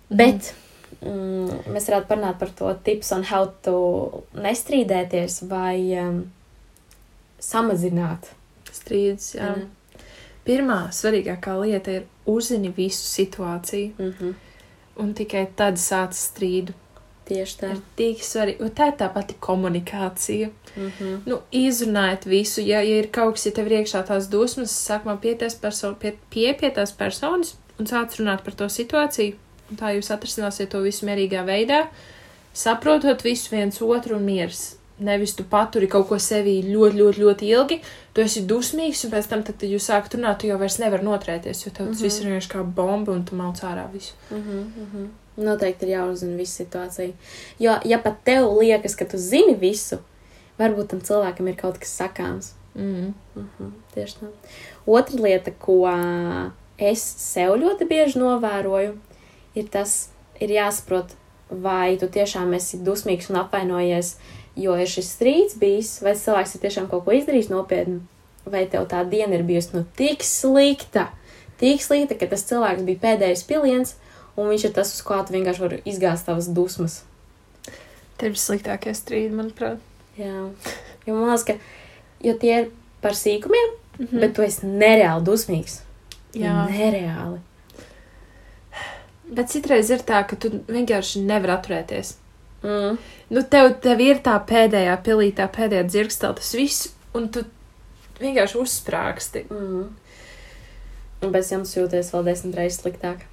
Bet 0.08 0.48
mm, 0.48 0.67
mēs 1.02 1.86
varētu 1.88 2.08
parunāt 2.08 2.38
par 2.40 2.50
to 2.58 2.72
tips 2.84 3.12
on 3.12 3.22
how 3.28 3.46
to 3.62 4.24
nestrīdēties 4.34 5.42
vai 5.50 5.76
um, 6.02 6.24
samazināt. 7.38 8.32
Strīdus, 8.72 9.34
jā. 9.38 9.52
ne? 9.56 9.68
Pirmā 10.48 10.88
svarīgākā 10.94 11.54
lieta 11.60 11.98
ir 11.98 12.04
uzzini 12.28 12.70
visu 12.74 13.04
situāciju, 13.04 13.92
Mhm. 13.98 14.34
un 14.98 15.14
tikai 15.14 15.46
tad 15.56 15.74
sāc 15.74 16.16
strīdu. 16.16 16.72
Tieši 17.28 17.56
tā. 17.60 17.70
Ir 17.74 17.82
tik 17.96 18.22
svarīgi, 18.24 18.62
un 18.64 18.70
tā 18.70 18.86
ir 18.88 18.96
tā 18.96 19.12
pati 19.12 19.34
komunikācija. 19.38 20.48
Mhm. 20.76 21.22
Nu, 21.26 21.42
izrunājiet 21.52 22.24
visu, 22.24 22.62
ja, 22.64 22.80
ja 22.80 23.02
ir 23.02 23.10
kaut 23.12 23.34
kas, 23.34 23.46
ja 23.46 23.52
tev 23.52 23.66
ir 23.66 23.82
iekšā 23.82 24.06
tās 24.08 24.30
dusmas, 24.32 24.72
sākumā 24.72 25.18
pieties 25.20 25.54
perso 25.54 25.94
pie, 25.94 26.14
pie, 26.30 26.54
pie 26.54 26.70
tās 26.70 26.92
personas 26.96 27.56
un 27.78 27.86
sāc 27.86 28.16
runāt 28.16 28.42
par 28.44 28.54
to 28.54 28.64
situāciju. 28.64 29.36
Tā 29.76 29.92
jūs 29.96 30.08
atrisināsiet 30.14 30.70
to 30.72 30.80
visu 30.80 31.04
mierīgā 31.06 31.42
veidā, 31.44 31.86
saprotot 32.56 33.20
visu 33.22 33.50
viens 33.54 33.80
otru 33.82 34.16
un 34.16 34.24
miers. 34.24 34.74
Nevis 34.98 35.34
tu 35.38 35.44
paturi 35.46 35.86
kaut 35.86 36.08
ko 36.08 36.16
sevī 36.18 36.56
ļoti, 36.64 36.96
ļoti, 36.98 37.20
ļoti 37.22 37.50
ilgi, 37.54 37.76
tu 38.14 38.20
esi 38.24 38.42
dusmīgs, 38.50 39.04
un 39.06 39.12
pēc 39.12 39.28
tam, 39.30 39.44
tad, 39.46 39.54
kad 39.60 39.68
jūs 39.70 39.86
sākat 39.86 40.16
runāt, 40.16 40.40
tu 40.40 40.48
jau 40.48 40.56
vairs 40.58 40.80
nevari 40.82 41.06
noturēties, 41.06 41.60
jo 41.66 41.70
tev 41.70 41.86
tas 41.92 42.00
Mhm. 42.00 42.02
viss 42.02 42.20
ir 42.20 42.26
vienkārši 42.26 42.48
kā 42.50 42.64
bomba, 42.74 43.12
un 43.12 43.24
tu 43.24 43.36
mauc 43.36 43.60
ārā 43.60 43.86
visu. 43.92 44.14
Mhm. 44.30 44.72
Mhm. 44.82 45.08
Noteikti 45.38 45.82
ir 45.86 45.98
jāuzzina 45.98 46.36
visa 46.36 46.64
situācija. 46.64 47.12
Jo, 47.60 47.78
ja 47.84 47.98
pat 47.98 48.24
tev 48.24 48.48
liekas, 48.58 48.96
ka 48.96 49.04
tu 49.04 49.16
zini 49.18 49.54
visu, 49.54 50.00
varbūt 50.58 50.88
tam 50.88 51.00
cilvēkam 51.00 51.48
ir 51.48 51.54
kaut 51.54 51.78
kas 51.78 51.96
sakāms. 52.00 52.50
Mm. 52.74 53.14
Mhm, 53.36 53.72
tieši 53.94 54.14
tā. 54.20 54.26
Otra 54.86 55.16
lieta, 55.20 55.52
ko 55.58 55.86
es 56.78 57.02
sev 57.02 57.54
ļoti 57.58 57.86
bieži 57.88 58.16
novēroju, 58.18 58.96
ir 59.58 59.68
tas, 59.72 60.08
ir 60.40 60.52
jāsaprot, 60.54 61.14
vai 61.50 61.96
tu 62.00 62.08
tiešām 62.12 62.52
esi 62.56 62.78
dusmīgs 62.84 63.30
un 63.32 63.40
apvainojies, 63.42 64.14
jo 64.58 64.74
ir 64.76 64.90
šis 64.90 65.12
strīds 65.16 65.56
bijis, 65.60 65.94
vai 66.04 66.14
cilvēks 66.18 66.56
ir 66.58 66.64
tiešām 66.66 66.88
kaut 66.90 67.04
ko 67.06 67.14
izdarījis 67.16 67.50
nopietni, 67.52 68.00
vai 68.48 68.64
tev 68.70 68.86
tā 68.90 69.02
diena 69.08 69.36
ir 69.38 69.44
bijusi 69.48 69.74
nu 69.76 69.84
tik 69.96 70.24
slikta, 70.26 71.08
tik 71.60 71.82
slikta, 71.84 72.16
ka 72.20 72.26
tas 72.30 72.44
cilvēks 72.48 72.84
bija 72.86 73.02
pēdējais 73.06 73.44
piliens, 73.48 73.94
un 74.36 74.50
viņš 74.52 74.68
ir 74.68 74.74
tas, 74.76 74.92
uz 74.94 75.02
kā 75.06 75.20
tu 75.26 75.34
vienkārši 75.36 75.64
vari 75.64 75.80
izgāzt 75.88 76.28
tavas 76.28 76.48
dusmas. 76.54 77.00
Tie 78.18 78.28
ir 78.32 78.38
sliktākie 78.38 78.94
strīdi, 78.98 79.30
manuprāt. 79.34 79.78
Jā, 80.18 80.48
jo 81.06 81.14
man 81.14 81.28
liekas, 81.30 81.44
ka 81.46 81.54
jo 82.26 82.34
tie 82.42 82.54
ir 82.64 82.70
par 83.02 83.14
sīkumiem, 83.14 83.76
Mhm. 83.98 84.20
bet 84.20 84.34
tu 84.34 84.42
esi 84.42 84.66
nereāli 84.66 85.24
dusmīgs. 85.26 85.80
Jā. 86.34 86.68
Nereāli. 86.70 87.40
Bet 89.28 89.52
citreiz 89.52 89.90
ir 89.92 90.02
tā, 90.08 90.22
ka 90.28 90.38
tu 90.40 90.50
vienkārši 90.68 91.22
nevari 91.28 91.54
atturēties. 91.58 92.14
Mm. 92.64 92.98
Nu, 93.30 93.42
tev, 93.44 93.74
tev 93.84 94.00
ir 94.02 94.22
tā 94.24 94.34
pēdējā 94.48 94.96
pilī, 95.06 95.30
tā 95.36 95.46
pēdējā 95.52 95.84
dzirkstā, 95.86 96.32
tas 96.38 96.54
viss, 96.56 96.88
un 97.16 97.28
tu 97.32 97.44
vienkārši 98.22 98.58
uzsprāgsti. 98.62 99.44
Mm. 99.52 99.88
Un 101.18 101.34
pēc 101.34 101.52
tam 101.52 101.66
jūties 101.66 102.12
vēl 102.14 102.26
desmit 102.30 102.58
reizes 102.58 102.80
sliktāk. 102.82 103.26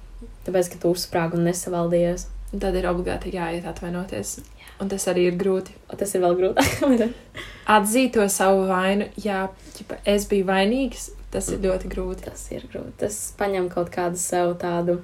Tāpēc, 0.46 0.72
ka 0.72 0.82
tu 0.82 0.92
uzsprāgi 0.94 1.38
un 1.38 1.46
nesavaldījies. 1.46 2.28
Un 2.54 2.62
tad 2.62 2.76
ir 2.78 2.86
obligāti 2.88 3.34
jāiet 3.34 3.66
atvainoties. 3.66 4.36
Un 4.82 4.90
tas 4.92 5.06
arī 5.10 5.26
ir 5.30 5.38
grūti. 5.40 5.74
Un 5.90 5.98
tas 5.98 6.12
ir 6.14 6.22
vēl 6.22 6.36
grūtāk. 6.38 7.06
Atzīt 7.76 8.14
to 8.14 8.26
savu 8.30 8.66
vainu, 8.68 9.08
jā, 9.22 9.46
ķipa, 9.78 10.00
es 10.06 10.28
biju 10.30 10.46
vainīgs, 10.50 11.10
tas 11.32 11.48
ir 11.50 11.62
ļoti 11.64 11.90
grūti. 11.90 12.28
tas 12.28 12.46
ir 12.54 12.66
grūti. 12.70 12.94
Tas 13.02 13.18
paņem 13.38 13.70
kaut 13.72 13.90
kādu 13.94 14.20
sev 14.20 14.54
tādu 14.62 15.00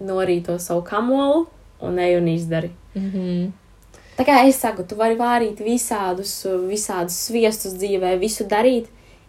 norīto 0.00 0.58
savu 0.58 0.82
kamolu 0.82 1.46
un 1.80 1.98
ej 1.98 2.16
un 2.16 2.28
izdari. 2.28 2.70
Mm 2.94 3.10
-hmm. 3.10 3.50
Tā 4.18 4.24
kā 4.26 4.48
es 4.48 4.58
saku, 4.60 4.82
tu 4.84 4.94
vari 4.94 5.16
vārīt 5.16 5.60
visādus, 5.64 6.46
visādus 6.68 7.16
sviestus 7.26 7.72
dzīvē, 7.72 8.18
visu 8.18 8.44
darīt, 8.44 8.86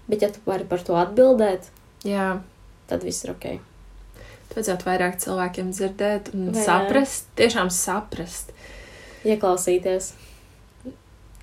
bet 0.08 0.22
ja 0.22 0.30
tu 0.30 0.40
vari 0.46 0.64
par 0.64 0.80
to 0.84 0.94
atbildēt, 0.94 1.70
Jā, 2.04 2.42
tad 2.88 3.04
viss 3.04 3.24
ir 3.24 3.32
ok. 3.32 3.46
vajadzētu 4.56 4.86
vairāk 4.86 5.18
cilvēkiem 5.22 5.72
dzirdēt 5.72 6.34
un 6.34 6.50
Vai 6.52 6.60
ne? 6.60 6.66
saprast, 6.66 7.26
tiešām 7.36 7.70
saprast. 7.70 8.52
Ieklausīties. 9.24 10.14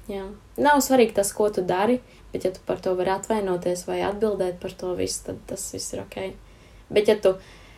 Jā. 0.09 0.26
Nav 0.57 0.81
svarīgi 0.85 1.14
tas, 1.14 1.33
ko 1.33 1.49
tu 1.51 1.62
dari, 1.62 2.01
bet 2.33 2.45
ja 2.45 2.51
tu 2.51 2.61
par 2.66 2.81
to 2.85 2.95
vari 2.99 3.11
atvainoties 3.11 3.87
vai 3.87 4.03
atbildēt 4.03 4.59
par 4.61 4.72
to 4.76 4.95
visu, 4.99 5.24
tad 5.24 5.37
tas 5.47 5.72
viss 5.72 5.93
ir 5.95 6.01
ok. 6.01 6.35
Bet 6.91 7.09
ja 7.09 7.16
tu 7.16 7.35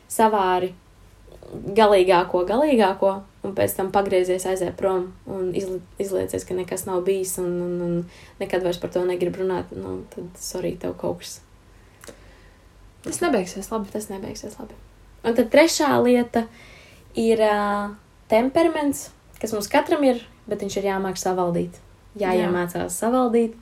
savāri 0.08 0.72
galīgāko, 1.50 2.44
galīgāko, 2.48 3.12
un 3.46 3.54
pēc 3.56 3.74
tam 3.76 3.90
pagriezies, 3.94 4.46
aiziet 4.46 4.76
prom 4.78 5.10
un 5.26 5.50
izli, 5.56 5.80
izliecies, 6.02 6.46
ka 6.46 6.54
nekas 6.54 6.86
nav 6.86 7.02
bijis 7.06 7.36
un, 7.42 7.52
un, 7.66 7.76
un 7.86 8.42
nekad 8.42 8.64
vairs 8.66 8.80
par 8.82 8.92
to 8.94 9.02
negrib 9.08 9.38
runāt, 9.40 9.72
nu, 9.74 10.00
tad 10.14 10.28
sorry, 10.38 10.76
tev 10.80 10.96
kaut 11.00 11.22
kas 11.24 11.40
Tas 13.02 13.20
nebeigsies 13.20 13.70
labi. 13.72 13.88
tas 13.92 14.08
nebeigsies 14.10 14.58
labi. 14.58 14.76
Un 15.24 15.36
tad 15.36 15.48
trešā 15.52 15.88
lieta 16.04 16.44
ir 17.16 17.40
uh, 17.40 17.92
temperaments, 18.28 19.08
kas 19.40 19.54
mums 19.56 19.70
katram 19.72 20.04
ir, 20.04 20.20
bet 20.48 20.60
viņš 20.60 20.76
ir 20.80 20.90
jāmāk 20.90 21.16
savaldīt. 21.20 21.78
Jāiemācās 22.20 22.96
savaldīt, 22.98 23.54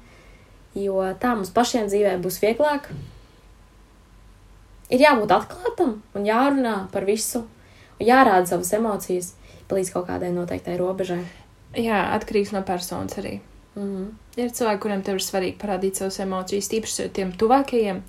jo 0.74 1.05
tā 1.20 1.34
mums 1.36 1.53
pašiem 1.55 1.86
dzīvē 1.91 2.16
būs 2.24 2.41
vieglāk. 2.43 2.89
Ir 4.89 5.05
jābūt 5.05 5.34
atklātam 5.36 5.99
un 6.16 6.26
jārunā 6.26 6.89
par 6.91 7.05
visu, 7.05 7.45
jārāda 8.01 8.46
savas 8.46 8.72
emocijas 8.72 9.34
līdz 9.70 9.92
kaut 9.92 10.09
kādai 10.09 10.32
noteiktai 10.32 10.78
robežai. 10.80 11.20
Jā, 11.76 12.01
atkarīgs 12.16 12.55
no 12.57 12.62
personas 12.66 13.18
arī. 13.20 13.38
Mhm. 13.76 14.09
Ir 14.38 14.51
cilvēki, 14.55 14.80
kuriem 14.82 15.03
ir 15.05 15.22
svarīgi 15.22 15.59
parādīt 15.61 16.01
savas 16.01 16.18
emocijas, 16.24 16.70
tīpaši 16.70 17.09
tiem 17.12 17.32
tuvākajiem, 17.32 18.03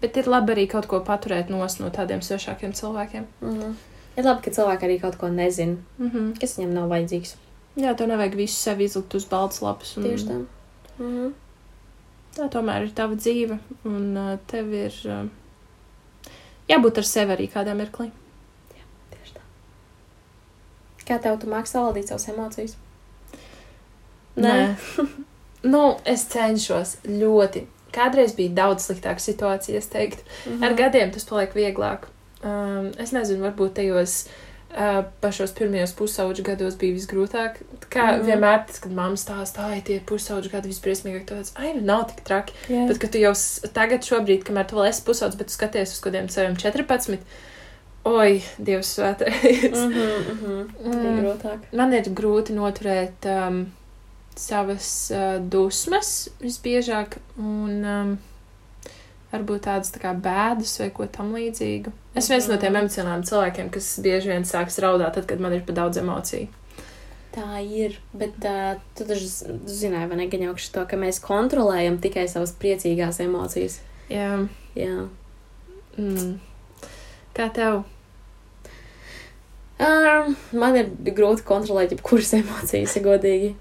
bet 0.00 0.16
ir 0.16 0.30
labi 0.30 0.54
arī 0.54 0.66
kaut 0.70 0.86
ko 0.86 1.00
paturēt 1.00 1.50
no 1.50 1.66
tādiem 1.66 2.22
svešākiem 2.22 2.72
cilvēkiem. 2.72 3.26
Mhm. 3.40 3.74
Ir 4.16 4.24
labi, 4.24 4.42
ka 4.44 4.50
cilvēki 4.50 4.84
arī 4.88 5.00
kaut 5.00 5.16
ko 5.16 5.28
nezina, 5.28 5.76
Mm 5.98 6.10
-hmm. 6.10 6.40
kas 6.40 6.58
viņam 6.58 6.72
nav 6.72 6.88
vajadzīgs. 6.88 7.36
Jā, 7.76 7.94
tev 7.96 8.08
nevajag 8.08 8.34
visu 8.34 8.54
sevi 8.54 8.84
izlikt 8.84 9.14
uz 9.14 9.24
balts 9.24 9.62
lapas. 9.62 9.96
Un... 9.96 10.02
Tieši 10.02 10.26
tā. 10.26 10.44
Mhm. 10.98 11.32
Tā 12.36 12.48
tomēr 12.48 12.82
ir 12.82 12.90
tava 12.90 13.14
dzīve, 13.14 13.58
un 13.84 14.16
uh, 14.16 14.38
tev 14.46 14.72
ir 14.72 14.92
uh, 15.04 15.28
jābūt 16.68 16.98
ar 16.98 17.04
sevi 17.04 17.32
arī 17.32 17.48
kādā 17.52 17.74
mirklī. 17.76 18.10
Kā 21.08 21.18
tev 21.22 21.38
tu 21.42 21.50
māki 21.50 21.72
savaldīt 21.72 22.10
savas 22.10 22.28
emocijas? 22.32 22.76
nu, 25.74 25.82
es 26.08 26.26
cenšos 26.32 26.96
ļoti. 27.08 27.66
Kādreiz 27.92 28.32
bija 28.36 28.54
daudz 28.62 28.86
sliktāka 28.88 29.20
situācija, 29.20 29.82
es 29.82 29.90
teiktu. 29.92 30.24
Mhm. 30.46 30.64
Ar 30.64 30.78
gadiem 30.78 31.12
tas 31.12 31.28
paliek 31.28 31.52
vieglāk. 31.56 32.08
Um, 32.42 32.90
es 32.98 33.12
nezinu, 33.14 33.44
varbūt 33.44 33.76
tajos 33.76 34.24
uh, 34.24 35.04
pašos 35.22 35.52
pirmajos 35.54 35.92
pusauģu 35.98 36.42
gados 36.46 36.78
bija 36.80 36.96
visgrūtāk. 36.96 37.60
Kā 37.86 38.02
mm. 38.02 38.16
-hmm. 38.16 38.24
vienmēr, 38.26 38.64
tas, 38.66 38.80
kad 38.82 38.92
mamma 38.96 39.20
stāsta, 39.20 39.68
ai, 39.68 39.82
tie 39.86 40.00
pusauģu 40.06 40.50
gadi 40.50 40.72
visbriesmīgāk, 40.72 41.24
tad 41.28 41.52
ai, 41.54 41.74
nu 41.76 41.84
nav 41.86 42.08
tik 42.10 42.24
traki. 42.24 42.56
Jā. 42.68 42.88
Bet, 42.88 42.98
kad 42.98 43.12
tu 43.12 43.22
jau 43.22 43.34
tagad, 43.72 44.02
šobrīd, 44.02 44.42
kamēr 44.48 44.66
tu 44.66 44.80
vēl 44.80 44.88
esi 44.88 45.04
pusaudzis, 45.06 45.38
bet 45.38 45.52
tu 45.52 45.58
skaties 45.58 45.94
uz 45.94 46.00
kādiem 46.02 46.28
saviem 46.28 46.56
14, 46.56 47.18
Oi, 48.04 48.40
Dievs 48.58 48.96
svētais. 48.96 49.70
Mhm, 49.70 50.32
mhm. 50.32 50.62
Bija 50.82 51.10
Mm. 51.12 51.20
grūtāk. 51.22 51.58
Man 51.78 51.92
ir 51.94 52.08
grūti 52.10 52.54
noturēt 52.56 53.26
um, 53.30 53.60
savas 54.34 54.88
uh, 55.14 55.36
dusmas 55.38 56.28
visbiežāk, 56.42 57.18
un 57.38 57.84
um, 57.86 58.10
varbūt 59.32 59.62
tādas 59.68 59.92
tā 59.94 60.02
kā 60.02 60.14
bēdas 60.18 60.74
vai 60.82 60.90
ko 60.90 61.06
tam 61.06 61.30
līdzīgu. 61.36 61.92
Es 62.18 62.26
viens 62.28 62.48
no 62.50 62.56
tiem 62.58 62.72
Mhm. 62.74 62.82
emocionāliem 62.82 63.22
cilvēkiem, 63.28 63.70
kas 63.70 63.92
bieži 64.02 64.32
vien 64.34 64.42
sāks 64.44 64.80
raudāt, 64.82 65.14
tad, 65.14 65.26
kad 65.30 65.38
man 65.40 65.52
ir 65.52 65.62
pa 65.62 65.72
daudz 65.72 65.96
emociju. 66.02 66.48
Tā 67.32 67.62
ir, 67.64 67.94
bet 68.12 68.34
uh, 68.44 68.74
tu 68.98 69.04
taču 69.08 69.24
zināji, 69.64 70.08
vai 70.10 70.16
ne, 70.18 70.26
Gaņaukš, 70.28 70.66
to, 70.74 70.82
ka 70.90 70.96
mēs 71.00 71.22
kontrolējam 71.22 71.96
tikai 72.02 72.26
savas 72.28 72.52
priecīgās 72.52 73.22
emocijas. 73.24 73.78
Jā, 74.10 74.48
Jā. 74.76 75.06
mm. 75.96 76.34
Kā 77.32 77.46
tev? 77.54 77.84
Um, 79.82 80.36
man 80.54 80.76
ir 80.78 80.90
grūti 81.10 81.42
kontrolēt 81.46 81.94
jebkuras 81.96 82.32
emocijas, 82.38 82.94
ja 82.96 83.02
godīgi. 83.02 83.52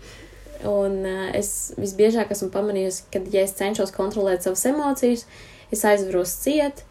Un 0.70 1.00
uh, 1.08 1.24
es 1.38 1.72
visbiežāk 1.80 2.34
esmu 2.36 2.52
pamanījusi, 2.54 3.08
ka, 3.14 3.24
ja 3.34 3.46
es 3.48 3.56
cenšos 3.58 3.94
kontrolēt 3.96 4.46
savas 4.46 4.68
emocijas, 4.70 5.26
es 5.74 5.82
aizveros 5.88 6.36
ciet, 6.44 6.84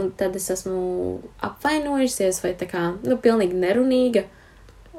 un 0.00 0.10
tad 0.18 0.34
es 0.38 0.48
esmu 0.50 1.20
apvainojusies 1.46 2.42
vai 2.42 2.56
tā 2.58 2.66
kā, 2.70 2.88
nu, 3.06 3.18
pilnīgi 3.22 3.58
nerunīga. 3.62 4.26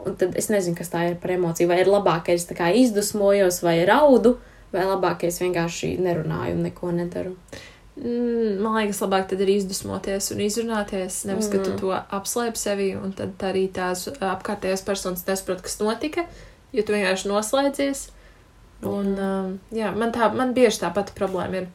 Un 0.03 0.15
tad 0.19 0.36
es 0.39 0.49
nezinu, 0.51 0.77
kas 0.77 0.91
tā 0.91 1.05
ir 1.09 1.19
par 1.19 1.31
emociju. 1.36 1.69
Vai 1.71 1.81
ir 1.84 1.91
labāk, 1.91 2.25
ka 2.27 2.36
es 2.36 2.47
tā 2.47 2.55
kā 2.57 2.69
izdusmojos 2.75 3.61
vai 3.63 3.77
raudu, 3.88 4.38
vai 4.73 4.84
labāk, 4.88 5.21
ka 5.21 5.29
es 5.31 5.39
vienkārši 5.43 5.95
nerunāju 6.03 6.57
un 6.57 6.65
neko 6.67 6.91
nedaru. 6.95 7.36
Mm, 7.36 7.72
Man 7.95 8.73
liekas, 8.73 9.03
labāk 9.03 9.27
tad 9.29 9.41
ir 9.45 9.51
izdusmoties 9.53 10.31
un 10.33 10.39
izrunāties, 10.41 11.19
nevis, 11.29 11.47
ka 11.51 11.59
tu 11.59 11.71
Mhm. 11.71 11.79
to 11.79 11.91
apslēp 12.17 12.57
sevi, 12.57 12.95
un 12.97 13.13
tad 13.13 13.37
arī 13.37 13.67
tās 13.71 14.07
apkārtējās 14.17 14.83
personas 14.85 15.25
nesaprot, 15.27 15.61
kas 15.61 15.77
notika, 15.77 16.25
jo 16.73 16.81
tu 16.81 16.93
vienkārši 16.93 17.29
noslēdzies. 17.29 18.07
Un, 18.83 19.13
um, 19.19 19.59
jā, 19.71 19.95
man, 19.95 20.11
tā, 20.11 20.33
man 20.33 20.53
bieži 20.53 20.81
tā 20.81 20.93
pati 20.93 21.13
problēma 21.15 21.53
ir. 21.61 21.67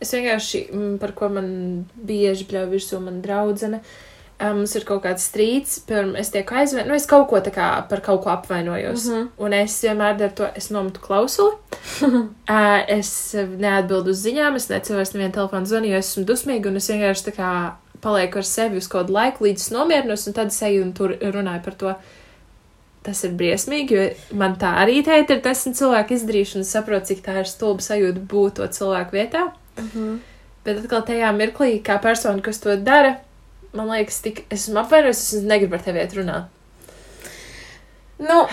Es 0.00 0.10
vienkārši, 0.12 0.70
mm, 0.72 0.98
par 0.98 1.12
ko 1.12 1.28
man 1.28 1.84
bieži 1.94 2.46
bļauj 2.48 2.70
virsū 2.72 3.00
man 3.00 3.22
draudzene, 3.22 3.76
um, 3.76 3.84
mums 4.40 4.74
ir 4.76 4.84
kaut 4.84 5.00
kāds 5.06 5.24
strīds, 5.30 5.78
piemēram, 5.88 6.12
es 6.20 6.28
tieku 6.32 6.58
aizvainojis, 6.60 6.90
nu, 6.90 6.96
es 6.98 7.08
kaut 7.08 7.24
ko 7.30 7.40
tā 7.44 7.52
kā 7.54 7.68
par 7.88 8.02
kaut 8.04 8.22
ko 8.24 8.32
apvainojos. 8.34 9.06
Mhm. 9.08 9.30
Un 9.40 9.56
es 9.56 9.78
vienmēr 9.84 10.18
daru 10.20 10.36
to, 10.42 10.50
es 10.60 10.68
nometu 10.74 11.00
klausuli. 11.04 11.56
Ā, 12.58 12.84
es 12.98 13.10
neatbildu 13.34 14.12
uz 14.12 14.20
ziņām, 14.26 14.58
es 14.60 14.68
neceru 14.72 15.00
vairs 15.00 15.14
nevienu 15.16 15.38
telefonu 15.38 15.70
zvanu, 15.70 15.90
jo 15.92 16.02
esmu 16.02 16.26
dusmīga, 16.28 16.68
un 16.68 16.82
es 16.82 16.90
vienkārši 16.92 17.28
tā 17.30 17.36
kā 17.38 17.50
palieku 18.04 18.42
ar 18.42 18.46
sevi 18.46 18.80
uz 18.82 18.90
kādu 18.92 19.16
laiku, 19.16 19.46
līdz 19.46 19.64
es 19.64 19.72
nomierinos, 19.72 20.28
un 20.28 20.36
tad 20.36 20.52
es 20.52 20.62
eju 20.68 20.84
un 20.84 20.94
tur 20.96 21.16
runāju 21.16 21.64
par 21.64 21.80
to. 21.80 21.96
Tas 23.06 23.20
ir 23.22 23.36
briesmīgi, 23.38 23.94
jo 23.94 24.36
man 24.36 24.56
tā 24.58 24.72
arī 24.82 24.98
teikt, 25.06 25.30
ir 25.30 25.42
desmit 25.44 25.78
cilvēku 25.78 26.16
izdarīšana, 26.16 26.66
saprotu, 26.66 27.12
cik 27.12 27.22
tā 27.22 27.36
ir 27.40 27.48
stulba 27.48 27.84
sajūta 27.84 28.24
būt 28.32 28.58
to 28.58 28.66
cilvēku 28.78 29.14
vietā. 29.14 29.44
Mhm. 29.78 30.16
Bet 30.66 30.80
atkal 30.82 31.04
tajā 31.06 31.30
mirklī, 31.30 31.76
kā 31.86 32.00
persona, 32.02 32.42
kas 32.42 32.58
to 32.58 32.74
dara, 32.82 33.20
man 33.78 33.92
liekas, 33.92 34.20
tik 34.24 34.44
esmu 34.52 34.82
apvainojis, 34.82 35.24
es 35.38 35.46
negribu 35.46 35.78
ar 35.78 35.86
tevi 35.86 36.02
iet 36.02 36.16
runāt. 36.18 36.52
Nu, 38.22 38.44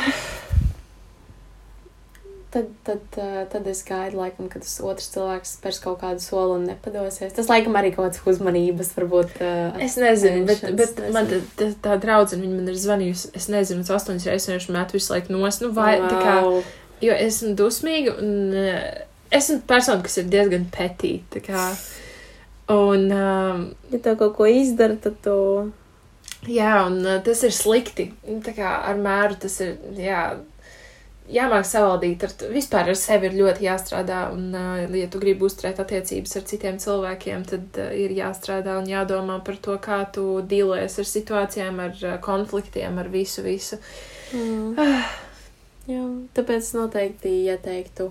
Tad, 2.53 2.65
tad, 2.85 2.99
uh, 3.17 3.49
tad 3.49 3.65
es 3.65 3.79
gaidu, 3.81 4.19
laikam, 4.19 4.45
kad 4.45 4.61
tas 4.61 4.75
otrs 4.85 5.07
cilvēks 5.09 5.55
spērs 5.55 5.79
kaut 5.81 6.03
kādu 6.03 6.21
soli 6.21 6.59
un 6.59 6.67
nepadosies. 6.69 7.33
Tas, 7.33 7.47
laikam, 7.49 7.73
arī 7.79 7.89
kaut 7.95 8.11
kāds 8.11 8.21
uzmanības, 8.29 8.91
varbūt. 8.93 9.39
Uh, 9.41 9.79
Es 9.81 9.95
nezinu, 9.97 10.43
bet, 10.45 10.61
bet 10.77 10.99
nezinu. 11.01 11.15
man 11.15 11.31
tā, 11.31 11.39
tā, 11.57 11.71
tā 11.81 11.95
draudzene, 12.03 12.43
viņa 12.45 12.59
man 12.59 12.69
ir 12.69 12.77
zvanījusi, 12.77 13.31
es 13.39 13.49
nezinu, 13.49 13.81
tas 13.87 14.03
astoņas 14.03 14.27
reizes 14.29 14.51
vienkārši 14.51 14.75
met 14.77 14.93
visu 14.93 15.15
laiku 15.15 15.33
nos, 15.33 15.57
nu 15.63 15.71
vai, 15.73 15.95
wow. 16.03 16.13
tā 16.13 16.21
kā, 16.21 16.77
jo 17.07 17.17
esmu 17.25 17.55
dusmīga 17.57 18.13
un 18.21 18.53
uh, 18.53 18.77
esmu 19.33 19.57
persona, 19.73 20.05
kas 20.05 20.21
ir 20.21 20.29
diezgan 20.29 20.69
petī, 20.77 21.15
tā 21.33 21.41
kā, 21.49 21.65
un, 22.71 23.11
um, 23.11 23.63
Ja 23.91 23.99
tev 23.99 24.17
kaut 24.21 24.35
ko 24.37 24.47
izdara, 24.49 24.95
tad 25.01 25.19
tu. 25.25 25.35
jā, 26.47 26.71
un 26.87 27.03
uh, 27.05 27.19
tas 27.23 27.43
ir 27.43 27.53
slikti, 27.55 28.11
tā 28.45 28.53
kā 28.55 28.71
ar 28.89 28.97
mēru 28.99 29.37
tas 29.39 29.59
ir, 29.63 29.77
jā, 29.99 30.21
jāmāk 31.31 31.63
savaldīt, 31.67 32.23
ar, 32.27 32.33
vispār 32.51 32.89
ar 32.91 32.97
sevi 32.99 33.29
ir 33.29 33.37
ļoti 33.37 33.67
jāstrādā, 33.67 34.25
un, 34.35 34.49
uh, 34.55 34.95
ja 34.97 35.07
tu 35.11 35.21
gribi 35.23 35.45
uzturēt 35.47 35.79
attiecības 35.83 36.35
ar 36.39 36.47
citiem 36.49 36.79
cilvēkiem, 36.83 37.45
tad 37.51 37.79
uh, 37.79 37.91
ir 37.95 38.15
jāstrādā 38.17 38.77
un 38.81 38.89
jādomā 38.91 39.39
par 39.45 39.59
to, 39.63 39.77
kā 39.83 40.01
tu 40.15 40.41
dīlojies 40.41 40.99
ar 40.99 41.09
situācijām, 41.11 41.79
ar 41.83 41.99
uh, 42.03 42.17
konfliktiem, 42.23 42.99
ar 42.99 43.11
visu, 43.13 43.43
visu. 43.45 43.79
Mm. 44.33 44.75
Jā, 45.93 46.01
tāpēc 46.35 46.73
noteikti 46.77 47.31
ieteiktu 47.51 48.09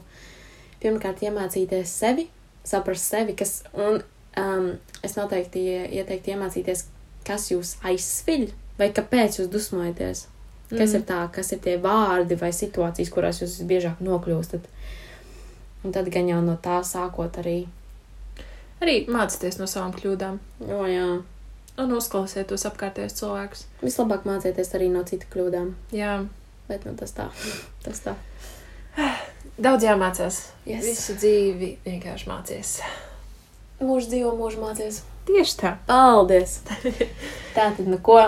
pirmkārt 0.82 1.22
iemācīties 1.24 1.92
sevi, 2.02 2.26
saprast 2.68 3.08
sevi, 3.12 3.32
kas. 3.38 3.62
Un 3.72 4.02
um, 4.40 4.72
es 5.04 5.16
noteikti 5.18 5.62
ie- 5.66 5.88
ieteiktu 6.00 6.34
iemācīties, 6.34 6.84
kas 7.26 7.50
jūs 7.52 7.76
aizsviļ 7.86 8.48
vai 8.78 8.90
kāpēc 8.94 9.40
jūs 9.40 9.50
dusmojaties. 9.52 10.26
Kas 10.72 10.92
mm. 10.94 10.96
ir 10.96 11.02
tā, 11.08 11.20
kas 11.34 11.52
ir 11.52 11.60
tie 11.64 11.76
vārdi 11.82 12.38
vai 12.40 12.48
situācijas, 12.56 13.10
kurās 13.12 13.42
jūs 13.42 13.58
visbiežāk 13.60 14.00
nokļūstat. 14.00 14.68
Un 15.84 15.92
tad 15.92 16.08
gan 16.14 16.30
jau 16.30 16.40
no 16.44 16.56
tā 16.62 16.78
sākot 16.86 17.36
arī. 17.42 17.66
Arī 18.82 19.02
mācīties 19.10 19.60
no 19.60 19.66
savām 19.70 19.92
kļūdām 19.94 20.38
O, 20.66 20.78
jā. 20.90 21.08
un 21.78 21.92
uzklausiet 21.98 22.48
tos 22.50 22.64
apkārtējos 22.66 23.18
cilvēkus. 23.20 23.66
Vislabāk 23.82 24.24
mācīties 24.26 24.72
arī 24.78 24.88
no 24.90 25.04
citu 25.06 25.28
kļūdām. 25.34 25.74
Jā, 25.94 26.22
Bet 26.68 26.84
nu, 26.86 26.94
tas 26.96 27.12
tā. 27.12 27.26
Tas 27.84 28.00
tā. 28.04 28.14
daudz 29.66 29.84
jāmācās. 29.84 30.38
Yes. 30.64 30.86
Visu 30.86 31.16
dzīvi 31.18 31.72
vienkārši 31.84 32.30
mācies. 32.30 32.76
Mūžs 33.82 34.08
dzīvo, 34.12 34.32
mūžs 34.38 34.58
mācīs. 34.62 35.00
Tieši 35.26 35.56
tā. 35.60 35.72
Paldies! 35.86 36.60
Tā 37.54 37.70
tad, 37.76 37.86
nu 37.86 37.98
ko? 38.02 38.18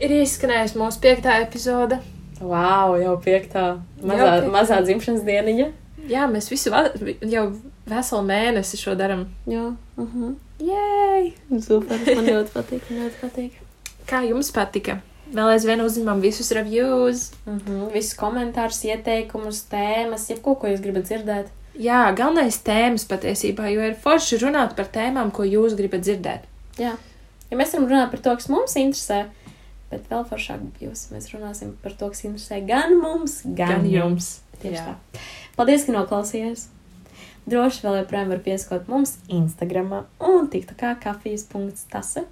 Ir 0.00 0.12
izskanējusi 0.22 0.78
mūsu 0.80 1.00
piektā 1.02 1.38
epizode. 1.44 1.98
Wow, 2.40 2.94
jau 3.00 3.16
piektā. 3.20 3.64
Mazā, 4.00 4.16
Jau 4.16 4.30
piektā. 4.38 4.52
mazā 4.54 4.78
dzimšanas 4.86 5.24
dieniņa. 5.26 5.66
Jā, 6.08 6.24
mēs 6.32 6.48
visu 6.50 6.72
jau 7.28 7.44
veselu 7.90 8.22
mēnesi 8.24 8.80
šo 8.80 8.94
darām. 8.96 9.26
Jā, 9.46 9.66
uh 10.00 10.06
-huh. 10.14 10.34
Jēj! 10.60 11.32
super. 11.66 11.98
Man 12.16 12.24
ļoti 12.34 12.50
patīk. 12.56 12.82
Man 12.90 13.04
ļoti 13.04 13.20
patīk. 13.20 13.52
Kā 14.08 14.22
jums 14.28 14.50
patika? 14.52 15.00
Vēl 15.30 15.52
aizvien 15.52 15.80
uzņemam 15.80 16.20
visus 16.20 16.50
reviews. 16.50 17.30
Uh 17.46 17.54
-huh. 17.54 17.92
Visus 17.92 18.16
komentārus, 18.18 18.84
ieteikumus, 18.84 19.64
tēmas, 19.70 20.30
jebko, 20.30 20.54
ko 20.54 20.66
jūs 20.66 20.80
gribat 20.80 21.04
dzirdēt. 21.04 21.46
Jā, 21.80 22.00
galvenais 22.12 22.58
tēmas 22.60 23.06
patiesībā, 23.08 23.70
jo 23.72 23.84
ir 23.88 23.94
forši 23.96 24.40
runāt 24.42 24.74
par 24.76 24.90
tēmām, 24.92 25.30
ko 25.32 25.46
jūs 25.48 25.76
gribat 25.78 26.04
dzirdēt. 26.04 26.42
Jā. 26.80 26.96
Ja 27.50 27.58
mēs 27.58 27.72
varam 27.74 27.88
runāt 27.88 28.10
par 28.12 28.20
to, 28.24 28.34
kas 28.36 28.50
mums 28.52 28.76
interesē, 28.78 29.22
bet 29.90 30.04
vēl 30.10 30.26
foršāk 30.28 30.66
būs, 30.76 31.06
mēs 31.14 31.30
runāsim 31.32 31.72
par 31.82 31.96
to, 31.96 32.10
kas 32.12 32.26
interesē 32.28 32.60
gan 32.68 32.98
mums, 33.00 33.40
gan, 33.46 33.80
Gan 33.80 33.88
jums. 33.88 34.28
Tieši 34.60 34.76
Jā. 34.76 34.92
tā. 34.92 35.22
Paldies, 35.56 35.86
ka 35.86 35.96
noklausījāties! 35.96 36.66
Droši 37.50 37.82
vēl 37.86 37.96
joprojām 38.02 38.34
var 38.34 38.42
pieskot 38.44 38.90
mums 38.92 39.16
Instagram 39.32 39.94
un 40.20 40.50
TikTokā 40.52 40.92
kafijas.tase. 41.00 42.26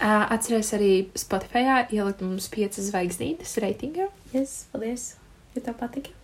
Atcerieties 0.00 0.72
arī 0.78 0.92
Spotify 1.18 1.82
ielikt 1.90 2.22
mums 2.24 2.46
piecas 2.54 2.86
zvaigznītes 2.88 3.58
reitingā. 3.60 4.08
Yes, 4.32 4.62
paldies, 4.72 5.10
ja 5.58 5.66
tev 5.66 5.76
patika. 5.82 6.14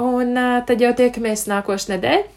Un 0.00 0.36
uh, 0.38 0.60
tad 0.66 0.80
jau 0.80 0.92
tiekamies 0.96 1.46
nākošais 1.50 1.90
nedēļa. 1.94 2.28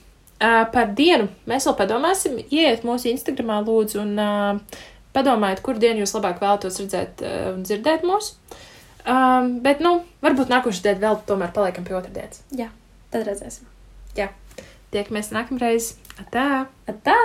Uh, 0.44 0.64
par 0.74 0.90
dienu 0.98 1.30
mēs 1.48 1.68
vēl 1.70 1.78
padomāsim. 1.80 2.40
Iet 2.52 2.84
mūsu 2.88 3.12
Instagramā, 3.14 3.62
lūdzu, 3.64 4.02
un 4.04 4.20
uh, 4.20 4.80
padomājiet, 5.16 5.64
kur 5.64 5.80
dienu 5.80 6.04
jūs 6.04 6.16
labāk 6.18 6.42
vēlatos 6.44 6.82
redzēt 6.84 7.24
uh, 7.24 7.54
un 7.54 7.64
dzirdēt 7.64 8.04
mūs. 8.08 8.34
Um, 9.04 9.58
bet, 9.64 9.84
nu, 9.84 9.98
varbūt 10.24 10.52
nākošais 10.52 10.84
nedēļa 10.84 11.06
vēl 11.06 11.24
tomēr 11.28 11.56
paliekam 11.56 11.88
pie 11.88 11.96
otrdienas. 12.00 12.44
Jā, 12.56 12.70
tad 13.12 13.28
redzēsim. 13.30 13.70
Tiekamies 14.94 15.32
nākamreiz. 15.34 15.96
Tā! 16.30 16.68
Atā! 16.86 17.18